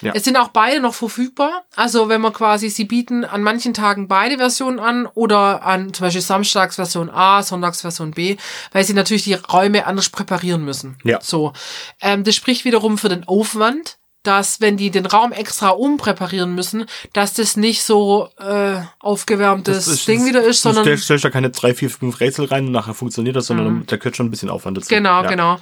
Ja. 0.00 0.12
Es 0.14 0.24
sind 0.24 0.36
auch 0.36 0.48
beide 0.48 0.80
noch 0.80 0.94
verfügbar. 0.94 1.64
Also 1.74 2.08
wenn 2.08 2.20
man 2.20 2.32
quasi, 2.32 2.68
sie 2.68 2.84
bieten 2.84 3.24
an 3.24 3.42
manchen 3.42 3.74
Tagen 3.74 4.06
beide 4.06 4.36
Versionen 4.36 4.78
an 4.78 5.06
oder 5.06 5.62
an 5.62 5.94
zum 5.94 6.04
Beispiel 6.04 6.20
Samstags 6.20 6.76
Version 6.76 7.08
A, 7.08 7.42
Sonntags 7.42 7.80
Version 7.80 8.10
B, 8.10 8.36
weil 8.72 8.84
sie 8.84 8.92
natürlich 8.92 9.24
die 9.24 9.34
Räume 9.34 9.86
anders 9.86 10.10
präparieren 10.10 10.64
müssen. 10.64 10.98
Ja. 11.04 11.20
So. 11.22 11.52
Ähm, 12.00 12.24
das 12.24 12.34
spricht 12.34 12.64
wiederum 12.64 12.98
für 12.98 13.08
den 13.08 13.24
Aufwand, 13.24 13.98
dass 14.24 14.60
wenn 14.60 14.76
die 14.76 14.90
den 14.90 15.06
Raum 15.06 15.32
extra 15.32 15.70
umpräparieren 15.70 16.54
müssen, 16.54 16.86
dass 17.12 17.34
das 17.34 17.56
nicht 17.56 17.84
so 17.84 18.28
äh, 18.38 18.76
aufgewärmtes 18.98 20.04
Ding 20.06 20.26
wieder 20.26 20.42
ist, 20.42 20.64
du 20.64 20.70
sondern 20.70 20.84
stellst, 20.84 21.04
stellst 21.04 21.24
da 21.24 21.30
keine 21.30 21.50
drei, 21.50 21.74
vier, 21.74 21.90
fünf 21.90 22.20
Rätsel 22.20 22.46
rein 22.46 22.66
und 22.66 22.72
nachher 22.72 22.94
funktioniert 22.94 23.36
das, 23.36 23.46
sondern 23.46 23.84
da 23.86 23.96
gehört 23.96 24.16
schon 24.16 24.26
ein 24.26 24.30
bisschen 24.30 24.50
Aufwand 24.50 24.78
dazu. 24.78 24.88
Genau, 24.88 25.22
ja. 25.22 25.28
genau. 25.28 25.58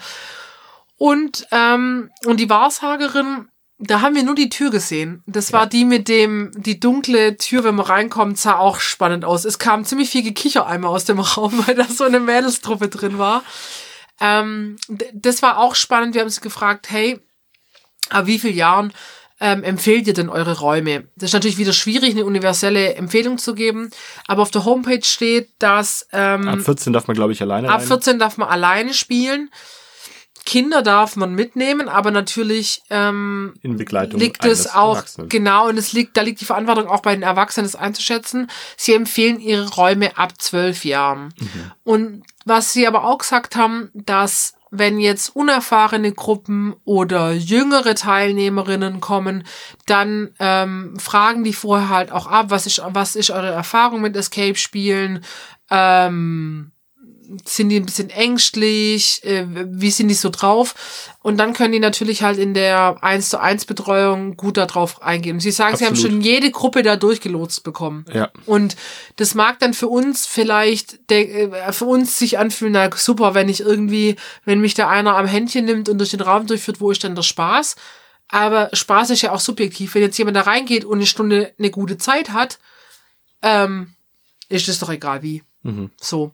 Und, 0.96 1.46
ähm, 1.50 2.10
und 2.26 2.38
die 2.38 2.48
Wahrsagerin, 2.48 3.48
da 3.78 4.00
haben 4.00 4.14
wir 4.14 4.22
nur 4.22 4.36
die 4.36 4.48
Tür 4.48 4.70
gesehen. 4.70 5.24
Das 5.26 5.52
war 5.52 5.66
die 5.66 5.84
mit 5.84 6.06
dem, 6.06 6.52
die 6.54 6.78
dunkle 6.78 7.36
Tür, 7.36 7.64
wenn 7.64 7.74
man 7.74 7.86
reinkommt, 7.86 8.38
sah 8.38 8.58
auch 8.58 8.78
spannend 8.78 9.24
aus. 9.24 9.44
Es 9.44 9.58
kam 9.58 9.84
ziemlich 9.84 10.10
viel 10.10 10.22
Gekicher 10.22 10.66
einmal 10.66 10.92
aus 10.92 11.04
dem 11.04 11.18
Raum, 11.20 11.64
weil 11.66 11.74
da 11.74 11.86
so 11.86 12.04
eine 12.04 12.20
Mädelstruppe 12.20 12.86
drin 12.88 13.18
war. 13.18 13.42
Ähm, 14.20 14.76
das 15.12 15.42
war 15.42 15.58
auch 15.58 15.74
spannend. 15.74 16.14
Wir 16.14 16.20
haben 16.20 16.28
uns 16.28 16.40
gefragt, 16.40 16.86
hey, 16.90 17.18
ab 18.10 18.26
wie 18.26 18.38
vielen 18.38 18.56
Jahren 18.56 18.92
ähm, 19.40 19.64
empfehlt 19.64 20.06
ihr 20.06 20.14
denn 20.14 20.28
eure 20.28 20.58
Räume? 20.58 21.08
Das 21.16 21.30
ist 21.30 21.34
natürlich 21.34 21.58
wieder 21.58 21.72
schwierig, 21.72 22.12
eine 22.12 22.24
universelle 22.24 22.94
Empfehlung 22.94 23.38
zu 23.38 23.54
geben, 23.54 23.90
aber 24.26 24.42
auf 24.42 24.50
der 24.50 24.64
Homepage 24.64 25.04
steht, 25.04 25.50
dass 25.58 26.06
ähm, 26.12 26.48
Ab 26.48 26.60
14 26.60 26.92
darf 26.92 27.08
man, 27.08 27.16
glaube 27.16 27.32
ich, 27.32 27.42
alleine 27.42 27.68
Ab 27.68 27.80
rein. 27.80 27.86
14 27.86 28.18
darf 28.18 28.36
man 28.36 28.48
alleine 28.48 28.94
spielen. 28.94 29.50
Kinder 30.44 30.82
darf 30.82 31.14
man 31.16 31.34
mitnehmen, 31.34 31.88
aber 31.88 32.10
natürlich 32.10 32.82
ähm, 32.90 33.54
in 33.62 33.76
Begleitung 33.76 34.18
liegt 34.18 34.44
es 34.44 34.72
auch 34.72 35.04
genau 35.28 35.68
und 35.68 35.78
es 35.78 35.92
liegt, 35.92 36.16
da 36.16 36.22
liegt 36.22 36.40
die 36.40 36.44
Verantwortung 36.44 36.88
auch 36.88 37.00
bei 37.00 37.14
den 37.14 37.22
Erwachsenen, 37.22 37.66
das 37.66 37.76
einzuschätzen. 37.76 38.50
Sie 38.76 38.94
empfehlen 38.94 39.38
ihre 39.38 39.68
Räume 39.70 40.16
ab 40.16 40.40
zwölf 40.40 40.84
Jahren. 40.84 41.32
Mhm. 41.38 41.72
Und 41.84 42.22
was 42.44 42.72
sie 42.72 42.86
aber 42.88 43.04
auch 43.04 43.18
gesagt 43.18 43.54
haben, 43.54 43.90
dass 43.94 44.54
wenn 44.74 44.98
jetzt 44.98 45.36
unerfahrene 45.36 46.12
Gruppen 46.12 46.74
oder 46.84 47.32
jüngere 47.32 47.94
Teilnehmerinnen 47.94 49.00
kommen, 49.00 49.44
dann 49.84 50.30
ähm, 50.40 50.98
fragen 50.98 51.44
die 51.44 51.52
vorher 51.52 51.90
halt 51.90 52.10
auch 52.10 52.26
ab, 52.26 52.46
was 52.48 52.64
ist, 52.66 52.80
was 52.88 53.14
ist 53.14 53.30
eure 53.30 53.50
Erfahrung 53.50 54.00
mit 54.00 54.16
Escape-Spielen? 54.16 55.22
Ähm, 55.70 56.71
sind 57.44 57.68
die 57.68 57.76
ein 57.76 57.86
bisschen 57.86 58.10
ängstlich, 58.10 59.22
äh, 59.24 59.46
wie 59.48 59.90
sind 59.90 60.08
die 60.08 60.14
so 60.14 60.30
drauf? 60.30 60.74
Und 61.22 61.38
dann 61.38 61.52
können 61.52 61.72
die 61.72 61.80
natürlich 61.80 62.22
halt 62.22 62.38
in 62.38 62.54
der 62.54 63.02
1 63.02 63.30
zu 63.30 63.40
1 63.40 63.64
Betreuung 63.64 64.36
gut 64.36 64.56
darauf 64.56 65.02
eingehen. 65.02 65.40
Sie 65.40 65.50
sagen, 65.50 65.76
sie 65.76 65.84
haben 65.84 65.92
Absolut. 65.92 66.12
schon 66.12 66.20
jede 66.20 66.50
Gruppe 66.50 66.82
da 66.82 66.96
durchgelotst 66.96 67.64
bekommen. 67.64 68.04
Ja. 68.12 68.30
Und 68.46 68.76
das 69.16 69.34
mag 69.34 69.58
dann 69.60 69.74
für 69.74 69.88
uns 69.88 70.26
vielleicht, 70.26 71.10
äh, 71.10 71.72
für 71.72 71.86
uns 71.86 72.18
sich 72.18 72.38
anfühlen, 72.38 72.72
na 72.72 72.90
super, 72.94 73.34
wenn 73.34 73.48
ich 73.48 73.60
irgendwie, 73.60 74.16
wenn 74.44 74.60
mich 74.60 74.74
da 74.74 74.88
einer 74.88 75.16
am 75.16 75.26
Händchen 75.26 75.64
nimmt 75.64 75.88
und 75.88 75.98
durch 75.98 76.10
den 76.10 76.20
Raum 76.20 76.46
durchführt, 76.46 76.80
wo 76.80 76.90
ist 76.90 77.02
denn 77.02 77.14
der 77.14 77.22
Spaß? 77.22 77.76
Aber 78.28 78.70
Spaß 78.72 79.10
ist 79.10 79.22
ja 79.22 79.32
auch 79.32 79.40
subjektiv. 79.40 79.94
Wenn 79.94 80.02
jetzt 80.02 80.18
jemand 80.18 80.36
da 80.36 80.42
reingeht 80.42 80.84
und 80.84 80.98
eine 80.98 81.06
Stunde 81.06 81.52
eine 81.58 81.70
gute 81.70 81.98
Zeit 81.98 82.30
hat, 82.30 82.58
ähm, 83.42 83.94
ist 84.48 84.68
es 84.68 84.78
doch 84.78 84.88
egal 84.88 85.22
wie. 85.22 85.42
So. 86.00 86.32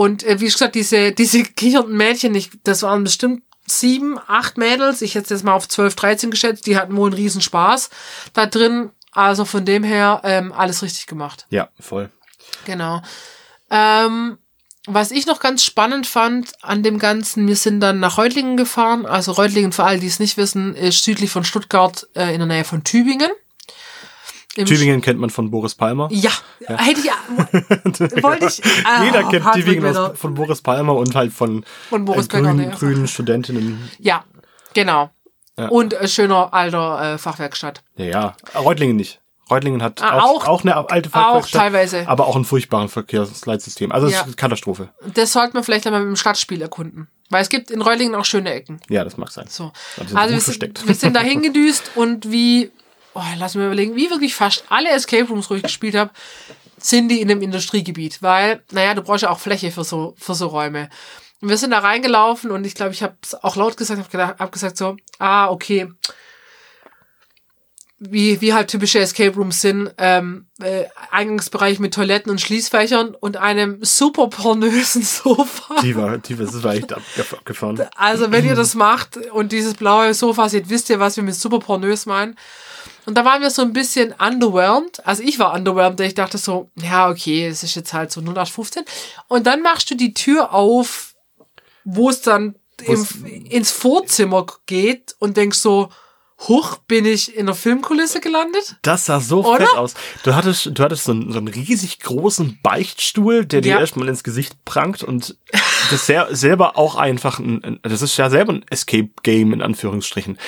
Und 0.00 0.22
äh, 0.22 0.40
wie 0.40 0.46
gesagt, 0.46 0.76
diese, 0.76 1.12
diese 1.12 1.42
kichernden 1.60 1.94
Mädchen, 1.94 2.34
ich, 2.34 2.48
das 2.64 2.82
waren 2.82 3.04
bestimmt 3.04 3.42
sieben, 3.66 4.18
acht 4.28 4.56
Mädels, 4.56 5.02
ich 5.02 5.14
hätte 5.14 5.24
es 5.24 5.28
jetzt 5.30 5.44
mal 5.44 5.52
auf 5.52 5.68
12, 5.68 5.94
13 5.94 6.30
geschätzt, 6.30 6.66
die 6.66 6.78
hatten 6.78 6.96
wohl 6.96 7.10
einen 7.10 7.20
riesen 7.20 7.42
Spaß 7.42 7.90
da 8.32 8.46
drin. 8.46 8.92
Also 9.12 9.44
von 9.44 9.66
dem 9.66 9.84
her 9.84 10.22
ähm, 10.24 10.52
alles 10.52 10.82
richtig 10.82 11.06
gemacht. 11.06 11.46
Ja, 11.50 11.68
voll. 11.78 12.08
Genau. 12.64 13.02
Ähm, 13.68 14.38
was 14.86 15.10
ich 15.10 15.26
noch 15.26 15.38
ganz 15.38 15.64
spannend 15.64 16.06
fand 16.06 16.52
an 16.62 16.82
dem 16.82 16.98
Ganzen, 16.98 17.46
wir 17.46 17.56
sind 17.56 17.80
dann 17.80 18.00
nach 18.00 18.16
Reutlingen 18.16 18.56
gefahren. 18.56 19.04
Also 19.04 19.32
Reutlingen, 19.32 19.72
für 19.72 19.84
alle, 19.84 20.00
die 20.00 20.06
es 20.06 20.18
nicht 20.18 20.38
wissen, 20.38 20.74
ist 20.74 21.04
südlich 21.04 21.28
von 21.28 21.44
Stuttgart 21.44 22.08
äh, 22.14 22.32
in 22.32 22.38
der 22.38 22.46
Nähe 22.46 22.64
von 22.64 22.84
Tübingen. 22.84 23.32
Im 24.56 24.66
Tübingen 24.66 25.00
kennt 25.00 25.20
man 25.20 25.30
von 25.30 25.50
Boris 25.50 25.74
Palmer. 25.76 26.08
ja, 26.10 26.30
hätte 26.66 27.00
ich 27.00 27.06
ja, 27.06 27.14
wollte 28.22 28.46
ich. 28.46 28.64
äh, 28.64 29.04
Jeder 29.04 29.22
kennt 29.28 29.52
Tübingen 29.52 29.96
aus, 29.96 30.18
von 30.18 30.34
Boris 30.34 30.60
Palmer 30.60 30.94
und 30.96 31.14
halt 31.14 31.32
von, 31.32 31.64
Von 31.88 32.04
Boris 32.04 32.26
äh, 32.26 32.28
grünen, 32.30 32.56
Becker, 32.56 32.70
ja. 32.70 32.76
grünen 32.76 33.06
Studentinnen. 33.08 33.90
Ja, 33.98 34.24
genau. 34.74 35.10
Ja. 35.56 35.68
Und 35.68 35.92
äh, 35.94 36.08
schöner 36.08 36.52
alter 36.52 37.14
äh, 37.14 37.18
Fachwerkstatt. 37.18 37.82
Ja, 37.96 38.04
ja. 38.06 38.36
Reutlingen 38.58 38.96
nicht. 38.96 39.20
Reutlingen 39.50 39.82
hat 39.82 40.00
Ah, 40.02 40.20
auch, 40.20 40.44
auch- 40.44 40.48
auch 40.48 40.62
eine 40.62 40.76
alte 40.90 41.08
Auch 41.08 41.12
Fachwerkstatt, 41.12 41.60
teilweise. 41.60 42.08
aber 42.08 42.26
auch 42.26 42.36
einen 42.36 42.44
furchtbaren 42.44 42.88
Verkehrsleitsystem. 42.88 43.92
Also 43.92 44.06
es 44.06 44.12
Ja. 44.14 44.20
ist 44.20 44.24
eine 44.26 44.34
Katastrophe. 44.36 44.90
Das 45.14 45.32
sollte 45.32 45.54
man 45.54 45.64
vielleicht 45.64 45.86
einmal 45.86 46.00
mit 46.02 46.08
dem 46.08 46.16
Stadtspiel 46.16 46.60
erkunden. 46.62 47.08
Weil 47.30 47.42
es 47.42 47.48
gibt 47.48 47.70
in 47.70 47.82
Reutlingen 47.82 48.14
auch 48.16 48.24
schöne 48.24 48.52
Ecken. 48.52 48.80
Ja, 48.88 49.04
das 49.04 49.16
mag 49.16 49.30
sein. 49.30 49.46
So. 49.48 49.72
Ja, 49.96 50.16
Also 50.18 50.34
wir 50.34 50.40
sind, 50.40 50.86
wir 50.88 50.94
sind 50.94 51.14
da 51.14 51.20
hingedüst 51.20 51.92
und 51.94 52.30
wie, 52.32 52.70
oh, 53.14 53.22
lass 53.38 53.54
mir 53.54 53.66
überlegen, 53.66 53.96
wie 53.96 54.10
wirklich 54.10 54.34
fast 54.34 54.64
alle 54.68 54.90
Escape 54.90 55.28
Rooms, 55.28 55.50
wo 55.50 55.54
ich 55.54 55.62
gespielt 55.62 55.94
habe, 55.94 56.10
sind 56.78 57.08
die 57.08 57.20
in 57.20 57.30
einem 57.30 57.42
Industriegebiet. 57.42 58.22
Weil, 58.22 58.62
naja, 58.70 58.94
du 58.94 59.02
brauchst 59.02 59.22
ja 59.22 59.30
auch 59.30 59.38
Fläche 59.38 59.70
für 59.70 59.84
so, 59.84 60.14
für 60.18 60.34
so 60.34 60.46
Räume. 60.46 60.88
Und 61.40 61.48
wir 61.48 61.56
sind 61.56 61.70
da 61.70 61.78
reingelaufen 61.78 62.50
und 62.50 62.66
ich 62.66 62.74
glaube, 62.74 62.92
ich 62.92 63.02
habe 63.02 63.16
es 63.22 63.34
auch 63.34 63.56
laut 63.56 63.76
gesagt, 63.76 64.12
habe 64.12 64.38
hab 64.38 64.52
gesagt 64.52 64.76
so, 64.76 64.96
ah, 65.18 65.48
okay. 65.48 65.88
Wie, 68.02 68.40
wie 68.40 68.54
halt 68.54 68.68
typische 68.68 68.98
Escape 68.98 69.36
Rooms 69.36 69.60
sind, 69.60 69.92
ähm, 69.98 70.46
äh, 70.62 70.84
Eingangsbereich 71.10 71.80
mit 71.80 71.92
Toiletten 71.92 72.30
und 72.30 72.40
Schließfächern 72.40 73.14
und 73.14 73.36
einem 73.36 73.78
super 73.84 74.28
pornösen 74.28 75.02
Sofa. 75.02 75.82
Die 75.82 75.94
war, 75.94 76.16
die 76.16 76.38
war, 76.38 76.46
das 76.46 76.62
war 76.62 76.74
echt 76.74 76.94
abgef- 76.94 77.34
abgefahren. 77.34 77.86
Also, 77.96 78.32
wenn 78.32 78.46
ihr 78.46 78.54
das 78.54 78.74
macht 78.74 79.18
und 79.32 79.52
dieses 79.52 79.74
blaue 79.74 80.14
Sofa 80.14 80.48
seht, 80.48 80.70
wisst 80.70 80.88
ihr, 80.88 80.98
was 80.98 81.16
wir 81.16 81.24
mit 81.24 81.34
super 81.34 81.58
pornös 81.58 82.06
meinen. 82.06 82.36
Und 83.04 83.18
da 83.18 83.24
waren 83.26 83.42
wir 83.42 83.50
so 83.50 83.60
ein 83.60 83.74
bisschen 83.74 84.14
underwhelmed. 84.18 85.06
Also 85.06 85.22
ich 85.22 85.38
war 85.38 85.52
underwhelmed, 85.52 85.98
denn 85.98 86.06
ich 86.06 86.14
dachte 86.14 86.38
so, 86.38 86.70
ja, 86.76 87.10
okay, 87.10 87.46
es 87.48 87.62
ist 87.62 87.74
jetzt 87.74 87.92
halt 87.92 88.10
so 88.12 88.20
0815. 88.22 88.82
Und 89.28 89.46
dann 89.46 89.60
machst 89.60 89.90
du 89.90 89.94
die 89.94 90.14
Tür 90.14 90.54
auf, 90.54 91.14
wo 91.84 92.08
es 92.08 92.22
dann 92.22 92.54
im, 92.86 93.06
ins 93.50 93.70
Vorzimmer 93.72 94.46
geht 94.64 95.14
und 95.18 95.36
denkst 95.36 95.58
so, 95.58 95.90
huch, 96.48 96.78
bin 96.88 97.04
ich 97.04 97.36
in 97.36 97.46
der 97.46 97.54
Filmkulisse 97.54 98.20
gelandet? 98.20 98.76
Das 98.82 99.06
sah 99.06 99.20
so 99.20 99.44
Oder? 99.44 99.66
fett 99.66 99.76
aus. 99.76 99.94
Du 100.22 100.34
hattest, 100.34 100.70
du 100.72 100.82
hattest 100.82 101.04
so 101.04 101.12
einen, 101.12 101.32
so 101.32 101.38
einen 101.38 101.48
riesig 101.48 102.00
großen 102.00 102.58
Beichtstuhl, 102.62 103.44
der 103.44 103.60
dir 103.60 103.72
Ja. 103.74 103.80
erstmal 103.80 104.08
ins 104.08 104.24
Gesicht 104.24 104.64
prangt 104.64 105.02
und 105.02 105.36
das 105.90 106.06
selber 106.06 106.78
auch 106.78 106.94
einfach 106.96 107.38
ein, 107.38 107.78
das 107.82 108.02
ist 108.02 108.16
ja 108.16 108.30
selber 108.30 108.54
ein 108.54 108.64
Escape 108.70 109.10
Game 109.22 109.52
in 109.52 109.60
Anführungsstrichen. 109.62 110.38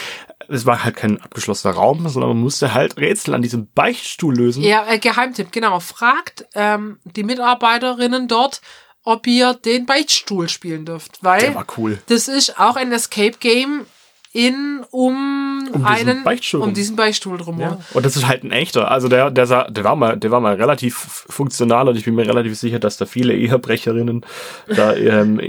Es 0.48 0.66
war 0.66 0.82
halt 0.84 0.96
kein 0.96 1.20
abgeschlossener 1.20 1.74
Raum, 1.74 2.08
sondern 2.08 2.30
man 2.30 2.40
musste 2.40 2.74
halt 2.74 2.96
Rätsel 2.96 3.34
an 3.34 3.42
diesem 3.42 3.68
Beichtstuhl 3.72 4.34
lösen. 4.34 4.62
Ja, 4.62 4.86
äh, 4.86 4.98
Geheimtipp, 4.98 5.52
genau. 5.52 5.78
Fragt 5.80 6.46
ähm, 6.54 6.98
die 7.04 7.22
Mitarbeiterinnen 7.22 8.28
dort, 8.28 8.60
ob 9.04 9.26
ihr 9.26 9.54
den 9.54 9.86
Beichtstuhl 9.86 10.48
spielen 10.48 10.84
dürft. 10.84 11.18
Weil 11.22 11.40
Der 11.40 11.54
war 11.54 11.66
cool. 11.76 12.00
das 12.06 12.28
ist 12.28 12.58
auch 12.58 12.76
ein 12.76 12.92
Escape 12.92 13.36
Game 13.38 13.86
in 14.32 14.84
um, 14.90 15.68
Um 15.72 15.84
diesen 15.84 15.86
einen 15.86 16.24
Beichtstuhl 16.24 16.62
um 16.62 16.74
diesen 16.74 16.96
Beichtstuhl 16.96 17.36
drum. 17.36 17.60
Ja. 17.60 17.78
Und 17.92 18.06
das 18.06 18.16
ist 18.16 18.26
halt 18.26 18.44
ein 18.44 18.50
echter. 18.50 18.90
Also 18.90 19.08
der, 19.08 19.30
der, 19.30 19.46
sah, 19.46 19.64
der 19.70 19.84
war 19.84 19.94
mal, 19.94 20.16
der 20.16 20.30
war 20.30 20.40
mal 20.40 20.54
relativ 20.54 20.96
funktional 21.28 21.88
und 21.88 21.96
ich 21.96 22.04
bin 22.04 22.14
mir 22.14 22.26
relativ 22.26 22.58
sicher, 22.58 22.78
dass 22.78 22.96
da 22.96 23.04
viele 23.04 23.34
Ehebrecherinnen 23.34 24.24
da 24.68 24.94
ähm, 24.96 25.40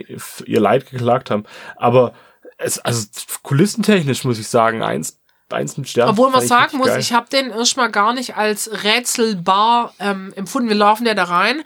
ihr 0.46 0.60
Leid 0.60 0.90
geklagt 0.90 1.32
haben. 1.32 1.46
Aber 1.78 2.14
Es, 2.58 2.80
also 2.80 3.08
kulissentechnisch 3.42 4.26
muss 4.26 4.38
ich 4.38 4.48
sagen, 4.48 4.84
eins, 4.84 5.20
eins 5.50 5.78
mit 5.78 5.88
Stern. 5.88 6.10
Obwohl 6.10 6.30
man 6.30 6.46
sagen 6.46 6.78
muss, 6.78 6.88
geil. 6.88 7.00
ich 7.00 7.14
habe 7.14 7.30
den 7.30 7.52
erstmal 7.52 7.90
gar 7.90 8.14
nicht 8.14 8.36
als 8.36 8.70
rätselbar 8.84 9.94
ähm, 10.00 10.34
empfunden. 10.36 10.68
Wir 10.68 10.76
laufen 10.76 11.06
ja 11.06 11.14
da 11.14 11.24
rein, 11.24 11.64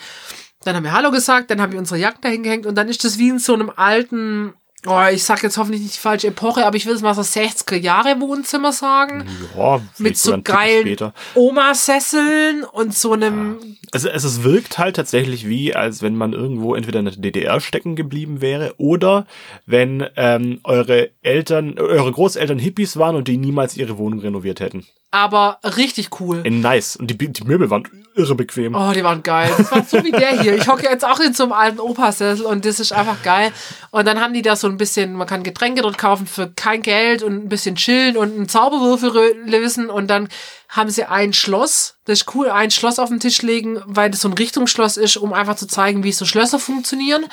dann 0.63 0.75
haben 0.75 0.83
wir 0.83 0.91
Hallo 0.91 1.11
gesagt, 1.11 1.49
dann 1.49 1.61
haben 1.61 1.71
wir 1.71 1.79
unsere 1.79 1.99
Jagd 1.99 2.25
dahin 2.25 2.43
gehängt 2.43 2.65
und 2.65 2.75
dann 2.75 2.89
ist 2.89 3.03
das 3.03 3.17
wie 3.17 3.29
in 3.29 3.39
so 3.39 3.53
einem 3.53 3.71
alten, 3.75 4.53
oh, 4.85 5.01
ich 5.11 5.23
sag 5.23 5.43
jetzt 5.43 5.57
hoffentlich 5.57 5.81
nicht 5.81 5.95
die 5.95 5.99
falsche 5.99 6.27
Epoche, 6.27 6.65
aber 6.65 6.77
ich 6.77 6.85
will 6.85 6.93
es 6.93 7.01
mal 7.01 7.13
so 7.15 7.21
60er 7.21 7.75
Jahre 7.75 8.19
Wohnzimmer 8.19 8.71
sagen. 8.71 9.25
ja, 9.57 9.81
Mit 9.97 10.17
so 10.17 10.39
geilen. 10.41 10.97
Oma-Sesseln 11.35 12.63
und 12.63 12.93
so 12.93 13.13
einem, 13.13 13.77
Also 13.91 14.09
es, 14.09 14.23
es 14.23 14.43
wirkt 14.43 14.77
halt 14.77 14.95
tatsächlich 14.95 15.47
wie, 15.47 15.75
als 15.75 16.01
wenn 16.01 16.15
man 16.15 16.33
irgendwo 16.33 16.75
entweder 16.75 16.99
in 16.99 17.05
der 17.05 17.15
DDR 17.15 17.59
stecken 17.59 17.95
geblieben 17.95 18.41
wäre 18.41 18.75
oder 18.77 19.25
wenn 19.65 20.05
ähm, 20.15 20.59
eure 20.63 21.09
Eltern, 21.21 21.77
eure 21.79 22.11
Großeltern 22.11 22.59
Hippies 22.59 22.97
waren 22.97 23.15
und 23.15 23.27
die 23.27 23.37
niemals 23.37 23.77
ihre 23.77 23.97
Wohnung 23.97 24.19
renoviert 24.19 24.59
hätten. 24.59 24.85
Aber 25.11 25.59
richtig 25.63 26.19
cool. 26.19 26.41
In 26.43 26.61
nice. 26.61 26.95
Und 26.95 27.07
die, 27.09 27.17
die 27.17 27.43
Möbel 27.43 27.69
waren 27.69 27.87
irre 28.15 28.35
bequem. 28.35 28.75
Oh, 28.75 28.91
die 28.93 29.03
waren 29.03 29.23
geil. 29.23 29.51
Das 29.57 29.71
war 29.71 29.83
so 29.83 30.03
wie 30.03 30.11
der 30.11 30.41
hier. 30.41 30.55
Ich 30.55 30.67
hocke 30.67 30.83
jetzt 30.89 31.05
auch 31.05 31.19
in 31.19 31.33
so 31.33 31.43
einem 31.43 31.53
alten 31.53 31.79
Opa-Sessel 31.79 32.45
und 32.45 32.65
das 32.65 32.79
ist 32.79 32.91
einfach 32.91 33.21
geil. 33.23 33.51
Und 33.91 34.05
dann 34.05 34.19
haben 34.19 34.33
die 34.33 34.41
da 34.41 34.55
so 34.55 34.67
ein 34.67 34.77
bisschen, 34.77 35.13
man 35.13 35.27
kann 35.27 35.43
Getränke 35.43 35.81
dort 35.81 35.97
kaufen 35.97 36.27
für 36.27 36.49
kein 36.49 36.81
Geld 36.81 37.23
und 37.23 37.45
ein 37.45 37.49
bisschen 37.49 37.75
chillen 37.75 38.17
und 38.17 38.33
einen 38.33 38.49
Zauberwürfel 38.49 39.35
lösen 39.45 39.89
und 39.89 40.07
dann 40.07 40.29
haben 40.69 40.89
sie 40.89 41.05
ein 41.05 41.31
Schloss, 41.31 41.95
das 42.05 42.21
ist 42.21 42.35
cool, 42.35 42.49
ein 42.49 42.71
Schloss 42.71 42.99
auf 42.99 43.09
den 43.09 43.21
Tisch 43.21 43.41
legen, 43.41 43.81
weil 43.85 44.09
das 44.09 44.21
so 44.21 44.27
ein 44.27 44.33
Richtungsschloss 44.33 44.97
ist, 44.97 45.15
um 45.15 45.31
einfach 45.31 45.55
zu 45.55 45.67
zeigen, 45.67 46.03
wie 46.03 46.11
so 46.11 46.25
Schlösser 46.25 46.59
funktionieren. 46.59 47.25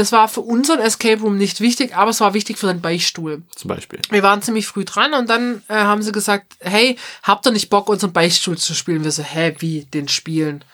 Das 0.00 0.12
war 0.12 0.28
für 0.28 0.40
unseren 0.40 0.80
Escape 0.80 1.20
Room 1.20 1.36
nicht 1.36 1.60
wichtig, 1.60 1.94
aber 1.94 2.10
es 2.10 2.22
war 2.22 2.32
wichtig 2.32 2.56
für 2.56 2.68
den 2.68 2.80
Beichtstuhl. 2.80 3.42
Zum 3.54 3.68
Beispiel. 3.68 4.00
Wir 4.08 4.22
waren 4.22 4.40
ziemlich 4.40 4.66
früh 4.66 4.86
dran 4.86 5.12
und 5.12 5.28
dann 5.28 5.62
äh, 5.68 5.74
haben 5.74 6.00
sie 6.00 6.10
gesagt, 6.10 6.56
hey, 6.60 6.96
habt 7.22 7.44
ihr 7.44 7.52
nicht 7.52 7.68
Bock, 7.68 7.90
unseren 7.90 8.14
Beichtstuhl 8.14 8.56
zu 8.56 8.72
spielen? 8.72 9.04
Wir 9.04 9.12
so, 9.12 9.22
hä, 9.22 9.54
wie, 9.58 9.84
den 9.84 10.08
spielen? 10.08 10.64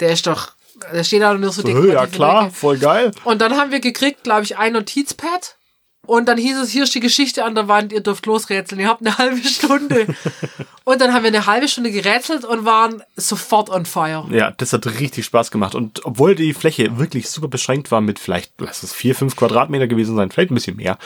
Der 0.00 0.10
ist 0.10 0.26
doch, 0.26 0.52
der 0.92 1.02
steht 1.02 1.22
da 1.22 1.32
nur 1.32 1.50
so 1.50 1.62
dick. 1.62 1.74
ja 1.94 2.06
klar, 2.06 2.50
voll 2.50 2.76
geil. 2.76 3.12
Und 3.24 3.40
dann 3.40 3.56
haben 3.56 3.70
wir 3.70 3.80
gekriegt, 3.80 4.22
glaube 4.22 4.42
ich, 4.42 4.58
ein 4.58 4.74
Notizpad. 4.74 5.56
Und 6.04 6.26
dann 6.26 6.36
hieß 6.36 6.58
es, 6.58 6.70
hier 6.70 6.82
ist 6.82 6.94
die 6.96 7.00
Geschichte 7.00 7.44
an 7.44 7.54
der 7.54 7.68
Wand, 7.68 7.92
ihr 7.92 8.00
dürft 8.00 8.26
losrätseln, 8.26 8.80
ihr 8.80 8.88
habt 8.88 9.02
eine 9.02 9.16
halbe 9.18 9.36
Stunde. 9.46 10.08
und 10.84 11.00
dann 11.00 11.14
haben 11.14 11.22
wir 11.22 11.28
eine 11.28 11.46
halbe 11.46 11.68
Stunde 11.68 11.92
gerätselt 11.92 12.44
und 12.44 12.64
waren 12.64 13.04
sofort 13.14 13.70
on 13.70 13.86
fire. 13.86 14.26
Ja, 14.30 14.50
das 14.50 14.72
hat 14.72 14.84
richtig 14.98 15.24
Spaß 15.26 15.52
gemacht. 15.52 15.76
Und 15.76 16.04
obwohl 16.04 16.34
die 16.34 16.54
Fläche 16.54 16.98
wirklich 16.98 17.30
super 17.30 17.46
beschränkt 17.46 17.92
war 17.92 18.00
mit 18.00 18.18
vielleicht, 18.18 18.52
lass 18.58 18.82
es 18.82 18.92
vier, 18.92 19.14
fünf 19.14 19.36
Quadratmeter 19.36 19.86
gewesen 19.86 20.16
sein, 20.16 20.32
vielleicht 20.32 20.50
ein 20.50 20.56
bisschen 20.56 20.76
mehr. 20.76 20.98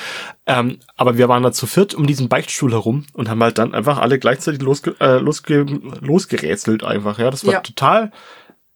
Ähm, 0.47 0.79
aber 0.97 1.19
wir 1.19 1.29
waren 1.29 1.43
da 1.43 1.53
zu 1.53 1.67
viert 1.67 1.93
um 1.93 2.07
diesen 2.07 2.31
Beichtstuhl 2.31 2.73
herum 2.73 3.05
und 3.13 3.29
haben 3.29 3.43
halt 3.43 3.59
dann 3.59 3.75
einfach 3.75 3.99
alle 3.99 4.19
gleichzeitig 4.19 4.63
losge 4.63 4.97
äh, 5.01 5.19
losge 5.19 5.67
losgerätselt 6.01 6.85
einfach. 6.85 7.19
Ja, 7.19 7.31
das 7.31 7.45
war 7.45 7.53
Ja. 7.53 7.61
total 7.61 8.13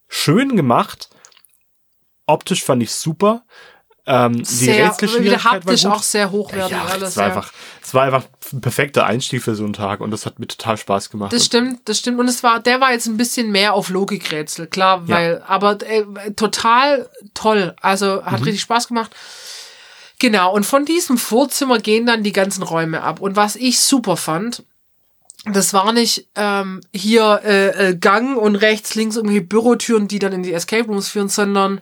schön 0.06 0.54
gemacht. 0.54 1.08
Optisch 2.26 2.62
fand 2.62 2.82
ich 2.82 2.92
super. 2.92 3.42
Ähm, 4.06 4.38
die 4.38 4.44
Sehr, 4.44 4.74
wieder 4.74 4.86
Rätselschwierigkeit 4.88 5.44
war 5.44 5.52
haptisch 5.52 5.82
gut. 5.82 5.92
auch 5.92 6.02
sehr 6.02 6.30
hochwertig 6.30 6.72
ja, 6.72 6.84
alles. 6.84 7.10
es 7.10 7.16
war 7.16 7.28
ja. 7.28 7.34
einfach, 7.34 7.52
es 7.82 7.94
war 7.94 8.02
einfach 8.04 8.24
ein 8.52 8.60
perfekter 8.60 9.06
Einstieg 9.06 9.42
für 9.42 9.54
so 9.54 9.64
einen 9.64 9.74
Tag 9.74 10.00
und 10.00 10.10
das 10.10 10.26
hat 10.26 10.38
mir 10.38 10.46
total 10.48 10.76
Spaß 10.76 11.10
gemacht. 11.10 11.32
Das 11.32 11.44
stimmt, 11.44 11.80
das 11.88 11.98
stimmt. 11.98 12.18
Und 12.18 12.26
es 12.28 12.42
war, 12.42 12.60
der 12.60 12.80
war 12.80 12.92
jetzt 12.92 13.06
ein 13.06 13.16
bisschen 13.16 13.52
mehr 13.52 13.74
auf 13.74 13.90
Logikrätsel, 13.90 14.66
klar, 14.66 15.04
Ja. 15.06 15.14
weil, 15.16 15.42
aber 15.46 15.78
äh, 15.82 16.32
total 16.34 17.08
toll. 17.34 17.76
Also 17.80 18.24
hat 18.24 18.40
richtig 18.40 18.62
Spaß 18.62 18.88
gemacht. 18.88 19.14
Genau, 20.18 20.52
und 20.54 20.66
von 20.66 20.84
diesem 20.84 21.16
Vorzimmer 21.16 21.78
gehen 21.78 22.04
dann 22.06 22.22
die 22.22 22.32
ganzen 22.32 22.62
Räume 22.62 23.02
ab. 23.02 23.20
Und 23.20 23.36
was 23.36 23.56
ich 23.56 23.80
super 23.80 24.16
fand, 24.18 24.64
das 25.46 25.72
war 25.72 25.92
nicht 25.94 26.28
ähm, 26.34 26.82
hier 26.92 27.40
äh, 27.44 27.88
äh, 27.88 27.96
Gang 27.96 28.36
und 28.36 28.56
rechts, 28.56 28.94
links 28.94 29.16
irgendwelche 29.16 29.46
Bürotüren, 29.46 30.08
die 30.08 30.18
dann 30.18 30.34
in 30.34 30.42
die 30.42 30.52
Escape 30.52 30.84
Rooms 30.84 31.08
führen, 31.08 31.30
sondern 31.30 31.80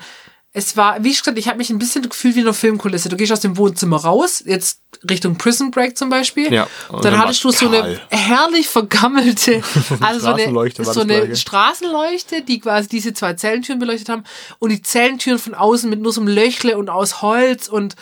es 0.58 0.76
war, 0.76 1.02
wie 1.04 1.10
ich 1.10 1.18
gesagt, 1.18 1.38
ich 1.38 1.46
habe 1.46 1.58
mich 1.58 1.70
ein 1.70 1.78
bisschen 1.78 2.08
gefühlt 2.08 2.34
wie 2.34 2.40
in 2.40 2.46
einer 2.46 2.54
Filmkulisse. 2.54 3.08
Du 3.08 3.16
gehst 3.16 3.30
aus 3.30 3.40
dem 3.40 3.56
Wohnzimmer 3.56 3.98
raus, 3.98 4.42
jetzt 4.44 4.80
Richtung 5.08 5.38
Prison 5.38 5.70
Break 5.70 5.96
zum 5.96 6.10
Beispiel. 6.10 6.52
Ja, 6.52 6.66
Und 6.88 7.04
dann 7.04 7.12
dann 7.12 7.20
hattest 7.20 7.44
du 7.44 7.50
so 7.50 7.68
eine 7.68 8.00
herrlich 8.10 8.68
vergammelte, 8.68 9.62
also 10.00 10.20
so 10.20 10.32
eine, 10.32 10.84
so 10.84 11.00
eine. 11.02 11.36
Straßenleuchte, 11.36 12.42
die 12.42 12.58
quasi 12.58 12.88
diese 12.88 13.14
zwei 13.14 13.34
Zellentüren 13.34 13.78
beleuchtet 13.78 14.08
haben 14.08 14.24
und 14.58 14.70
die 14.70 14.82
Zellentüren 14.82 15.38
von 15.38 15.54
außen 15.54 15.88
mit 15.88 16.00
nur 16.00 16.12
so 16.12 16.20
einem 16.20 16.28
Löchle 16.28 16.76
und 16.76 16.90
aus 16.90 17.22
Holz 17.22 17.68
und 17.68 17.94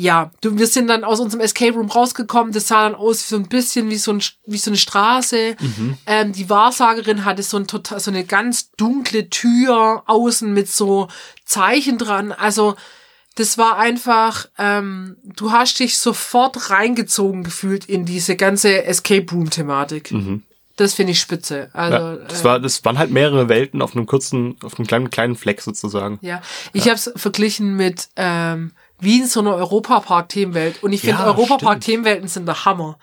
ja, 0.00 0.30
du, 0.42 0.56
wir 0.56 0.68
sind 0.68 0.86
dann 0.86 1.02
aus 1.02 1.18
unserem 1.18 1.40
Escape 1.40 1.74
Room 1.74 1.90
rausgekommen. 1.90 2.52
Das 2.52 2.68
sah 2.68 2.88
dann 2.88 2.94
aus 2.94 3.20
wie 3.24 3.34
so 3.34 3.36
ein 3.36 3.48
bisschen 3.48 3.90
wie 3.90 3.96
so, 3.96 4.12
ein, 4.12 4.22
wie 4.46 4.56
so 4.56 4.70
eine 4.70 4.76
Straße. 4.76 5.56
Ähm, 6.06 6.32
die 6.32 6.48
Wahrsagerin 6.48 7.24
hatte 7.24 7.42
so, 7.42 7.56
ein 7.56 7.66
total, 7.66 7.98
so 7.98 8.12
eine 8.12 8.24
ganz 8.24 8.70
dunkle 8.76 9.28
Tür 9.28 10.04
außen 10.06 10.52
mit 10.52 10.68
so 10.68 11.08
Zeichen 11.44 11.98
dran. 11.98 12.30
Also 12.30 12.76
das 13.34 13.58
war 13.58 13.76
einfach, 13.76 14.46
ähm, 14.56 15.16
du 15.24 15.50
hast 15.50 15.80
dich 15.80 15.98
sofort 15.98 16.70
reingezogen 16.70 17.42
gefühlt 17.42 17.84
in 17.86 18.04
diese 18.04 18.36
ganze 18.36 18.84
Escape 18.84 19.26
Room 19.32 19.50
Thematik. 19.50 20.14
Das 20.76 20.94
finde 20.94 21.10
ich 21.10 21.18
spitze. 21.18 21.70
Also 21.72 21.96
Ja, 21.96 22.16
das, 22.18 22.44
war, 22.44 22.60
das 22.60 22.84
waren 22.84 22.98
halt 22.98 23.10
mehrere 23.10 23.48
Welten 23.48 23.82
auf 23.82 23.96
einem 23.96 24.06
kurzen, 24.06 24.54
auf 24.62 24.78
einem 24.78 24.86
kleinen, 24.86 25.10
kleinen 25.10 25.34
Fleck 25.34 25.60
sozusagen. 25.60 26.20
Ja, 26.22 26.40
ich 26.72 26.84
habe 26.84 26.94
es 26.94 27.10
verglichen 27.16 27.74
mit 27.74 28.10
ähm, 28.14 28.70
wie 29.00 29.20
in 29.20 29.26
so 29.26 29.40
einer 29.40 29.54
Europapark-Themenwelt. 29.54 30.82
Und 30.82 30.92
ich 30.92 31.00
finde, 31.02 31.22
Ja, 31.22 31.26
Europapark-Themenwelten 31.26 32.28
sind 32.28 32.46
der 32.46 32.64
Hammer. 32.64 32.98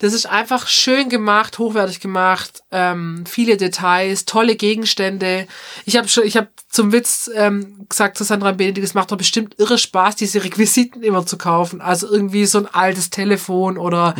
Das 0.00 0.12
ist 0.12 0.26
einfach 0.26 0.66
schön 0.66 1.08
gemacht, 1.08 1.56
hochwertig 1.58 2.00
gemacht, 2.00 2.64
ähm, 2.72 3.24
viele 3.28 3.56
Details, 3.56 4.24
tolle 4.24 4.56
Gegenstände. 4.56 5.46
Ich 5.84 5.96
habe 5.96 6.08
schon, 6.08 6.24
ich 6.24 6.36
habe 6.36 6.48
zum 6.68 6.90
Witz 6.90 7.30
ähm, 7.32 7.86
gesagt 7.88 8.18
zu 8.18 8.24
Sandra 8.24 8.50
Benedikt, 8.50 8.84
es 8.84 8.94
macht 8.94 9.12
doch 9.12 9.16
bestimmt 9.16 9.54
irre 9.58 9.78
Spaß, 9.78 10.16
diese 10.16 10.42
Requisiten 10.42 11.02
immer 11.04 11.24
zu 11.26 11.38
kaufen. 11.38 11.80
Also 11.80 12.10
irgendwie 12.10 12.44
so 12.46 12.58
ein 12.58 12.66
altes 12.66 13.10
Telefon 13.10 13.78
oder 13.78 14.16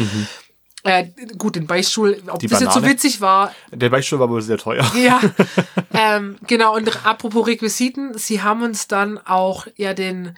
äh, 0.84 1.06
gut, 1.38 1.56
den 1.56 1.66
Beichtstuhl, 1.66 2.22
ob 2.28 2.34
Mhm. 2.34 2.38
Die 2.38 2.46
das 2.46 2.60
jetzt 2.60 2.74
so 2.74 2.80
Banane. 2.80 2.92
witzig 2.94 3.20
war, 3.20 3.52
Der 3.72 3.88
Beichtstuhl 3.90 4.20
war 4.20 4.30
wohl 4.30 4.42
sehr 4.42 4.58
teuer. 4.58 4.84
ja, 4.96 5.20
ähm, 5.92 6.36
genau. 6.46 6.76
Und 6.76 7.04
apropos 7.04 7.48
Requisiten, 7.48 8.16
sie 8.16 8.42
haben 8.42 8.62
uns 8.62 8.86
dann 8.86 9.18
auch 9.18 9.66
ja 9.76 9.92
den 9.92 10.36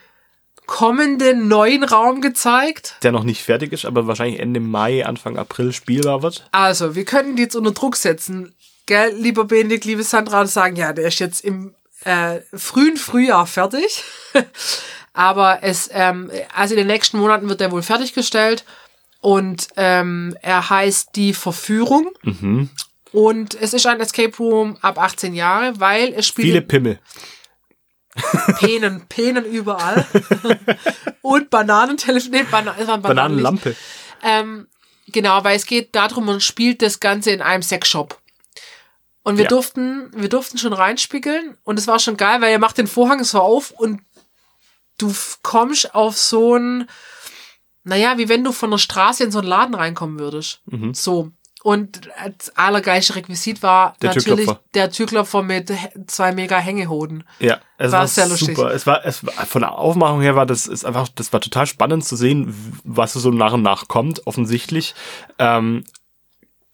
kommenden 0.66 1.48
neuen 1.48 1.84
Raum 1.84 2.20
gezeigt. 2.20 2.96
Der 3.02 3.12
noch 3.12 3.24
nicht 3.24 3.42
fertig 3.42 3.72
ist, 3.72 3.84
aber 3.84 4.06
wahrscheinlich 4.06 4.40
Ende 4.40 4.60
Mai, 4.60 5.06
Anfang 5.06 5.38
April 5.38 5.72
spielbar 5.72 6.22
wird. 6.22 6.48
Also, 6.52 6.94
wir 6.94 7.04
können 7.04 7.36
die 7.36 7.42
jetzt 7.42 7.56
unter 7.56 7.72
Druck 7.72 7.96
setzen. 7.96 8.54
Gell, 8.86 9.14
lieber 9.16 9.44
Benedikt, 9.44 9.84
liebe 9.84 10.02
Sandra, 10.02 10.42
und 10.42 10.48
sagen, 10.48 10.76
ja, 10.76 10.92
der 10.92 11.08
ist 11.08 11.18
jetzt 11.18 11.44
im 11.44 11.74
äh, 12.04 12.40
frühen 12.54 12.96
Frühjahr 12.96 13.46
fertig. 13.46 14.04
Aber 15.12 15.60
es, 15.62 15.88
ähm, 15.92 16.30
also 16.54 16.74
in 16.74 16.78
den 16.78 16.86
nächsten 16.88 17.18
Monaten 17.18 17.48
wird 17.48 17.60
er 17.60 17.72
wohl 17.72 17.82
fertiggestellt. 17.82 18.64
Und 19.20 19.68
ähm, 19.76 20.36
er 20.42 20.68
heißt 20.68 21.16
Die 21.16 21.32
Verführung. 21.32 22.10
Mhm. 22.22 22.70
Und 23.12 23.60
es 23.60 23.72
ist 23.72 23.86
ein 23.86 24.00
Escape 24.00 24.36
Room 24.36 24.76
ab 24.82 24.98
18 24.98 25.34
Jahre, 25.34 25.80
weil 25.80 26.12
es 26.12 26.26
spielt 26.26 26.48
Viele 26.48 26.60
Pimmel. 26.60 26.98
Penen, 28.58 29.06
Penen 29.08 29.44
überall. 29.44 30.06
und 31.22 31.50
Bananentelefon, 31.50 32.30
nee, 32.30 32.42
Bana 32.50 32.72
Bananen 32.72 33.02
Bananenlampe. 33.02 33.76
ähm, 34.22 34.66
genau, 35.08 35.44
weil 35.44 35.56
es 35.56 35.66
geht 35.66 35.94
darum, 35.94 36.26
man 36.26 36.40
spielt 36.40 36.82
das 36.82 37.00
Ganze 37.00 37.30
in 37.30 37.42
einem 37.42 37.62
Sexshop. 37.62 38.20
Und 39.22 39.36
wir 39.38 39.44
Ja. 39.44 39.48
durften, 39.48 40.10
wir 40.14 40.28
durften 40.28 40.56
schon 40.58 40.72
reinspiegeln 40.72 41.56
und 41.64 41.78
es 41.78 41.86
war 41.88 41.98
schon 41.98 42.16
geil, 42.16 42.40
weil 42.40 42.52
er 42.52 42.58
macht 42.60 42.78
den 42.78 42.86
Vorhang 42.86 43.24
so 43.24 43.40
auf 43.40 43.72
und 43.72 44.00
du 44.98 45.12
kommst 45.42 45.94
auf 45.94 46.16
so 46.16 46.56
ein, 46.56 46.88
naja, 47.82 48.18
wie 48.18 48.28
wenn 48.28 48.44
du 48.44 48.52
von 48.52 48.70
der 48.70 48.78
Straße 48.78 49.24
in 49.24 49.32
so 49.32 49.40
einen 49.40 49.48
Laden 49.48 49.74
reinkommen 49.74 50.18
würdest. 50.18 50.60
Mhm. 50.66 50.94
So. 50.94 51.32
Und 51.66 52.02
das 52.38 52.56
allergeilste 52.56 53.16
Requisit 53.16 53.60
war 53.60 53.96
Der 54.00 54.10
natürlich 54.10 54.24
Türklopfer. 54.46 54.60
der 54.74 54.90
Türklopfer 54.92 55.42
mit 55.42 55.72
zwei 56.06 56.30
mega 56.30 56.58
Hängehoden. 56.58 57.24
Ja, 57.40 57.58
es 57.76 57.90
War 57.90 58.02
war, 58.02 58.06
sehr 58.06 58.28
lustig. 58.28 58.56
super. 58.56 58.72
Es 58.72 58.86
war, 58.86 59.04
es 59.04 59.26
war, 59.26 59.32
von 59.32 59.62
der 59.62 59.76
Aufmachung 59.76 60.20
her 60.20 60.36
war 60.36 60.46
das 60.46 60.68
ist 60.68 60.84
einfach, 60.84 61.08
das 61.08 61.32
war 61.32 61.40
total 61.40 61.66
spannend 61.66 62.04
zu 62.04 62.14
sehen, 62.14 62.54
was 62.84 63.14
so 63.14 63.32
nach 63.32 63.52
und 63.52 63.62
nach 63.62 63.88
kommt. 63.88 64.28
Offensichtlich 64.28 64.94
ähm, 65.40 65.82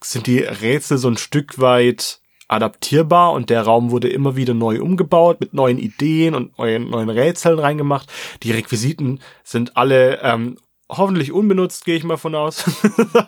sind 0.05 0.27
die 0.27 0.41
Rätsel 0.41 0.99
so 0.99 1.09
ein 1.09 1.17
Stück 1.17 1.59
weit 1.59 2.21
adaptierbar 2.49 3.33
und 3.33 3.49
der 3.49 3.63
Raum 3.63 3.93
wurde 3.93 4.11
immer 4.11 4.37
wieder 4.37 4.53
neu 4.53 4.83
umgebaut 4.83 5.41
mit 5.41 5.55
neuen 5.55 5.79
Ideen 5.79 6.35
und 6.35 6.59
neuen, 6.59 6.91
neuen 6.91 7.09
Rätseln 7.09 7.59
reingemacht. 7.59 8.13
Die 8.43 8.53
Requisiten 8.53 9.21
sind 9.43 9.75
alle 9.79 10.21
ähm, 10.21 10.59
hoffentlich 10.97 11.33
unbenutzt, 11.33 11.85
gehe 11.85 11.97
ich 11.97 12.05
mal 12.05 12.17
von 12.17 12.35
aus. 12.35 12.65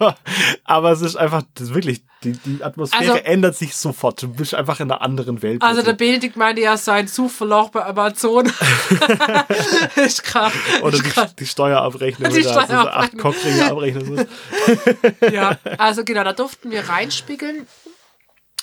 Aber 0.65 0.93
es 0.93 1.01
ist 1.01 1.17
einfach, 1.17 1.43
das 1.55 1.69
ist 1.69 1.75
wirklich, 1.75 2.03
die, 2.23 2.33
die 2.33 2.63
Atmosphäre 2.63 3.13
Also- 3.15 3.25
ändert 3.25 3.57
sich 3.57 3.75
sofort. 3.77 4.23
Du 4.23 4.29
bist 4.29 4.55
einfach 4.55 4.81
in 4.81 4.91
einer 4.91 5.01
anderen 5.03 5.43
Welt. 5.43 5.63
Also 5.63 5.83
der. 5.83 5.95
Benedikt 5.95 6.37
meinte 6.37 6.61
ja, 6.63 6.77
sein 6.77 7.07
Suchverlauf 7.09 7.71
bei 7.71 7.85
Amazon 7.85 8.47
ist 9.97 10.25
gerade. 10.25 10.55
Oder 10.83 10.99
die, 10.99 11.11
die 11.39 11.47
Steuerabrechnung, 11.47 12.33
Die 12.33 12.41
oder 12.41 12.49
so, 12.49 12.53
so 12.53 12.59
acht 12.61 12.67
Steuerabrechnung. 12.67 13.21
Cockringe 13.23 13.71
abrechnen. 13.71 14.27
Ja, 15.33 15.59
also 15.79 16.05
genau, 16.05 16.25
da 16.25 16.33
durften 16.33 16.71
wir 16.71 16.89
reinspiegeln. 16.89 17.67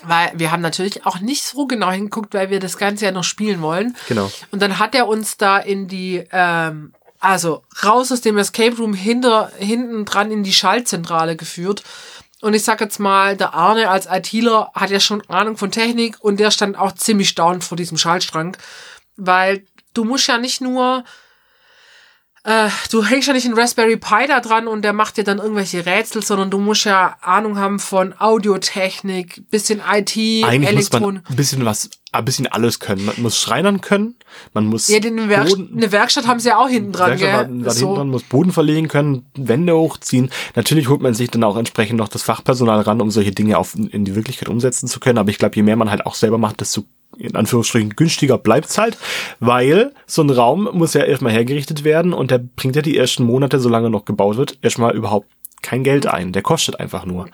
Weil 0.04 0.32
wir 0.34 0.52
haben 0.52 0.62
natürlich 0.62 1.06
auch 1.06 1.20
nicht 1.20 1.44
so 1.44 1.68
genau 1.68 1.92
hingeguckt, 1.92 2.34
weil 2.34 2.50
wir 2.50 2.60
das 2.60 2.78
Ganze 2.78 3.06
ja 3.06 3.12
noch 3.12 3.24
spielen 3.24 3.62
wollen. 3.62 3.96
Genau. 4.08 4.32
Und 4.50 4.60
dann 4.62 4.80
hat 4.80 4.96
er 4.96 5.08
uns 5.08 5.38
da 5.38 5.58
in 5.60 5.88
die, 5.88 6.24
ähm, 6.32 6.94
also 7.22 7.64
raus 7.84 8.12
aus 8.12 8.22
dem 8.22 8.38
Escape 8.38 8.76
Room 8.76 8.94
hinter, 8.94 9.52
hinten 9.58 10.06
dran 10.06 10.32
in 10.32 10.44
die 10.44 10.54
Schaltzentrale 10.54 11.38
geführt. 11.38 11.84
Und 12.42 12.56
ich 12.56 12.64
sag 12.64 12.82
jetzt 12.82 13.00
mal, 13.00 13.38
der 13.38 13.54
Arne 13.54 13.90
als 13.90 14.08
ITler 14.08 14.72
hat 14.74 14.90
ja 14.90 15.00
schon 15.00 15.22
Ahnung 15.30 15.56
von 15.56 15.72
Technik 15.72 16.18
und 16.20 16.40
der 16.40 16.50
stand 16.50 16.78
auch 16.78 16.94
ziemlich 16.94 17.30
staunend 17.30 17.64
vor 17.64 17.78
diesem 17.78 18.00
Schaltschrank. 18.00 18.58
Weil 19.16 19.66
du 19.94 20.04
musst 20.04 20.28
ja 20.28 20.40
nicht 20.40 20.60
nur, 20.62 21.04
äh, 22.44 22.70
du 22.92 23.04
hängst 23.06 23.28
ja 23.28 23.34
nicht 23.34 23.46
einen 23.46 23.54
Raspberry 23.58 23.98
Pi 23.98 24.26
da 24.28 24.40
dran 24.40 24.68
und 24.68 24.82
der 24.84 24.94
macht 24.94 25.18
dir 25.18 25.24
dann 25.24 25.38
irgendwelche 25.38 25.86
Rätsel, 25.86 26.24
sondern 26.24 26.50
du 26.50 26.58
musst 26.58 26.86
ja 26.86 27.16
Ahnung 27.22 27.58
haben 27.58 27.80
von 27.80 28.14
Audiotechnik, 28.20 29.50
bisschen 29.50 29.80
IT, 29.80 30.18
Eigentlich 30.46 30.74
muss 30.76 30.92
man 30.92 31.22
ein 31.30 31.36
bisschen 31.36 31.66
was, 31.66 31.90
ein 32.12 32.26
bisschen 32.26 32.48
alles 32.48 32.80
können. 32.80 33.06
Man 33.06 33.22
muss 33.22 33.40
Schreinern 33.40 33.82
können, 33.82 34.16
man 34.54 34.66
muss 34.66 34.88
Ja, 34.88 35.00
den 35.00 35.30
Werk 35.30 35.50
Boden, 35.50 35.72
eine 35.76 35.92
Werkstatt 35.92 36.28
haben 36.28 36.40
sie 36.40 36.50
ja 36.50 36.58
auch 36.58 36.68
hinten 36.70 36.92
dran, 36.92 37.10
Werkstatt 37.20 37.30
gell? 37.50 37.62
hat- 37.62 37.66
hat 37.68 37.74
So. 37.76 37.80
hinten 37.86 37.96
dran, 37.96 38.10
muss 38.10 38.24
Boden 38.24 38.52
verlegen 38.52 38.88
können, 38.88 39.26
Wände 39.36 39.76
hochziehen. 39.76 40.30
Natürlich 40.56 40.90
holt 40.90 41.02
man 41.02 41.14
sich 41.14 41.30
dann 41.32 41.44
auch 41.44 41.58
entsprechend 41.58 41.98
noch 41.98 42.08
das 42.10 42.24
Fachpersonal 42.24 42.82
ran, 42.82 43.02
um 43.02 43.12
solche 43.12 43.32
Dinge 43.32 43.58
auf, 43.58 43.76
in 43.76 44.06
die 44.06 44.16
Wirklichkeit 44.16 44.50
umsetzen 44.50 44.88
zu 44.88 45.00
können. 45.00 45.18
Aber 45.18 45.30
ich 45.30 45.38
glaube, 45.38 45.56
je 45.56 45.64
mehr 45.64 45.76
man 45.76 45.90
halt 45.90 46.06
auch 46.06 46.16
selber 46.16 46.38
macht, 46.38 46.60
desto 46.62 46.84
in 47.18 47.36
Anführungsstrichen 47.36 47.92
günstiger 47.96 48.38
bleibt's 48.38 48.78
halt, 48.78 48.98
weil 49.40 49.94
so 50.06 50.22
ein 50.22 50.30
Raum 50.30 50.70
muss 50.74 50.94
ja 50.94 51.04
erstmal 51.04 51.34
hergerichtet 51.34 51.84
werden 51.84 52.14
und 52.14 52.32
der 52.32 52.40
bringt 52.40 52.76
ja 52.76 52.82
die 52.82 52.98
ersten 52.98 53.24
Monate, 53.24 53.60
solange 53.60 53.90
noch 53.90 54.06
gebaut 54.06 54.38
wird, 54.38 54.58
erstmal 54.62 54.96
überhaupt 54.96 55.28
kein 55.62 55.84
Geld 55.84 56.08
ein. 56.08 56.32
Der 56.34 56.42
kostet 56.42 56.80
einfach 56.80 57.06
nur. 57.06 57.28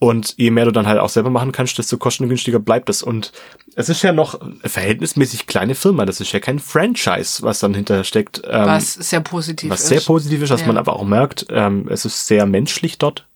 Und 0.00 0.34
je 0.36 0.50
mehr 0.50 0.66
du 0.66 0.70
dann 0.72 0.86
halt 0.86 0.98
auch 0.98 1.08
selber 1.08 1.30
machen 1.30 1.52
kannst, 1.52 1.78
desto 1.78 1.96
kostengünstiger 1.96 2.58
bleibt 2.58 2.90
es. 2.90 3.02
Und 3.02 3.32
es 3.74 3.88
ist 3.88 4.02
ja 4.02 4.12
noch 4.12 4.38
eine 4.38 4.58
verhältnismäßig 4.64 5.46
kleine 5.46 5.74
Firma. 5.74 6.04
Das 6.04 6.20
ist 6.20 6.32
ja 6.32 6.40
kein 6.40 6.58
Franchise, 6.58 7.42
was 7.42 7.60
dann 7.60 7.72
hinter 7.72 8.04
steckt. 8.04 8.42
Ähm, 8.44 8.66
was 8.66 8.94
sehr 8.94 9.20
positiv 9.20 9.70
was 9.70 9.82
ist. 9.82 9.88
sehr 9.88 10.00
positiv 10.00 10.42
ist, 10.42 10.50
was 10.50 10.60
Ja. 10.62 10.66
man 10.66 10.76
aber 10.76 10.94
auch 10.94 11.04
merkt. 11.04 11.46
Ähm, 11.48 11.88
es 11.88 12.04
ist 12.04 12.26
sehr 12.26 12.44
menschlich 12.44 12.98
dort, 12.98 13.28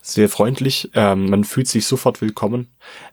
sehr 0.00 0.28
freundlich. 0.28 0.90
Ähm, 0.94 1.30
man 1.30 1.44
fühlt 1.44 1.68
sich 1.68 1.86
sofort 1.86 2.20
willkommen. 2.20 2.68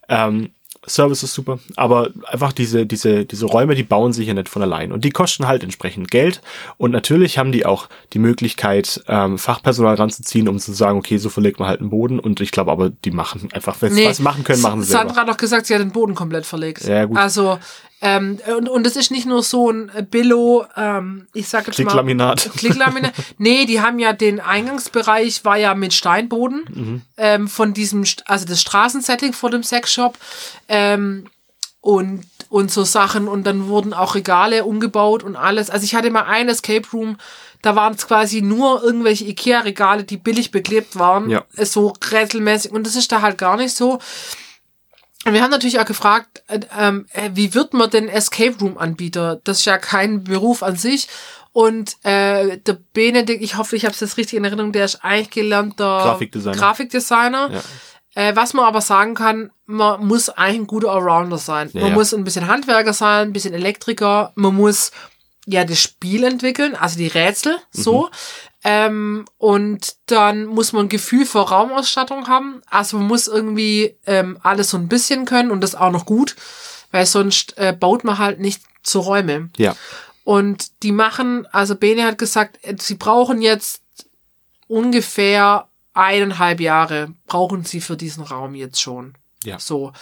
Ähm, 0.07 0.49
Service 0.89 1.23
ist 1.23 1.33
super, 1.33 1.59
aber 1.75 2.09
einfach 2.27 2.51
diese, 2.51 2.85
diese, 2.85 3.25
diese 3.25 3.45
Räume, 3.45 3.75
die 3.75 3.83
bauen 3.83 4.11
sich 4.13 4.27
ja 4.27 4.33
nicht 4.33 4.49
von 4.49 4.61
allein. 4.61 4.91
Und 4.91 5.05
die 5.05 5.11
kosten 5.11 5.47
halt 5.47 5.63
entsprechend 5.63 6.09
Geld. 6.11 6.41
Und 6.77 6.91
natürlich 6.91 7.37
haben 7.37 7.51
die 7.51 7.65
auch 7.65 7.87
die 8.13 8.19
Möglichkeit, 8.19 9.01
ähm, 9.07 9.37
Fachpersonal 9.37 9.95
ranzuziehen, 9.95 10.47
um 10.47 10.59
zu 10.59 10.73
sagen, 10.73 10.97
okay, 10.97 11.17
so 11.17 11.29
verlegt 11.29 11.59
man 11.59 11.69
halt 11.69 11.79
einen 11.79 11.89
Boden. 11.89 12.19
Und 12.19 12.41
ich 12.41 12.51
glaube 12.51 12.71
aber, 12.71 12.89
die 12.89 13.11
machen 13.11 13.49
einfach, 13.53 13.75
wenn 13.81 13.93
sie 13.93 14.01
Nee, 14.01 14.07
was 14.09 14.19
machen 14.19 14.43
können, 14.43 14.61
machen 14.61 14.81
sie 14.81 14.91
Sandra 14.91 15.13
selber. 15.13 15.21
hat 15.21 15.29
doch 15.29 15.37
gesagt, 15.37 15.65
sie 15.67 15.73
hat 15.75 15.81
den 15.81 15.91
Boden 15.91 16.15
komplett 16.15 16.45
verlegt. 16.45 16.83
Ja, 16.85 17.05
gut. 17.05 17.17
Also, 17.17 17.59
ähm, 18.01 18.39
und, 18.57 18.69
und 18.69 18.87
es 18.87 18.95
ist 18.95 19.11
nicht 19.11 19.25
nur 19.25 19.43
so 19.43 19.69
ein 19.69 19.91
Billo, 20.09 20.65
ähm, 20.77 21.27
ich 21.33 21.47
sag 21.49 21.67
jetzt 21.67 21.77
mal. 21.79 21.83
Klicklaminat. 21.85 22.49
Klicklaminat. 22.55 23.13
nee, 23.37 23.65
die 23.65 23.81
haben 23.81 23.99
ja 23.99 24.13
den 24.13 24.39
Eingangsbereich 24.39 25.43
war 25.45 25.57
ja 25.57 25.75
mit 25.75 25.93
Steinboden 25.93 26.65
Mhm. 26.69 27.01
ähm, 27.17 27.47
von 27.47 27.73
diesem, 27.73 28.05
also 28.25 28.45
das 28.45 28.61
Straßensetting 28.61 29.33
vor 29.33 29.49
dem 29.49 29.63
Sexshop 29.63 30.17
ähm, 30.67 31.25
und 31.81 32.23
und 32.49 32.71
so 32.71 32.83
Sachen 32.83 33.27
und 33.27 33.43
dann 33.45 33.67
wurden 33.67 33.93
auch 33.93 34.15
Regale 34.15 34.63
umgebaut 34.65 35.21
und 35.21 35.35
alles. 35.35 35.69
Also 35.69 35.83
ich 35.83 35.93
hatte 35.93 36.09
mal 36.09 36.23
ein 36.23 36.49
Escape 36.49 36.87
Room, 36.91 37.17
da 37.61 37.75
waren 37.75 37.93
es 37.93 38.07
quasi 38.07 38.41
nur 38.41 38.81
irgendwelche 38.83 39.25
Ikea-Regale, 39.25 40.03
die 40.03 40.17
billig 40.17 40.49
beklebt 40.49 40.97
waren, 40.97 41.29
Ja. 41.29 41.43
So 41.55 41.93
rätselmäßig 42.09 42.71
und 42.71 42.87
das 42.87 42.95
ist 42.95 43.11
da 43.11 43.21
halt 43.21 43.37
gar 43.37 43.55
nicht 43.57 43.75
so. 43.75 43.99
Wir 45.25 45.41
haben 45.41 45.51
natürlich 45.51 45.79
auch 45.79 45.85
gefragt, 45.85 46.43
äh, 46.47 46.61
ähm, 46.77 47.05
äh, 47.11 47.31
wie 47.33 47.53
wird 47.53 47.73
man 47.73 47.89
denn 47.89 48.07
Escape 48.07 48.57
Room 48.61 48.77
Anbieter? 48.77 49.41
Das 49.43 49.59
ist 49.59 49.65
ja 49.65 49.77
kein 49.77 50.23
Beruf 50.23 50.63
an 50.63 50.75
sich. 50.75 51.07
Und 51.51 51.97
äh, 52.05 52.57
der 52.57 52.77
Benedikt, 52.93 53.43
ich 53.43 53.57
hoffe, 53.57 53.75
ich 53.75 53.83
habe 53.83 53.93
es 53.93 53.99
jetzt 53.99 54.17
richtig 54.17 54.37
in 54.37 54.45
Erinnerung, 54.45 54.71
der 54.71 54.85
ist 54.85 55.03
eigentlich 55.03 55.31
gelernter 55.31 55.99
Grafikdesigner. 56.03 56.55
Grafikdesigner. 56.55 57.49
Ja. 57.51 57.61
Äh, 58.15 58.35
was 58.35 58.53
man 58.53 58.65
aber 58.65 58.81
sagen 58.81 59.13
kann, 59.13 59.51
man 59.65 60.05
muss 60.05 60.29
eigentlich 60.29 60.61
ein 60.61 60.67
guter 60.67 60.91
Allrounder 60.91 61.37
sein. 61.37 61.69
Ja, 61.73 61.81
man 61.81 61.89
ja. 61.91 61.95
muss 61.95 62.13
ein 62.13 62.23
bisschen 62.23 62.47
Handwerker 62.47 62.93
sein, 62.93 63.29
ein 63.29 63.33
bisschen 63.33 63.53
Elektriker, 63.53 64.31
man 64.35 64.55
muss 64.55 64.91
ja 65.45 65.65
das 65.65 65.81
Spiel 65.81 66.23
entwickeln, 66.23 66.75
also 66.75 66.97
die 66.97 67.07
Rätsel 67.07 67.57
so. 67.71 68.03
Mhm. 68.03 68.09
Ähm, 68.63 69.25
und 69.37 69.95
dann 70.07 70.45
muss 70.45 70.73
man 70.73 70.85
ein 70.85 70.89
Gefühl 70.89 71.25
für 71.25 71.39
Raumausstattung 71.39 72.27
haben. 72.27 72.61
Also 72.69 72.97
man 72.97 73.07
muss 73.07 73.27
irgendwie 73.27 73.95
ähm, 74.05 74.37
alles 74.43 74.71
so 74.71 74.77
ein 74.77 74.89
bisschen 74.89 75.25
können 75.25 75.51
und 75.51 75.61
das 75.61 75.75
auch 75.75 75.91
noch 75.91 76.05
gut, 76.05 76.35
weil 76.91 77.05
sonst 77.05 77.57
äh, 77.57 77.73
baut 77.77 78.03
man 78.03 78.17
halt 78.17 78.39
nicht 78.39 78.61
zu 78.83 78.99
Räume. 78.99 79.49
Ja. 79.57 79.75
Und 80.23 80.83
die 80.83 80.91
machen, 80.91 81.47
also 81.51 81.75
Bene 81.75 82.03
hat 82.03 82.17
gesagt, 82.17 82.59
äh, 82.61 82.75
sie 82.79 82.95
brauchen 82.95 83.41
jetzt 83.41 83.81
ungefähr 84.67 85.67
eineinhalb 85.93 86.59
Jahre, 86.59 87.13
brauchen 87.27 87.63
sie 87.63 87.81
für 87.81 87.97
diesen 87.97 88.23
Raum 88.23 88.55
jetzt 88.55 88.81
schon. 88.81 89.15
Ja. 89.43 89.59
So. 89.59 89.93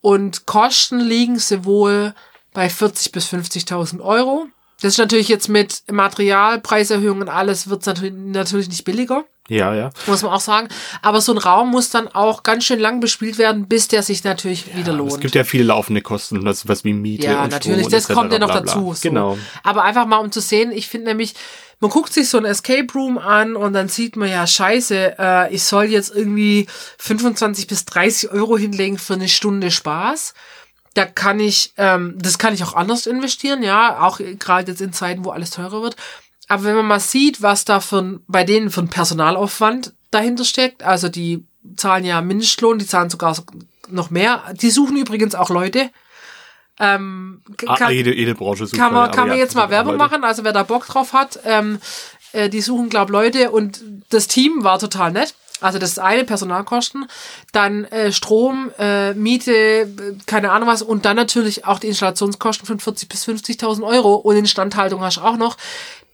Und 0.00 0.46
Kosten 0.46 0.98
liegen 1.00 1.38
sie 1.38 1.64
wohl 1.64 2.14
bei 2.52 2.68
40 2.68 3.12
bis 3.12 3.32
50.000 3.32 4.00
Euro. 4.00 4.48
Das 4.82 4.92
ist 4.94 4.98
natürlich 4.98 5.28
jetzt 5.28 5.48
mit 5.48 5.82
Material, 5.90 6.60
Preiserhöhungen 6.60 7.22
und 7.22 7.28
alles 7.28 7.68
wird's 7.68 7.86
natürlich, 7.86 8.14
natürlich 8.14 8.68
nicht 8.68 8.84
billiger, 8.84 9.24
Ja, 9.48 9.74
ja. 9.74 9.90
muss 10.06 10.22
man 10.22 10.32
auch 10.32 10.40
sagen. 10.40 10.68
Aber 11.02 11.20
so 11.20 11.32
ein 11.32 11.38
Raum 11.38 11.70
muss 11.70 11.90
dann 11.90 12.08
auch 12.08 12.42
ganz 12.42 12.64
schön 12.64 12.80
lang 12.80 13.00
bespielt 13.00 13.36
werden, 13.36 13.68
bis 13.68 13.88
der 13.88 14.02
sich 14.02 14.24
natürlich 14.24 14.74
wieder 14.74 14.92
lohnt. 14.92 15.12
Es 15.12 15.20
gibt 15.20 15.34
ja 15.34 15.44
viele 15.44 15.64
laufende 15.64 16.00
Kosten, 16.00 16.44
das 16.44 16.66
was 16.66 16.84
wie 16.84 16.94
Miete 16.94 17.26
Ja, 17.26 17.44
und 17.44 17.50
natürlich, 17.50 17.80
Strom 17.86 17.90
das 17.92 18.08
kommt 18.08 18.32
ja 18.32 18.38
noch 18.38 18.48
bla, 18.50 18.60
bla. 18.60 18.72
dazu. 18.72 18.94
So. 18.94 19.00
Genau. 19.02 19.38
Aber 19.62 19.84
einfach 19.84 20.06
mal 20.06 20.18
um 20.18 20.32
zu 20.32 20.40
sehen, 20.40 20.72
ich 20.72 20.88
finde 20.88 21.08
nämlich, 21.08 21.34
man 21.80 21.90
guckt 21.90 22.12
sich 22.12 22.28
so 22.28 22.38
ein 22.38 22.44
Escape 22.44 22.86
Room 22.94 23.18
an 23.18 23.56
und 23.56 23.72
dann 23.72 23.88
sieht 23.88 24.16
man 24.16 24.28
ja, 24.28 24.46
scheiße, 24.46 25.18
äh, 25.18 25.54
ich 25.54 25.64
soll 25.64 25.84
jetzt 25.84 26.14
irgendwie 26.14 26.66
25 26.98 27.66
bis 27.66 27.84
30 27.86 28.30
Euro 28.32 28.56
hinlegen 28.58 28.98
für 28.98 29.14
eine 29.14 29.28
Stunde 29.28 29.70
Spaß. 29.70 30.34
Da 30.94 31.04
kann 31.06 31.38
ich, 31.38 31.72
ähm, 31.76 32.16
das 32.18 32.38
kann 32.38 32.52
ich 32.54 32.64
auch 32.64 32.74
anders 32.74 33.06
investieren, 33.06 33.62
ja, 33.62 34.00
auch 34.00 34.18
gerade 34.38 34.70
jetzt 34.72 34.80
in 34.80 34.92
Zeiten, 34.92 35.24
wo 35.24 35.30
alles 35.30 35.50
teurer 35.50 35.82
wird. 35.82 35.96
Aber 36.48 36.64
wenn 36.64 36.74
man 36.74 36.86
mal 36.86 36.98
sieht, 37.00 37.42
was 37.42 37.64
da 37.64 37.78
für 37.80 38.18
bei 38.26 38.42
denen 38.42 38.70
für 38.70 38.80
ein 38.80 38.88
Personalaufwand 38.88 39.92
dahinter 40.10 40.44
steckt, 40.44 40.82
also 40.82 41.08
die 41.08 41.44
zahlen 41.76 42.04
ja 42.04 42.20
Mindestlohn, 42.20 42.78
die 42.80 42.86
zahlen 42.86 43.08
sogar 43.10 43.34
so- 43.36 43.44
noch 43.88 44.10
mehr. 44.10 44.42
Die 44.60 44.70
suchen 44.70 44.96
übrigens 44.96 45.34
auch 45.36 45.50
Leute. 45.50 45.90
Ähm, 46.78 47.42
Ah, 47.66 47.76
kann- 47.76 47.92
jede, 47.92 48.14
jede 48.14 48.34
Branche 48.34 48.66
sucht 48.66 48.78
kann 48.78 48.92
man, 48.94 49.10
kann 49.10 49.28
man 49.28 49.36
ja, 49.36 49.44
jetzt 49.44 49.54
mal 49.54 49.68
Werbung 49.70 49.96
machen, 49.98 50.24
also 50.24 50.44
wer 50.44 50.52
da 50.52 50.62
Bock 50.62 50.86
drauf 50.86 51.12
hat, 51.12 51.38
ähm, 51.44 51.78
äh, 52.32 52.48
die 52.48 52.62
suchen, 52.62 52.88
glaub 52.88 53.10
Leute 53.10 53.50
und 53.50 53.82
das 54.08 54.28
Team 54.28 54.64
war 54.64 54.78
total 54.78 55.12
nett. 55.12 55.34
Also 55.60 55.78
das 55.78 55.98
eine, 55.98 56.24
Personalkosten, 56.24 57.06
dann 57.52 57.84
äh, 57.86 58.12
Strom, 58.12 58.70
äh, 58.78 59.14
Miete, 59.14 59.88
keine 60.26 60.52
Ahnung 60.52 60.68
was 60.68 60.82
und 60.82 61.04
dann 61.04 61.16
natürlich 61.16 61.64
auch 61.64 61.78
die 61.78 61.88
Installationskosten 61.88 62.66
von 62.66 62.80
40 62.80 63.08
bis 63.08 63.26
50.000 63.26 63.86
Euro 63.86 64.14
und 64.14 64.36
Instandhaltung 64.36 65.02
hast 65.02 65.18
du 65.18 65.22
auch 65.22 65.36
noch. 65.36 65.56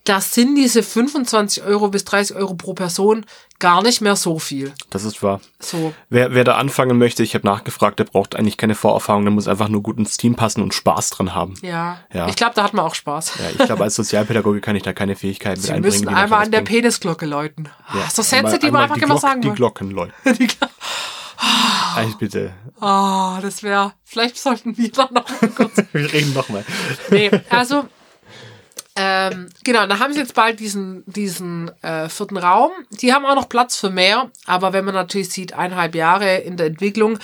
Das 0.07 0.33
sind 0.35 0.55
diese 0.55 0.83
25 0.83 1.63
Euro 1.65 1.89
bis 1.89 2.05
30 2.05 2.37
Euro 2.37 2.55
pro 2.55 2.73
Person 2.75 3.27
gar 3.59 3.83
nicht 3.83 4.01
mehr 4.01 4.17
so 4.17 4.39
viel. 4.39 4.73
Das 4.91 5.05
ist 5.05 5.23
wahr. 5.23 5.41
So. 5.59 5.93
Wer, 6.11 6.33
wer 6.35 6.45
da 6.45 6.57
anfangen 6.57 6.97
möchte, 6.99 7.23
ich 7.23 7.35
habe 7.35 7.47
nachgefragt, 7.47 7.99
der 7.99 8.05
braucht 8.05 8.37
eigentlich 8.37 8.57
keine 8.57 8.75
Vorerfahrung, 8.75 9.25
der 9.25 9.33
muss 9.33 9.49
einfach 9.49 9.69
nur 9.69 9.83
gut 9.83 9.99
ins 9.99 10.17
Team 10.17 10.35
passen 10.35 10.63
und 10.63 10.75
Spaß 10.75 11.11
dran 11.11 11.35
haben. 11.35 11.55
Ja. 11.63 11.99
Ja. 12.13 12.29
Ich 12.29 12.37
glaube, 12.37 12.53
da 12.55 12.63
hat 12.65 12.73
man 12.75 12.85
auch 12.85 12.95
Spaß. 12.95 13.33
Ja, 13.39 13.45
ich 13.59 13.67
glaube, 13.67 13.83
als 13.85 13.95
Sozialpädagoge 13.97 14.61
kann 14.61 14.77
ich 14.77 14.83
da 14.83 14.93
keine 14.93 15.17
Fähigkeiten 15.17 15.61
mit 15.61 15.67
Sie 15.67 15.73
einbringen. 15.73 15.93
müssen 15.95 16.07
die 16.09 16.15
man 16.15 16.23
einmal 16.25 16.45
an 16.45 16.51
der. 16.51 16.61
Penisglocke 16.63 17.27
läuten. 17.27 17.69
Ja, 17.95 18.09
so 18.11 18.23
Sätze, 18.23 18.37
einmal- 18.37 18.59
die 18.59 18.71
man 18.71 18.83
einfach 18.83 18.95
die 18.97 19.03
immer 19.03 19.15
Glock- 19.15 19.21
sagen 19.23 19.41
Die. 19.43 19.51
Glocken 19.51 19.91
läuten. 19.91 20.15
Die 20.39 20.47
Glo- 20.47 20.69
Eigentlich 21.97 22.17
bitte. 22.17 22.53
Ah, 22.81 23.39
das 23.41 23.63
wäre. 23.63 23.93
Vielleicht 24.05 24.39
sollten 24.39 24.77
wir 24.77 24.91
da 24.93 25.09
noch 25.13 25.29
mal 25.41 25.51
kurz. 25.51 25.77
Wir 25.93 26.13
reden 26.13 26.33
nochmal. 26.35 26.65
Nee, 27.11 27.31
also. 27.51 27.85
Ähm, 28.99 29.49
genau, 29.63 29.87
da 29.87 29.99
haben 29.99 30.15
sie 30.15 30.21
jetzt 30.21 30.35
bald 30.35 30.59
diesen, 30.59 31.05
diesen 31.07 31.71
äh, 31.83 32.09
vierten 32.09 32.39
Raum. 32.39 32.73
Die 33.03 33.13
haben 33.13 33.27
auch 33.27 33.35
noch 33.35 33.49
Platz 33.49 33.77
für 33.77 33.91
mehr, 33.91 34.31
aber 34.47 34.73
wenn 34.73 34.87
man 34.87 34.95
natürlich 34.95 35.29
sieht, 35.31 35.53
eineinhalb 35.53 35.95
Jahre 35.95 36.39
in 36.39 36.57
der 36.57 36.67
Entwicklung. 36.67 37.19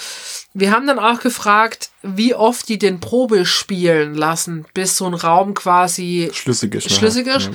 Wir 0.53 0.70
haben 0.70 0.87
dann 0.87 0.99
auch 0.99 1.20
gefragt, 1.20 1.89
wie 2.03 2.35
oft 2.35 2.68
die 2.68 2.79
den 2.79 3.01
Probe 3.01 3.47
spielen 3.47 4.14
lassen, 4.14 4.66
bis 4.75 4.99
so 4.99 5.07
ein 5.07 5.14
Raum 5.14 5.55
quasi 5.55 6.31
Schlüssig 6.35 6.75
ist. 6.75 6.91
ne? 6.91 6.97
schlüssig 6.97 7.27
ist. 7.27 7.47
Ja. 7.47 7.53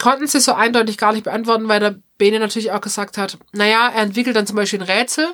konnten 0.00 0.26
sie 0.26 0.40
so 0.40 0.54
eindeutig 0.54 0.98
gar 0.98 1.12
nicht 1.12 1.24
beantworten, 1.24 1.68
weil 1.68 1.78
der 1.78 1.94
Bene 2.18 2.40
natürlich 2.40 2.72
auch 2.72 2.80
gesagt 2.80 3.18
hat, 3.18 3.38
naja, 3.52 3.92
er 3.94 4.02
entwickelt 4.02 4.34
dann 4.34 4.48
zum 4.48 4.56
Beispiel 4.56 4.80
ein 4.80 4.90
Rätsel, 4.90 5.28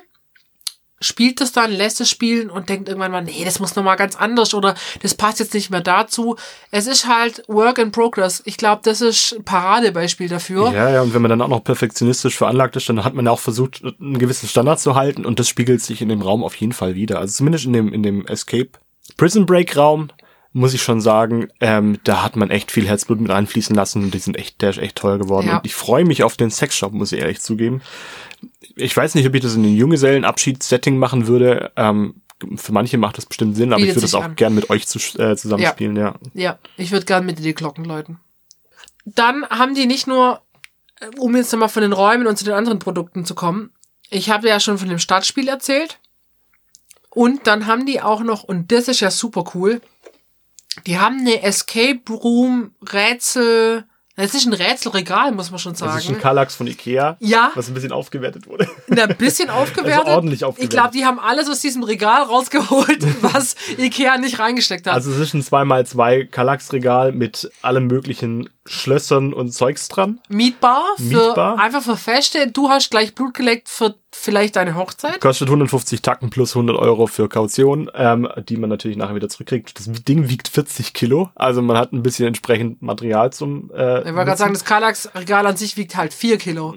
spielt 1.01 1.41
das 1.41 1.51
dann, 1.51 1.71
lässt 1.71 1.99
es 2.01 2.09
spielen 2.09 2.49
und 2.49 2.69
denkt 2.69 2.87
irgendwann 2.87 3.11
mal, 3.11 3.23
nee, 3.23 3.43
das 3.43 3.59
muss 3.59 3.75
nochmal 3.75 3.97
ganz 3.97 4.15
anders 4.15 4.53
oder 4.53 4.75
das 5.01 5.13
passt 5.13 5.39
jetzt 5.39 5.53
nicht 5.53 5.69
mehr 5.69 5.81
dazu. 5.81 6.35
Es 6.71 6.87
ist 6.87 7.07
halt 7.07 7.43
Work 7.47 7.79
in 7.79 7.91
Progress. 7.91 8.41
Ich 8.45 8.57
glaube, 8.57 8.81
das 8.83 9.01
ist 9.01 9.33
ein 9.33 9.43
Paradebeispiel 9.43 10.29
dafür. 10.29 10.71
Ja, 10.71 10.89
ja, 10.89 11.01
und 11.01 11.13
wenn 11.13 11.21
man 11.21 11.29
dann 11.29 11.41
auch 11.41 11.47
noch 11.47 11.63
perfektionistisch 11.63 12.37
veranlagt 12.37 12.75
ist, 12.75 12.87
dann 12.87 13.03
hat 13.03 13.13
man 13.13 13.25
ja 13.25 13.31
auch 13.31 13.39
versucht, 13.39 13.83
einen 13.83 14.19
gewissen 14.19 14.47
Standard 14.47 14.79
zu 14.79 14.95
halten 14.95 15.25
und 15.25 15.39
das 15.39 15.49
spiegelt 15.49 15.81
sich 15.81 16.01
in 16.01 16.09
dem 16.09 16.21
Raum 16.21 16.43
auf 16.43 16.55
jeden 16.55 16.73
Fall 16.73 16.95
wieder. 16.95 17.19
Also 17.19 17.33
zumindest 17.33 17.65
in 17.65 17.73
dem, 17.73 17.93
in 17.93 18.03
dem 18.03 18.25
Escape 18.27 18.69
Prison 19.17 19.45
Break 19.45 19.77
Raum 19.77 20.09
muss 20.55 20.73
ich 20.73 20.81
schon 20.81 21.01
sagen, 21.01 21.49
ähm, 21.59 21.99
da 22.05 22.23
hat 22.23 22.37
man 22.37 22.49
echt 22.49 22.71
viel 22.71 22.87
Herzblut 22.87 23.19
mit 23.19 23.29
einfließen 23.29 23.75
lassen. 23.75 24.09
Die 24.09 24.19
sind 24.19 24.37
echt, 24.37 24.61
der 24.61 24.69
ist 24.69 24.79
echt 24.79 24.95
teuer 24.95 25.17
geworden. 25.17 25.47
Ja. 25.47 25.57
Und 25.57 25.65
ich 25.65 25.75
freue 25.75 26.05
mich 26.05 26.23
auf 26.23 26.37
den 26.37 26.49
Sexshop, 26.49 26.93
muss 26.93 27.11
ich 27.11 27.19
ehrlich 27.19 27.41
zugeben. 27.41 27.81
Ich 28.77 28.95
weiß 28.95 29.15
nicht, 29.15 29.27
ob 29.27 29.35
ich 29.35 29.41
das 29.41 29.55
in 29.55 29.63
den 29.63 29.75
Junggesellenabschiedssetting 29.75 30.97
machen 30.97 31.27
würde. 31.27 31.73
Ähm, 31.75 32.21
für 32.55 32.71
manche 32.71 32.97
macht 32.97 33.17
das 33.17 33.25
bestimmt 33.25 33.57
Sinn, 33.57 33.73
aber 33.73 33.81
Bietet 33.81 33.89
ich 33.89 33.95
würde 33.97 34.05
das 34.05 34.15
auch 34.15 34.23
an. 34.23 34.37
gern 34.37 34.55
mit 34.55 34.69
euch 34.69 34.87
zu, 34.87 34.97
äh, 35.19 35.35
zusammenspielen, 35.35 35.97
ja. 35.97 36.15
Ja, 36.33 36.57
ich 36.77 36.91
würde 36.91 37.05
gern 37.05 37.25
mit 37.25 37.37
dir 37.37 37.43
die 37.43 37.53
Glocken 37.53 37.83
läuten. 37.83 38.21
Dann 39.03 39.45
haben 39.49 39.75
die 39.75 39.87
nicht 39.87 40.07
nur, 40.07 40.41
äh, 41.01 41.07
um 41.17 41.35
jetzt 41.35 41.51
nochmal 41.51 41.67
von 41.67 41.81
den 41.81 41.91
Räumen 41.91 42.27
und 42.27 42.37
zu 42.37 42.45
den 42.45 42.53
anderen 42.53 42.79
Produkten 42.79 43.25
zu 43.25 43.35
kommen, 43.35 43.71
ich 44.09 44.29
habe 44.29 44.47
ja 44.47 44.61
schon 44.61 44.77
von 44.77 44.87
dem 44.87 44.99
Stadtspiel 44.99 45.49
erzählt. 45.49 45.99
Und 47.09 47.45
dann 47.45 47.67
haben 47.67 47.85
die 47.85 48.01
auch 48.01 48.21
noch, 48.21 48.43
und 48.43 48.71
das 48.71 48.87
ist 48.87 49.01
ja 49.01 49.11
super 49.11 49.43
cool, 49.53 49.81
die 50.85 50.99
haben 50.99 51.19
eine 51.19 51.41
Escape 51.43 52.01
Room 52.11 52.71
Rätsel, 52.91 53.85
das 54.17 54.33
ist 54.33 54.45
ein 54.45 54.53
Rätselregal, 54.53 55.33
muss 55.33 55.51
man 55.51 55.59
schon 55.59 55.73
Das 55.73 55.81
ist 55.81 55.87
ein 55.87 56.01
sagen. 56.01 56.19
Kallax 56.21 56.55
von 56.55 56.67
Ikea, 56.67 57.17
Ja, 57.19 57.51
was 57.53 57.67
ein 57.67 57.73
bisschen 57.73 57.91
aufgewertet 57.91 58.47
wurde. 58.47 58.65
ein 58.89 59.17
bisschen 59.17 59.49
aufgewertet. 59.49 60.05
Also 60.05 60.11
ordentlich 60.15 60.45
aufgewertet. 60.45 60.63
Ich 60.73 60.79
glaube, 60.79 60.97
die 60.97 61.05
haben 61.05 61.19
alles 61.19 61.49
aus 61.49 61.59
diesem 61.59 61.83
Regal 61.83 62.23
rausgeholt, 62.23 63.05
was 63.21 63.55
Ikea 63.77 64.17
nicht 64.17 64.39
reingesteckt 64.39 64.87
hat. 64.87 64.93
Also 64.93 65.11
es 65.11 65.19
ist 65.19 65.33
ein 65.33 65.41
2x2 65.43 66.27
Kallax-Regal 66.27 67.11
mit 67.11 67.51
allem 67.61 67.87
möglichen 67.87 68.49
Schlössern 68.65 69.33
und 69.33 69.51
Zeugs 69.51 69.89
dran. 69.89 70.21
Mietbar, 70.29 70.83
für, 70.97 71.03
Mietbar. 71.27 71.59
einfach 71.59 71.81
für 71.83 71.97
Feste. 71.97 72.49
Du 72.49 72.69
hast 72.69 72.89
gleich 72.91 73.15
Blut 73.15 73.33
geleckt 73.33 73.67
für 73.67 73.95
vielleicht 74.21 74.55
deine 74.55 74.75
Hochzeit. 74.75 75.21
Kostet 75.21 75.47
150 75.47 76.01
Tacken 76.01 76.29
plus 76.29 76.55
100 76.55 76.77
Euro 76.77 77.07
für 77.07 77.29
Kaution, 77.29 77.89
ähm, 77.93 78.27
die 78.47 78.57
man 78.57 78.69
natürlich 78.69 78.97
nachher 78.97 79.15
wieder 79.15 79.29
zurückkriegt. 79.29 79.77
Das 79.77 79.85
Ding 80.03 80.29
wiegt 80.29 80.47
40 80.47 80.93
Kilo, 80.93 81.29
also 81.35 81.61
man 81.61 81.77
hat 81.77 81.93
ein 81.93 82.03
bisschen 82.03 82.27
entsprechend 82.27 82.81
Material 82.81 83.31
zum 83.31 83.71
äh, 83.71 83.99
Ich 83.99 84.05
wollte 84.05 84.25
gerade 84.25 84.37
sagen, 84.37 84.53
das 84.53 84.65
Kallax-Regal 84.65 85.45
an 85.45 85.57
sich 85.57 85.77
wiegt 85.77 85.95
halt 85.95 86.13
vier 86.13 86.37
Kilo. 86.37 86.75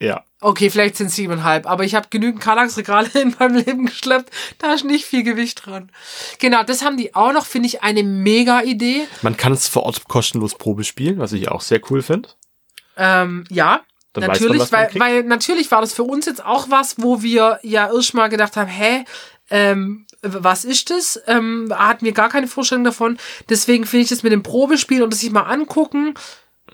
ja. 0.00 0.22
Okay, 0.40 0.68
vielleicht 0.68 0.98
sind 0.98 1.06
es 1.06 1.16
siebeneinhalb, 1.16 1.64
aber 1.66 1.84
ich 1.84 1.94
habe 1.94 2.08
genügend 2.10 2.42
Kallax-Regale 2.42 3.08
in 3.14 3.34
meinem 3.38 3.54
Leben 3.64 3.86
geschleppt. 3.86 4.30
Da 4.58 4.74
ist 4.74 4.84
nicht 4.84 5.06
viel 5.06 5.22
Gewicht 5.22 5.64
dran. 5.64 5.90
Genau, 6.38 6.62
das 6.64 6.84
haben 6.84 6.98
die 6.98 7.14
auch 7.14 7.32
noch, 7.32 7.46
finde 7.46 7.68
ich, 7.68 7.82
eine 7.82 8.02
mega 8.02 8.60
Idee. 8.60 9.06
Man 9.22 9.38
kann 9.38 9.52
es 9.54 9.68
vor 9.68 9.84
Ort 9.84 10.06
kostenlos 10.06 10.54
Probe 10.56 10.84
spielen, 10.84 11.18
was 11.18 11.32
ich 11.32 11.48
auch 11.48 11.62
sehr 11.62 11.80
cool 11.90 12.02
finde. 12.02 12.28
Ähm, 12.98 13.44
ja, 13.48 13.80
Dann 14.14 14.28
natürlich, 14.28 14.70
man 14.70 14.70
weil, 14.70 14.90
weil 14.94 15.22
natürlich 15.24 15.70
war 15.70 15.80
das 15.80 15.92
für 15.92 16.04
uns 16.04 16.26
jetzt 16.26 16.44
auch 16.44 16.70
was, 16.70 16.96
wo 16.98 17.22
wir 17.22 17.58
ja 17.62 17.92
erstmal 17.92 18.28
gedacht 18.28 18.56
haben, 18.56 18.68
hä, 18.68 19.04
ähm, 19.50 20.06
was 20.22 20.64
ist 20.64 20.90
das? 20.90 21.20
Ähm, 21.26 21.72
hatten 21.76 22.04
wir 22.04 22.12
gar 22.12 22.28
keine 22.28 22.46
Vorstellung 22.46 22.84
davon. 22.84 23.18
Deswegen 23.48 23.84
finde 23.84 24.04
ich 24.04 24.08
das 24.08 24.22
mit 24.22 24.32
dem 24.32 24.42
Probespiel 24.42 25.02
und 25.02 25.12
das 25.12 25.20
sich 25.20 25.30
mal 25.30 25.42
angucken, 25.42 26.14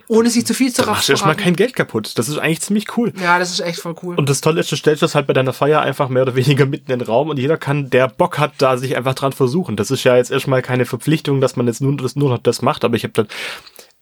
ohne 0.07 0.31
sich 0.31 0.47
zu 0.47 0.55
viel 0.55 0.73
zu 0.73 0.83
machst 0.83 1.09
du 1.09 1.13
erstmal 1.13 1.35
verraten. 1.35 1.45
kein 1.45 1.57
Geld 1.57 1.75
kaputt. 1.75 2.13
Das 2.17 2.29
ist 2.29 2.39
eigentlich 2.39 2.61
ziemlich 2.61 2.97
cool. 2.97 3.13
Ja, 3.21 3.39
das 3.39 3.51
ist 3.51 3.61
echt 3.61 3.81
voll 3.81 3.95
cool. 4.03 4.17
Und 4.17 4.29
das 4.29 4.41
Tolle 4.41 4.61
ist, 4.61 4.71
du 4.71 4.77
stellst 4.77 5.03
das 5.03 5.15
halt 5.15 5.27
bei 5.27 5.33
deiner 5.33 5.53
Feier 5.53 5.81
einfach 5.81 6.09
mehr 6.09 6.23
oder 6.23 6.37
weniger 6.37 6.67
mitten 6.67 6.93
in 6.93 6.99
den 6.99 7.07
Raum 7.07 7.29
und 7.29 7.39
jeder 7.39 7.57
kann, 7.57 7.91
der 7.91 8.09
Bock 8.09 8.39
hat, 8.39 8.53
da 8.59 8.77
sich 8.77 8.97
einfach 8.97 9.15
dran 9.15 9.33
versuchen. 9.33 9.77
Das 9.77 9.91
ist 9.91 10.05
ja 10.05 10.17
jetzt 10.17 10.31
erstmal 10.31 10.63
keine 10.63 10.85
Verpflichtung, 10.85 11.41
dass 11.41 11.57
man 11.57 11.67
jetzt 11.67 11.81
nur, 11.81 11.97
das, 11.97 12.17
nur 12.17 12.31
noch 12.31 12.39
das 12.39 12.63
macht, 12.63 12.85
aber 12.85 12.97
ich 12.97 13.05
habe 13.05 13.13
dann, 13.15 13.29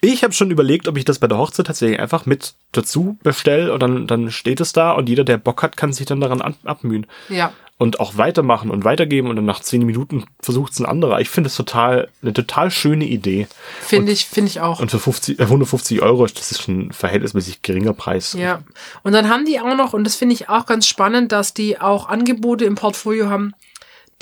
ich 0.01 0.23
habe 0.23 0.33
schon 0.33 0.51
überlegt, 0.51 0.87
ob 0.89 0.97
ich 0.97 1.05
das 1.05 1.19
bei 1.19 1.27
der 1.27 1.39
Hochzeit 1.39 1.67
tatsächlich 1.67 1.99
einfach 1.99 2.27
mit 2.27 2.55
dazu 2.73 3.19
bestelle 3.23 3.73
und 3.73 3.83
dann, 3.83 4.07
dann 4.07 4.31
steht 4.31 4.61
es 4.61 4.73
da 4.73 4.93
und 4.93 5.09
jeder, 5.09 5.25
der 5.25 5.39
Bock 5.39 5.63
hat, 5.63 5.77
kann 5.77 5.93
sich 5.93 6.07
dann 6.07 6.21
daran 6.21 6.41
an, 6.41 6.55
abmühen. 6.65 7.07
ja. 7.29 7.53
Und 7.81 8.01
auch 8.01 8.17
weitermachen 8.17 8.73
und 8.73 8.85
weitergeben 8.85 9.31
und 9.31 9.37
dann 9.37 9.45
nach 9.45 9.61
zehn 9.61 9.87
Minuten 9.87 10.25
versucht 10.41 10.73
es 10.73 10.81
ein 10.81 10.85
anderer. 10.85 11.21
Ich 11.21 11.31
finde 11.31 11.47
es 11.47 11.55
total, 11.55 12.09
eine 12.23 12.33
total 12.33 12.73
schöne 12.73 13.05
Idee. 13.05 13.47
Finde 13.81 14.11
ich, 14.11 14.27
finde 14.27 14.51
ich 14.51 14.61
auch. 14.61 14.81
Und 14.81 14.91
für 14.91 14.99
50, 14.99 15.39
äh, 15.39 15.43
150 15.45 16.03
Euro, 16.03 16.27
das 16.27 16.51
ist 16.51 16.67
ein 16.67 16.91
verhältnismäßig 16.91 17.63
geringer 17.63 17.93
Preis. 17.93 18.33
Ja. 18.37 18.65
Und 19.05 19.13
dann 19.13 19.29
haben 19.29 19.45
die 19.45 19.61
auch 19.61 19.77
noch, 19.77 19.93
und 19.93 20.03
das 20.03 20.17
finde 20.17 20.35
ich 20.35 20.49
auch 20.49 20.67
ganz 20.67 20.89
spannend, 20.89 21.31
dass 21.31 21.55
die 21.55 21.81
auch 21.81 22.09
Angebote 22.09 22.65
im 22.65 22.75
Portfolio 22.75 23.29
haben, 23.29 23.55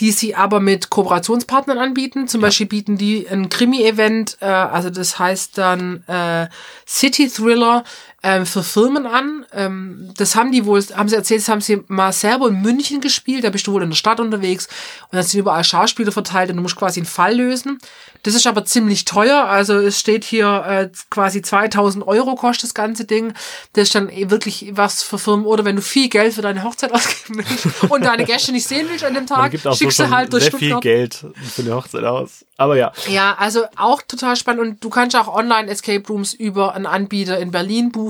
die 0.00 0.10
sie 0.10 0.34
aber 0.34 0.60
mit 0.60 0.90
Kooperationspartnern 0.90 1.78
anbieten. 1.78 2.28
Zum 2.28 2.40
Beispiel 2.40 2.66
bieten 2.66 2.98
die 2.98 3.26
ein 3.28 3.48
Krimi-Event, 3.48 4.38
äh, 4.40 4.46
also 4.46 4.90
das 4.90 5.18
heißt 5.18 5.56
dann 5.56 6.04
äh, 6.06 6.48
City 6.86 7.28
Thriller 7.28 7.84
ähm, 8.22 8.46
für 8.46 8.62
Firmen 8.62 9.06
an. 9.06 9.46
Ähm, 9.52 10.12
das 10.16 10.34
haben 10.34 10.50
die 10.50 10.64
wohl, 10.66 10.82
haben 10.94 11.08
sie 11.08 11.16
erzählt, 11.16 11.42
das 11.42 11.48
haben 11.48 11.60
sie 11.60 11.82
mal 11.88 12.12
selber 12.12 12.48
in 12.48 12.62
München 12.62 13.00
gespielt. 13.00 13.44
Da 13.44 13.50
bist 13.50 13.66
du 13.66 13.72
wohl 13.72 13.82
in 13.82 13.90
der 13.90 13.96
Stadt 13.96 14.20
unterwegs 14.20 14.66
und 15.10 15.16
dann 15.16 15.22
sind 15.22 15.40
überall 15.40 15.64
Schauspieler 15.64 16.12
verteilt 16.12 16.50
und 16.50 16.56
du 16.56 16.62
musst 16.62 16.76
quasi 16.76 17.00
einen 17.00 17.06
Fall 17.06 17.36
lösen. 17.36 17.78
Das 18.22 18.34
ist 18.34 18.46
aber 18.46 18.64
ziemlich 18.64 19.04
teuer. 19.04 19.44
Also 19.44 19.74
es 19.74 20.00
steht 20.00 20.24
hier 20.24 20.64
äh, 20.66 20.90
quasi 21.10 21.42
2000 21.42 22.06
Euro 22.08 22.34
kostet 22.34 22.64
das 22.64 22.74
ganze 22.74 23.04
Ding. 23.04 23.32
Das 23.74 23.84
ist 23.84 23.94
dann 23.94 24.08
eh 24.08 24.30
wirklich 24.30 24.72
was 24.72 25.04
für 25.04 25.18
Firmen. 25.18 25.46
Oder 25.46 25.64
wenn 25.64 25.76
du 25.76 25.82
viel 25.82 26.08
Geld 26.08 26.34
für 26.34 26.42
deine 26.42 26.64
Hochzeit 26.64 26.92
ausgeben 26.92 27.44
willst 27.46 27.90
und 27.90 28.04
deine 28.04 28.24
Gäste 28.24 28.50
nicht 28.50 28.66
sehen 28.66 28.88
willst 28.90 29.04
an 29.04 29.14
dem 29.14 29.26
Tag, 29.26 29.54
auch 29.54 29.60
so 29.60 29.74
schickst 29.74 30.00
du 30.00 30.10
halt 30.10 30.32
durch 30.32 30.44
sehr 30.44 30.52
viel 30.52 30.70
Stuttgart. 30.70 30.82
Geld 30.82 31.26
für 31.54 31.62
eine 31.62 31.74
Hochzeit 31.76 32.02
aus. 32.02 32.44
Aber 32.56 32.76
ja, 32.76 32.92
Ja, 33.08 33.36
also 33.38 33.64
auch 33.76 34.02
total 34.02 34.34
spannend 34.34 34.62
und 34.62 34.84
du 34.84 34.88
kannst 34.88 35.14
auch 35.14 35.28
online 35.28 35.70
Escape 35.70 36.02
Rooms 36.08 36.32
über 36.32 36.74
einen 36.74 36.86
Anbieter 36.86 37.38
in 37.38 37.50
Berlin 37.50 37.92
buchen. 37.92 38.05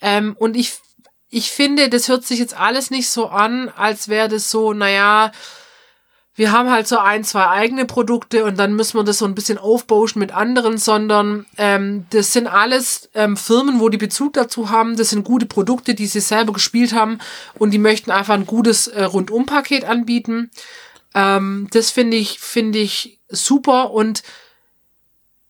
Ähm, 0.00 0.36
und 0.38 0.56
ich, 0.56 0.74
ich 1.28 1.50
finde, 1.50 1.88
das 1.88 2.08
hört 2.08 2.24
sich 2.24 2.38
jetzt 2.38 2.56
alles 2.56 2.90
nicht 2.90 3.10
so 3.10 3.28
an, 3.28 3.68
als 3.68 4.08
wäre 4.08 4.28
das 4.28 4.50
so, 4.50 4.72
naja, 4.72 5.32
wir 6.40 6.52
haben 6.52 6.70
halt 6.70 6.88
so 6.88 6.96
ein, 6.98 7.22
zwei 7.22 7.48
eigene 7.48 7.84
Produkte 7.84 8.44
und 8.46 8.58
dann 8.58 8.74
müssen 8.74 8.96
wir 8.96 9.04
das 9.04 9.18
so 9.18 9.26
ein 9.26 9.34
bisschen 9.34 9.58
aufbauschen 9.58 10.20
mit 10.20 10.32
anderen, 10.32 10.78
sondern 10.78 11.44
ähm, 11.58 12.06
das 12.10 12.32
sind 12.32 12.46
alles 12.46 13.10
ähm, 13.14 13.36
Firmen, 13.36 13.78
wo 13.78 13.90
die 13.90 13.98
Bezug 13.98 14.32
dazu 14.32 14.70
haben. 14.70 14.96
Das 14.96 15.10
sind 15.10 15.24
gute 15.24 15.44
Produkte, 15.44 15.94
die 15.94 16.06
sie 16.06 16.20
selber 16.20 16.54
gespielt 16.54 16.94
haben 16.94 17.18
und 17.58 17.72
die 17.72 17.78
möchten 17.78 18.10
einfach 18.10 18.32
ein 18.32 18.46
gutes 18.46 18.86
äh, 18.86 19.02
Rundumpaket 19.02 19.84
anbieten. 19.84 20.50
Ähm, 21.14 21.68
das 21.72 21.90
finde 21.90 22.16
ich, 22.16 22.38
finde 22.38 22.78
ich 22.78 23.20
super 23.28 23.90
und 23.90 24.22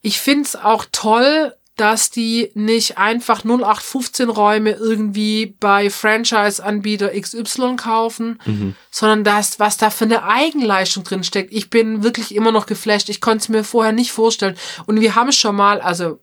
ich 0.01 0.19
finde 0.19 0.43
es 0.43 0.55
auch 0.57 0.85
toll, 0.91 1.55
dass 1.81 2.11
die 2.11 2.51
nicht 2.53 2.99
einfach 2.99 3.43
0815 3.43 4.29
Räume 4.29 4.73
irgendwie 4.73 5.55
bei 5.59 5.89
Franchise-Anbieter 5.89 7.09
XY 7.19 7.75
kaufen, 7.75 8.37
sondern 8.91 9.23
das, 9.23 9.59
was 9.59 9.77
da 9.77 9.89
für 9.89 10.05
eine 10.05 10.23
Eigenleistung 10.23 11.03
drin 11.03 11.23
steckt. 11.23 11.51
Ich 11.51 11.71
bin 11.71 12.03
wirklich 12.03 12.35
immer 12.35 12.51
noch 12.51 12.67
geflasht. 12.67 13.09
Ich 13.09 13.19
konnte 13.19 13.39
es 13.39 13.49
mir 13.49 13.63
vorher 13.63 13.93
nicht 13.93 14.11
vorstellen. 14.11 14.55
Und 14.85 15.01
wir 15.01 15.15
haben 15.15 15.31
schon 15.31 15.55
mal, 15.55 15.81
also 15.81 16.19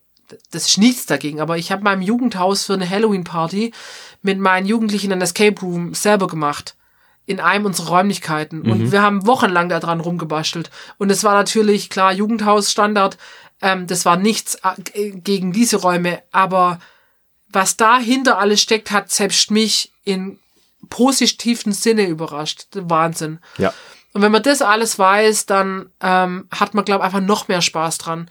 das 0.52 0.68
ist 0.68 0.78
nichts 0.78 1.06
dagegen, 1.06 1.40
aber 1.40 1.58
ich 1.58 1.72
habe 1.72 1.90
im 1.90 2.02
Jugendhaus 2.02 2.66
für 2.66 2.74
eine 2.74 2.88
Halloween-Party 2.88 3.72
mit 4.22 4.38
meinen 4.38 4.66
Jugendlichen 4.66 5.10
ein 5.10 5.20
Escape 5.22 5.60
Room 5.60 5.92
selber 5.92 6.28
gemacht 6.28 6.76
in 7.26 7.40
einem 7.40 7.66
unserer 7.66 7.88
Räumlichkeiten. 7.96 8.62
Und 8.62 8.92
wir 8.92 9.02
haben 9.02 9.26
wochenlang 9.26 9.68
da 9.68 9.80
dran 9.80 10.00
rumgebastelt. 10.00 10.70
Und 10.98 11.10
es 11.10 11.24
war 11.24 11.34
natürlich, 11.34 11.90
klar, 11.90 12.12
Jugendhausstandard. 12.12 13.18
Ähm, 13.60 13.86
das 13.86 14.04
war 14.04 14.16
nichts 14.16 14.56
äh, 14.92 15.10
gegen 15.10 15.52
diese 15.52 15.78
Räume. 15.78 16.22
Aber 16.32 16.80
was 17.48 17.76
dahinter 17.76 18.38
alles 18.38 18.60
steckt, 18.60 18.90
hat 18.90 19.10
selbst 19.10 19.50
mich 19.50 19.92
in 20.04 20.38
positiven 20.90 21.72
Sinne 21.72 22.06
überrascht. 22.06 22.66
Wahnsinn. 22.72 23.40
ja. 23.58 23.72
Und 24.14 24.22
wenn 24.22 24.32
man 24.32 24.42
das 24.42 24.62
alles 24.62 24.98
weiß, 24.98 25.46
dann 25.46 25.92
ähm, 26.00 26.48
hat 26.50 26.74
man, 26.74 26.84
glaube 26.84 27.02
ich, 27.02 27.04
einfach 27.04 27.20
noch 27.20 27.46
mehr 27.48 27.60
Spaß 27.60 27.98
dran. 27.98 28.28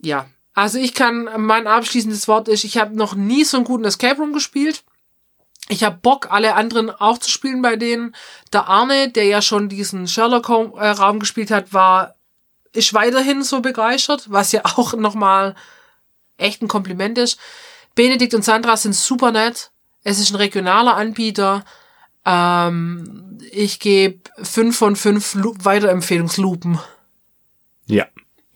Ja. 0.00 0.26
Also 0.54 0.78
ich 0.78 0.94
kann, 0.94 1.28
mein 1.38 1.66
abschließendes 1.66 2.28
Wort 2.28 2.48
ist, 2.48 2.64
ich 2.64 2.78
habe 2.78 2.96
noch 2.96 3.14
nie 3.14 3.44
so 3.44 3.56
einen 3.56 3.66
guten 3.66 3.84
Escape 3.84 4.20
Room 4.20 4.32
gespielt. 4.32 4.84
Ich 5.68 5.82
habe 5.82 5.98
Bock, 6.00 6.30
alle 6.30 6.54
anderen 6.54 6.90
auch 6.90 7.18
zu 7.18 7.30
spielen 7.30 7.62
bei 7.62 7.76
denen. 7.76 8.14
Der 8.52 8.68
Arne, 8.68 9.10
der 9.10 9.24
ja 9.24 9.42
schon 9.42 9.68
diesen 9.68 10.06
Sherlock-Raum 10.06 11.18
gespielt 11.18 11.50
hat, 11.50 11.72
war, 11.72 12.14
ist 12.74 12.94
weiterhin 12.94 13.42
so 13.42 13.60
begeistert, 13.60 14.26
was 14.30 14.52
ja 14.52 14.62
auch 14.64 14.94
nochmal 14.94 15.54
echt 16.36 16.62
ein 16.62 16.68
Kompliment 16.68 17.18
ist. 17.18 17.38
Benedikt 17.94 18.34
und 18.34 18.44
Sandra 18.44 18.76
sind 18.76 18.94
super 18.94 19.30
nett. 19.30 19.70
Es 20.02 20.18
ist 20.18 20.32
ein 20.32 20.36
regionaler 20.36 20.96
Anbieter. 20.96 21.64
Ähm, 22.24 23.38
ich 23.52 23.80
gebe 23.80 24.18
fünf 24.42 24.76
von 24.76 24.96
fünf 24.96 25.34
Lu 25.34 25.54
Weiterempfehlungslupen. 25.62 26.78
Ja, 27.86 28.06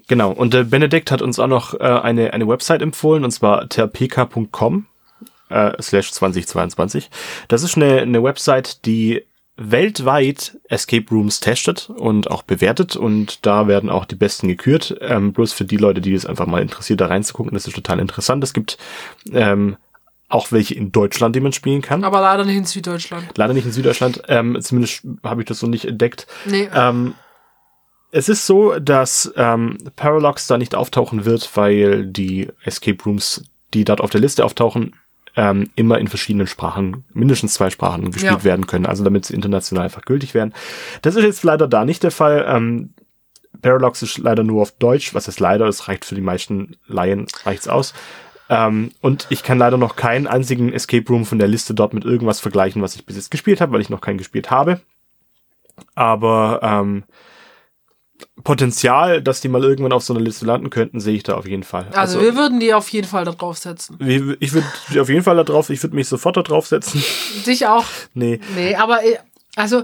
Genau, 0.09 0.33
und 0.33 0.55
der 0.55 0.65
Benedikt 0.65 1.11
hat 1.11 1.21
uns 1.21 1.39
auch 1.39 1.47
noch 1.47 1.75
äh, 1.75 1.83
eine, 1.83 2.33
eine 2.33 2.49
Website 2.49 2.81
empfohlen, 2.81 3.25
und 3.25 3.31
zwar 3.31 3.69
terpk.com 3.69 4.87
äh, 5.51 5.83
slash 5.83 6.13
2022. 6.13 7.11
Das 7.49 7.63
ist 7.63 7.77
eine, 7.77 8.01
eine 8.01 8.23
Website, 8.23 8.87
die 8.87 9.25
weltweit 9.59 10.57
Escape 10.69 11.07
Rooms 11.11 11.41
testet 11.41 11.91
und 11.91 12.31
auch 12.31 12.43
bewertet 12.43 12.95
und 12.95 13.45
da 13.45 13.67
werden 13.67 13.91
auch 13.91 14.05
die 14.05 14.15
besten 14.15 14.47
gekürt. 14.47 14.97
Ähm, 15.01 15.33
bloß 15.33 15.53
für 15.53 15.65
die 15.65 15.77
Leute, 15.77 16.01
die 16.01 16.15
es 16.15 16.25
einfach 16.25 16.47
mal 16.47 16.63
interessiert, 16.63 17.01
da 17.01 17.07
reinzugucken, 17.07 17.53
das 17.53 17.67
ist 17.67 17.75
total 17.75 17.99
interessant. 17.99 18.45
Es 18.45 18.55
gibt 18.55 18.79
ähm, 19.33 19.77
auch 20.29 20.53
welche 20.53 20.75
in 20.75 20.93
Deutschland, 20.93 21.35
die 21.35 21.41
man 21.41 21.53
spielen 21.53 21.83
kann. 21.83 22.05
Aber 22.05 22.21
leider 22.21 22.45
nicht 22.45 22.57
in 22.57 22.65
Süddeutschland. 22.67 23.27
Leider 23.37 23.53
nicht 23.53 23.67
in 23.67 23.73
Süddeutschland. 23.73 24.23
Ähm, 24.29 24.59
zumindest 24.61 25.03
habe 25.25 25.43
ich 25.43 25.49
das 25.49 25.59
so 25.59 25.67
nicht 25.67 25.87
entdeckt. 25.87 26.29
Nee. 26.45 26.69
Ähm, 26.73 27.15
es 28.13 28.29
ist 28.29 28.47
so, 28.47 28.79
dass 28.79 29.33
ähm, 29.37 29.79
Parallax 29.97 30.47
da 30.47 30.57
nicht 30.57 30.75
auftauchen 30.75 31.25
wird, 31.25 31.51
weil 31.57 32.07
die 32.07 32.49
Escape 32.63 33.03
Rooms, 33.05 33.45
die 33.75 33.85
dort 33.85 34.01
auf 34.01 34.11
der 34.11 34.21
Liste 34.21 34.45
auftauchen, 34.45 34.95
ähm, 35.39 35.71
immer 35.77 35.99
in 35.99 36.09
verschiedenen 36.09 36.49
Sprachen, 36.49 37.05
mindestens 37.15 37.55
zwei 37.55 37.71
Sprachen 37.71 38.11
gespielt 38.11 38.33
Ja. 38.41 38.45
werden 38.45 38.67
können, 38.67 38.87
also 38.87 39.05
damit 39.05 39.25
sie 39.25 39.35
international 39.35 39.85
einfach 39.85 40.03
gültig 40.03 40.35
werden. 40.35 40.53
Das 41.03 41.15
ist 41.15 41.23
jetzt 41.23 41.45
leider 41.45 41.69
da 41.69 41.85
nicht 41.85 42.03
der 42.03 42.11
Fall. 42.11 42.45
Ähm, 42.49 42.91
Parallax 43.63 44.03
ist 44.03 44.19
leider 44.19 44.43
nur 44.43 44.63
auf 44.63 44.73
Deutsch, 44.73 45.15
was 45.15 45.29
ist 45.29 45.39
leider, 45.39 45.67
das 45.67 45.87
reicht 45.87 46.05
für 46.05 46.17
die 46.17 46.21
meisten 46.23 46.77
Laien, 46.89 47.27
reicht's 47.45 47.69
aus. 47.69 47.95
Ähm, 48.51 48.91
und 49.01 49.29
ich 49.31 49.45
kann 49.45 49.59
leider 49.59 49.77
noch 49.79 49.95
keinen 49.95 50.27
einzigen 50.27 50.73
Escape 50.73 51.07
Room 51.09 51.25
von 51.25 51.39
der 51.39 51.47
Liste 51.49 51.73
dort 51.73 51.95
mit 51.95 52.05
irgendwas 52.05 52.41
vergleichen, 52.41 52.83
was 52.83 52.97
ich 52.97 53.07
bis 53.07 53.15
jetzt 53.15 53.31
gespielt 53.31 53.61
habe, 53.61 53.73
weil 53.73 53.81
ich 53.81 53.91
noch 53.91 54.01
keinen 54.01 54.19
gespielt 54.19 54.51
habe. 54.51 54.81
Aber 55.95 56.59
ähm, 56.63 57.05
Potenzial, 58.45 59.23
dass 59.23 59.41
die 59.41 59.49
mal 59.49 59.63
irgendwann 59.63 59.93
auf 59.93 60.03
so 60.03 60.15
einer 60.15 60.23
Liste 60.23 60.47
landen 60.47 60.71
könnten, 60.71 61.01
sehe 61.01 61.15
ich 61.15 61.23
da 61.23 61.35
auf 61.35 61.47
jeden 61.47 61.65
Fall. 61.65 61.89
Also, 61.95 62.21
wir 62.21 62.35
würden 62.37 62.61
die 62.61 62.73
auf 62.73 62.89
jeden 62.91 63.07
Fall 63.07 63.25
da 63.25 63.33
draufsetzen. 63.33 63.99
ich 64.01 64.53
würde 64.53 64.67
auf 65.01 65.09
jeden 65.09 65.23
Fall 65.23 65.37
da 65.37 65.45
drauf, 65.45 65.71
ich 65.71 65.83
würde 65.83 65.97
mich 65.97 66.09
sofort 66.09 66.37
da 66.37 66.43
draufsetzen. 66.43 67.03
Dich 67.47 67.67
auch. 67.67 67.85
nee. 68.15 68.41
Nee, 68.55 68.75
aber 68.77 69.05
äh, 69.05 69.19
also 69.57 69.83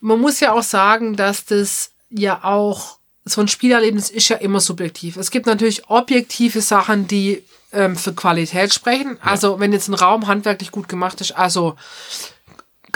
man 0.00 0.20
muss 0.20 0.40
ja 0.40 0.52
auch 0.52 0.62
sagen, 0.62 1.16
dass 1.16 1.44
das 1.44 1.92
ja 2.10 2.42
auch 2.42 2.98
so 3.24 3.40
ein 3.40 3.48
Spielerlebnis 3.48 4.10
ist 4.10 4.28
ja 4.28 4.36
immer 4.36 4.60
subjektiv. 4.60 5.16
Es 5.16 5.30
gibt 5.30 5.46
natürlich 5.46 5.88
objektive 5.88 6.60
Sachen, 6.60 7.06
die 7.06 7.44
ähm, 7.72 7.96
für 7.96 8.12
Qualität 8.12 8.74
sprechen. 8.74 9.16
Also 9.22 9.60
wenn 9.60 9.72
jetzt 9.72 9.88
ein 9.88 9.94
Raum 9.94 10.26
handwerklich 10.26 10.72
gut 10.72 10.88
gemacht 10.88 11.20
ist, 11.20 11.32
also 11.32 11.76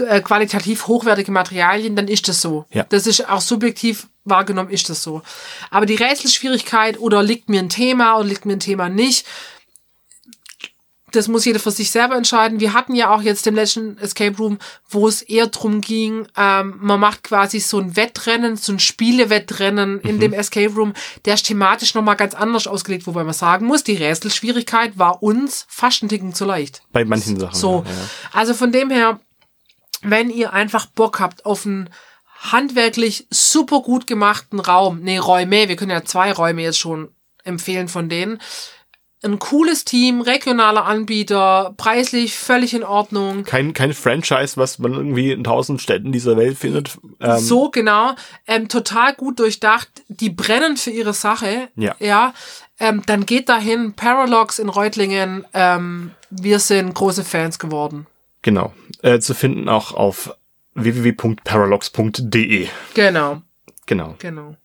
äh, 0.00 0.20
qualitativ 0.20 0.88
hochwertige 0.88 1.30
Materialien, 1.30 1.96
dann 1.96 2.08
ist 2.08 2.28
das 2.28 2.42
so. 2.42 2.66
Ja. 2.72 2.84
Das 2.88 3.06
ist 3.06 3.28
auch 3.28 3.40
subjektiv 3.40 4.08
wahrgenommen, 4.28 4.70
ist 4.70 4.88
das 4.88 5.02
so. 5.02 5.22
Aber 5.70 5.86
die 5.86 5.94
Rätselschwierigkeit 5.94 6.98
oder 6.98 7.22
liegt 7.22 7.48
mir 7.48 7.60
ein 7.60 7.68
Thema 7.68 8.16
oder 8.16 8.28
liegt 8.28 8.46
mir 8.46 8.54
ein 8.54 8.60
Thema 8.60 8.88
nicht, 8.88 9.26
das 11.16 11.28
muss 11.28 11.44
jeder 11.44 11.60
für 11.60 11.70
sich 11.70 11.90
selber 11.90 12.16
entscheiden. 12.16 12.60
Wir 12.60 12.72
hatten 12.72 12.94
ja 12.94 13.10
auch 13.10 13.22
jetzt 13.22 13.46
den 13.46 13.54
letzten 13.54 13.96
Escape 13.98 14.36
Room, 14.36 14.58
wo 14.88 15.08
es 15.08 15.22
eher 15.22 15.46
drum 15.46 15.80
ging, 15.80 16.26
ähm, 16.36 16.76
man 16.80 17.00
macht 17.00 17.24
quasi 17.24 17.60
so 17.60 17.78
ein 17.78 17.96
Wettrennen, 17.96 18.56
so 18.56 18.72
ein 18.72 18.78
Spielewettrennen 18.78 20.00
in 20.00 20.20
dem 20.20 20.32
Escape 20.32 20.74
Room. 20.74 20.92
Der 21.24 21.34
ist 21.34 21.46
thematisch 21.46 21.94
nochmal 21.94 22.16
ganz 22.16 22.34
anders 22.34 22.66
ausgelegt, 22.66 23.06
wobei 23.06 23.24
man 23.24 23.34
sagen 23.34 23.66
muss, 23.66 23.84
die 23.84 23.96
Rätselschwierigkeit 23.96 24.98
war 24.98 25.22
uns 25.22 25.64
fast 25.68 26.02
ein 26.02 26.08
Ticken 26.08 26.34
zu 26.34 26.44
leicht. 26.44 26.82
Bei 26.92 27.04
manchen 27.04 27.38
Sachen. 27.38 27.54
So, 27.54 27.84
Ja, 27.86 27.92
ja. 27.92 27.98
also 28.32 28.54
von 28.54 28.72
dem 28.72 28.90
her, 28.90 29.20
wenn 30.02 30.28
ihr 30.30 30.52
einfach 30.52 30.86
Bock 30.86 31.20
habt 31.20 31.46
auf 31.46 31.66
einen 31.66 31.88
handwerklich 32.52 33.26
super 33.30 33.80
gut 33.80 34.06
gemachten 34.06 34.60
Raum, 34.60 35.00
nee, 35.00 35.18
Räume, 35.18 35.68
wir 35.68 35.76
können 35.76 35.90
ja 35.90 36.04
zwei 36.04 36.32
Räume 36.32 36.62
jetzt 36.62 36.78
schon 36.78 37.08
empfehlen 37.44 37.88
von 37.88 38.08
denen. 38.08 38.40
Ein 39.24 39.38
cooles 39.38 39.84
Team, 39.84 40.20
regionaler 40.20 40.84
Anbieter, 40.84 41.74
preislich 41.76 42.36
völlig 42.36 42.74
in 42.74 42.84
Ordnung. 42.84 43.44
Kein, 43.44 43.72
kein 43.72 43.94
Franchise, 43.94 44.56
was 44.56 44.78
man 44.78 44.92
irgendwie 44.92 45.32
in 45.32 45.42
tausend 45.42 45.80
Städten 45.80 46.12
dieser 46.12 46.36
Welt 46.36 46.58
findet. 46.58 46.98
Ähm, 47.20 47.38
so 47.38 47.70
genau, 47.70 48.14
ähm, 48.46 48.68
total 48.68 49.14
gut 49.14 49.40
durchdacht. 49.40 49.88
Die 50.08 50.30
brennen 50.30 50.76
für 50.76 50.90
ihre 50.90 51.14
Sache. 51.14 51.68
Ja. 51.76 51.96
Ja. 51.98 52.34
Ähm, 52.78 53.02
dann 53.06 53.24
geht 53.24 53.48
dahin. 53.48 53.94
Paralogs 53.94 54.58
in 54.58 54.68
Reutlingen. 54.68 55.46
Ähm, 55.54 56.12
wir 56.30 56.58
sind 56.58 56.94
große 56.94 57.24
Fans 57.24 57.58
geworden. 57.58 58.06
Genau. 58.42 58.74
Äh, 59.02 59.18
zu 59.18 59.34
finden 59.34 59.68
auch 59.68 59.92
auf 59.92 60.36
www.parallax.de. 60.76 62.68
Genau, 62.94 63.42
Genau. 63.86 64.14
genau. 64.18 64.56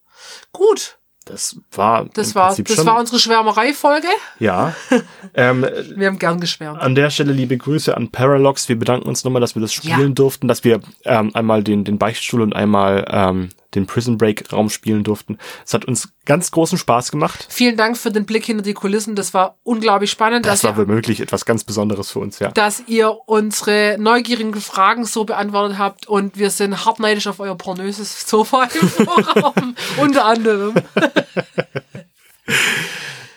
Gut, 0.52 0.98
Das 1.26 1.56
war 1.72 2.06
das 2.14 2.34
war, 2.34 2.48
Prinzip 2.48 2.68
das 2.68 2.78
schon, 2.78 2.86
war 2.88 3.00
unsere 3.00 3.20
Schwärmerei-Folge. 3.20 4.08
Ja. 4.40 4.76
ähm, 5.36 5.66
Wir 5.96 6.08
haben 6.08 6.18
gern 6.20 6.40
geschwärmt. 6.40 6.80
An 6.82 6.96
der 6.96 7.10
Stelle 7.12 7.32
liebe 7.32 7.56
Grüße 7.58 7.96
an 7.96 8.10
Parallax. 8.10 8.68
Wir 8.70 8.78
bedanken 8.78 9.08
uns 9.08 9.24
nochmal, 9.24 9.40
dass 9.40 9.56
wir 9.56 9.62
das 9.62 9.72
spielen 9.74 10.00
Ja. 10.00 10.08
durften, 10.10 10.48
dass 10.48 10.64
wir 10.64 10.82
ähm, 11.06 11.30
einmal 11.36 11.64
den, 11.64 11.84
den 11.84 11.98
Beichtstuhl 12.00 12.42
und 12.42 12.54
einmal 12.56 13.06
ähm, 13.10 13.50
den 13.76 13.86
Prison 13.88 14.18
Break 14.18 14.52
Raum 14.52 14.70
spielen 14.70 15.04
durften. 15.04 15.38
Es 15.66 15.74
hat 15.74 15.86
uns 15.86 16.10
ganz 16.26 16.52
großen 16.52 16.78
Spaß 16.78 17.12
gemacht. 17.12 17.48
Vielen 17.50 17.78
Dank 17.78 17.98
für 17.98 18.12
den 18.12 18.26
Blick 18.26 18.46
hinter 18.46 18.64
die 18.64 18.74
Kulissen. 18.74 19.16
Das 19.16 19.34
war 19.34 19.58
unglaublich 19.64 20.12
spannend, 20.12 20.46
Das 20.46 20.64
war 20.64 20.78
womöglich 20.78 21.20
etwas 21.22 21.46
ganz 21.46 21.64
Besonderes 21.64 22.12
für 22.12 22.20
uns, 22.20 22.40
ja. 22.40 22.52
dass 22.52 22.84
ihr 22.88 23.18
unsere 23.26 23.98
neugierigen 24.00 24.54
Fragen 24.56 25.06
so 25.06 25.24
beantwortet 25.24 25.78
habt 25.78 26.08
und 26.08 26.38
wir 26.38 26.50
sind 26.50 26.86
hartneidisch 26.86 27.28
auf 27.28 27.40
euer 27.40 27.56
pornöses 27.58 28.28
Sofa 28.28 28.64
im 28.80 28.88
Vorraum. 28.90 29.76
Unter 29.98 30.26
anderem. 30.26 30.74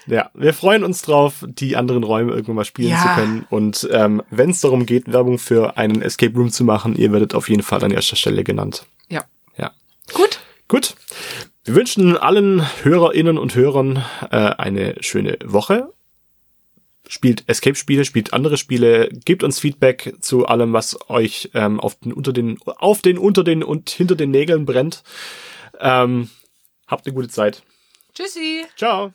Ja, 0.06 0.30
wir 0.34 0.52
freuen 0.52 0.84
uns 0.84 1.00
drauf, 1.00 1.44
die 1.48 1.76
anderen 1.76 2.02
Räume 2.04 2.32
irgendwann 2.32 2.56
mal 2.56 2.64
spielen 2.66 2.90
Ja. 2.90 3.00
zu 3.02 3.20
können. 3.20 3.46
Und 3.48 3.88
ähm, 3.90 4.22
wenn 4.30 4.50
es 4.50 4.60
darum 4.60 4.84
geht, 4.84 5.10
Werbung 5.10 5.38
für 5.38 5.78
einen 5.78 6.02
Escape 6.02 6.34
Room 6.36 6.50
zu 6.50 6.62
machen, 6.64 6.94
ihr 6.94 7.10
werdet 7.10 7.34
auf 7.34 7.48
jeden 7.48 7.62
Fall 7.62 7.82
an 7.82 7.90
erster 7.90 8.16
Stelle 8.16 8.44
genannt. 8.44 8.84
Ja. 9.08 9.24
Gut. 10.12 10.40
Gut. 10.68 10.94
Wir 11.64 11.74
wünschen 11.74 12.16
allen 12.16 12.62
Hörerinnen 12.82 13.38
und 13.38 13.54
Hörern 13.54 14.04
äh, 14.30 14.36
eine 14.36 14.96
schöne 15.00 15.38
Woche. 15.44 15.92
Spielt 17.06 17.44
Escape-Spiele, 17.48 18.04
spielt 18.04 18.32
andere 18.32 18.56
Spiele, 18.56 19.08
gebt 19.24 19.42
uns 19.42 19.58
Feedback 19.58 20.14
zu 20.20 20.46
allem, 20.46 20.72
was 20.72 20.98
euch 21.10 21.50
ähm, 21.54 21.80
auf 21.80 21.96
den, 21.96 22.12
unter 22.12 22.32
den, 22.32 22.58
auf 22.64 23.02
den, 23.02 23.18
unter 23.18 23.44
den 23.44 23.62
und 23.62 23.90
hinter 23.90 24.14
den 24.14 24.30
Nägeln 24.30 24.64
brennt. 24.64 25.02
Ähm, 25.80 26.30
habt 26.86 27.06
eine 27.06 27.14
gute 27.14 27.28
Zeit. 27.28 27.62
Tschüssi. 28.14 28.64
Ciao. 28.76 29.12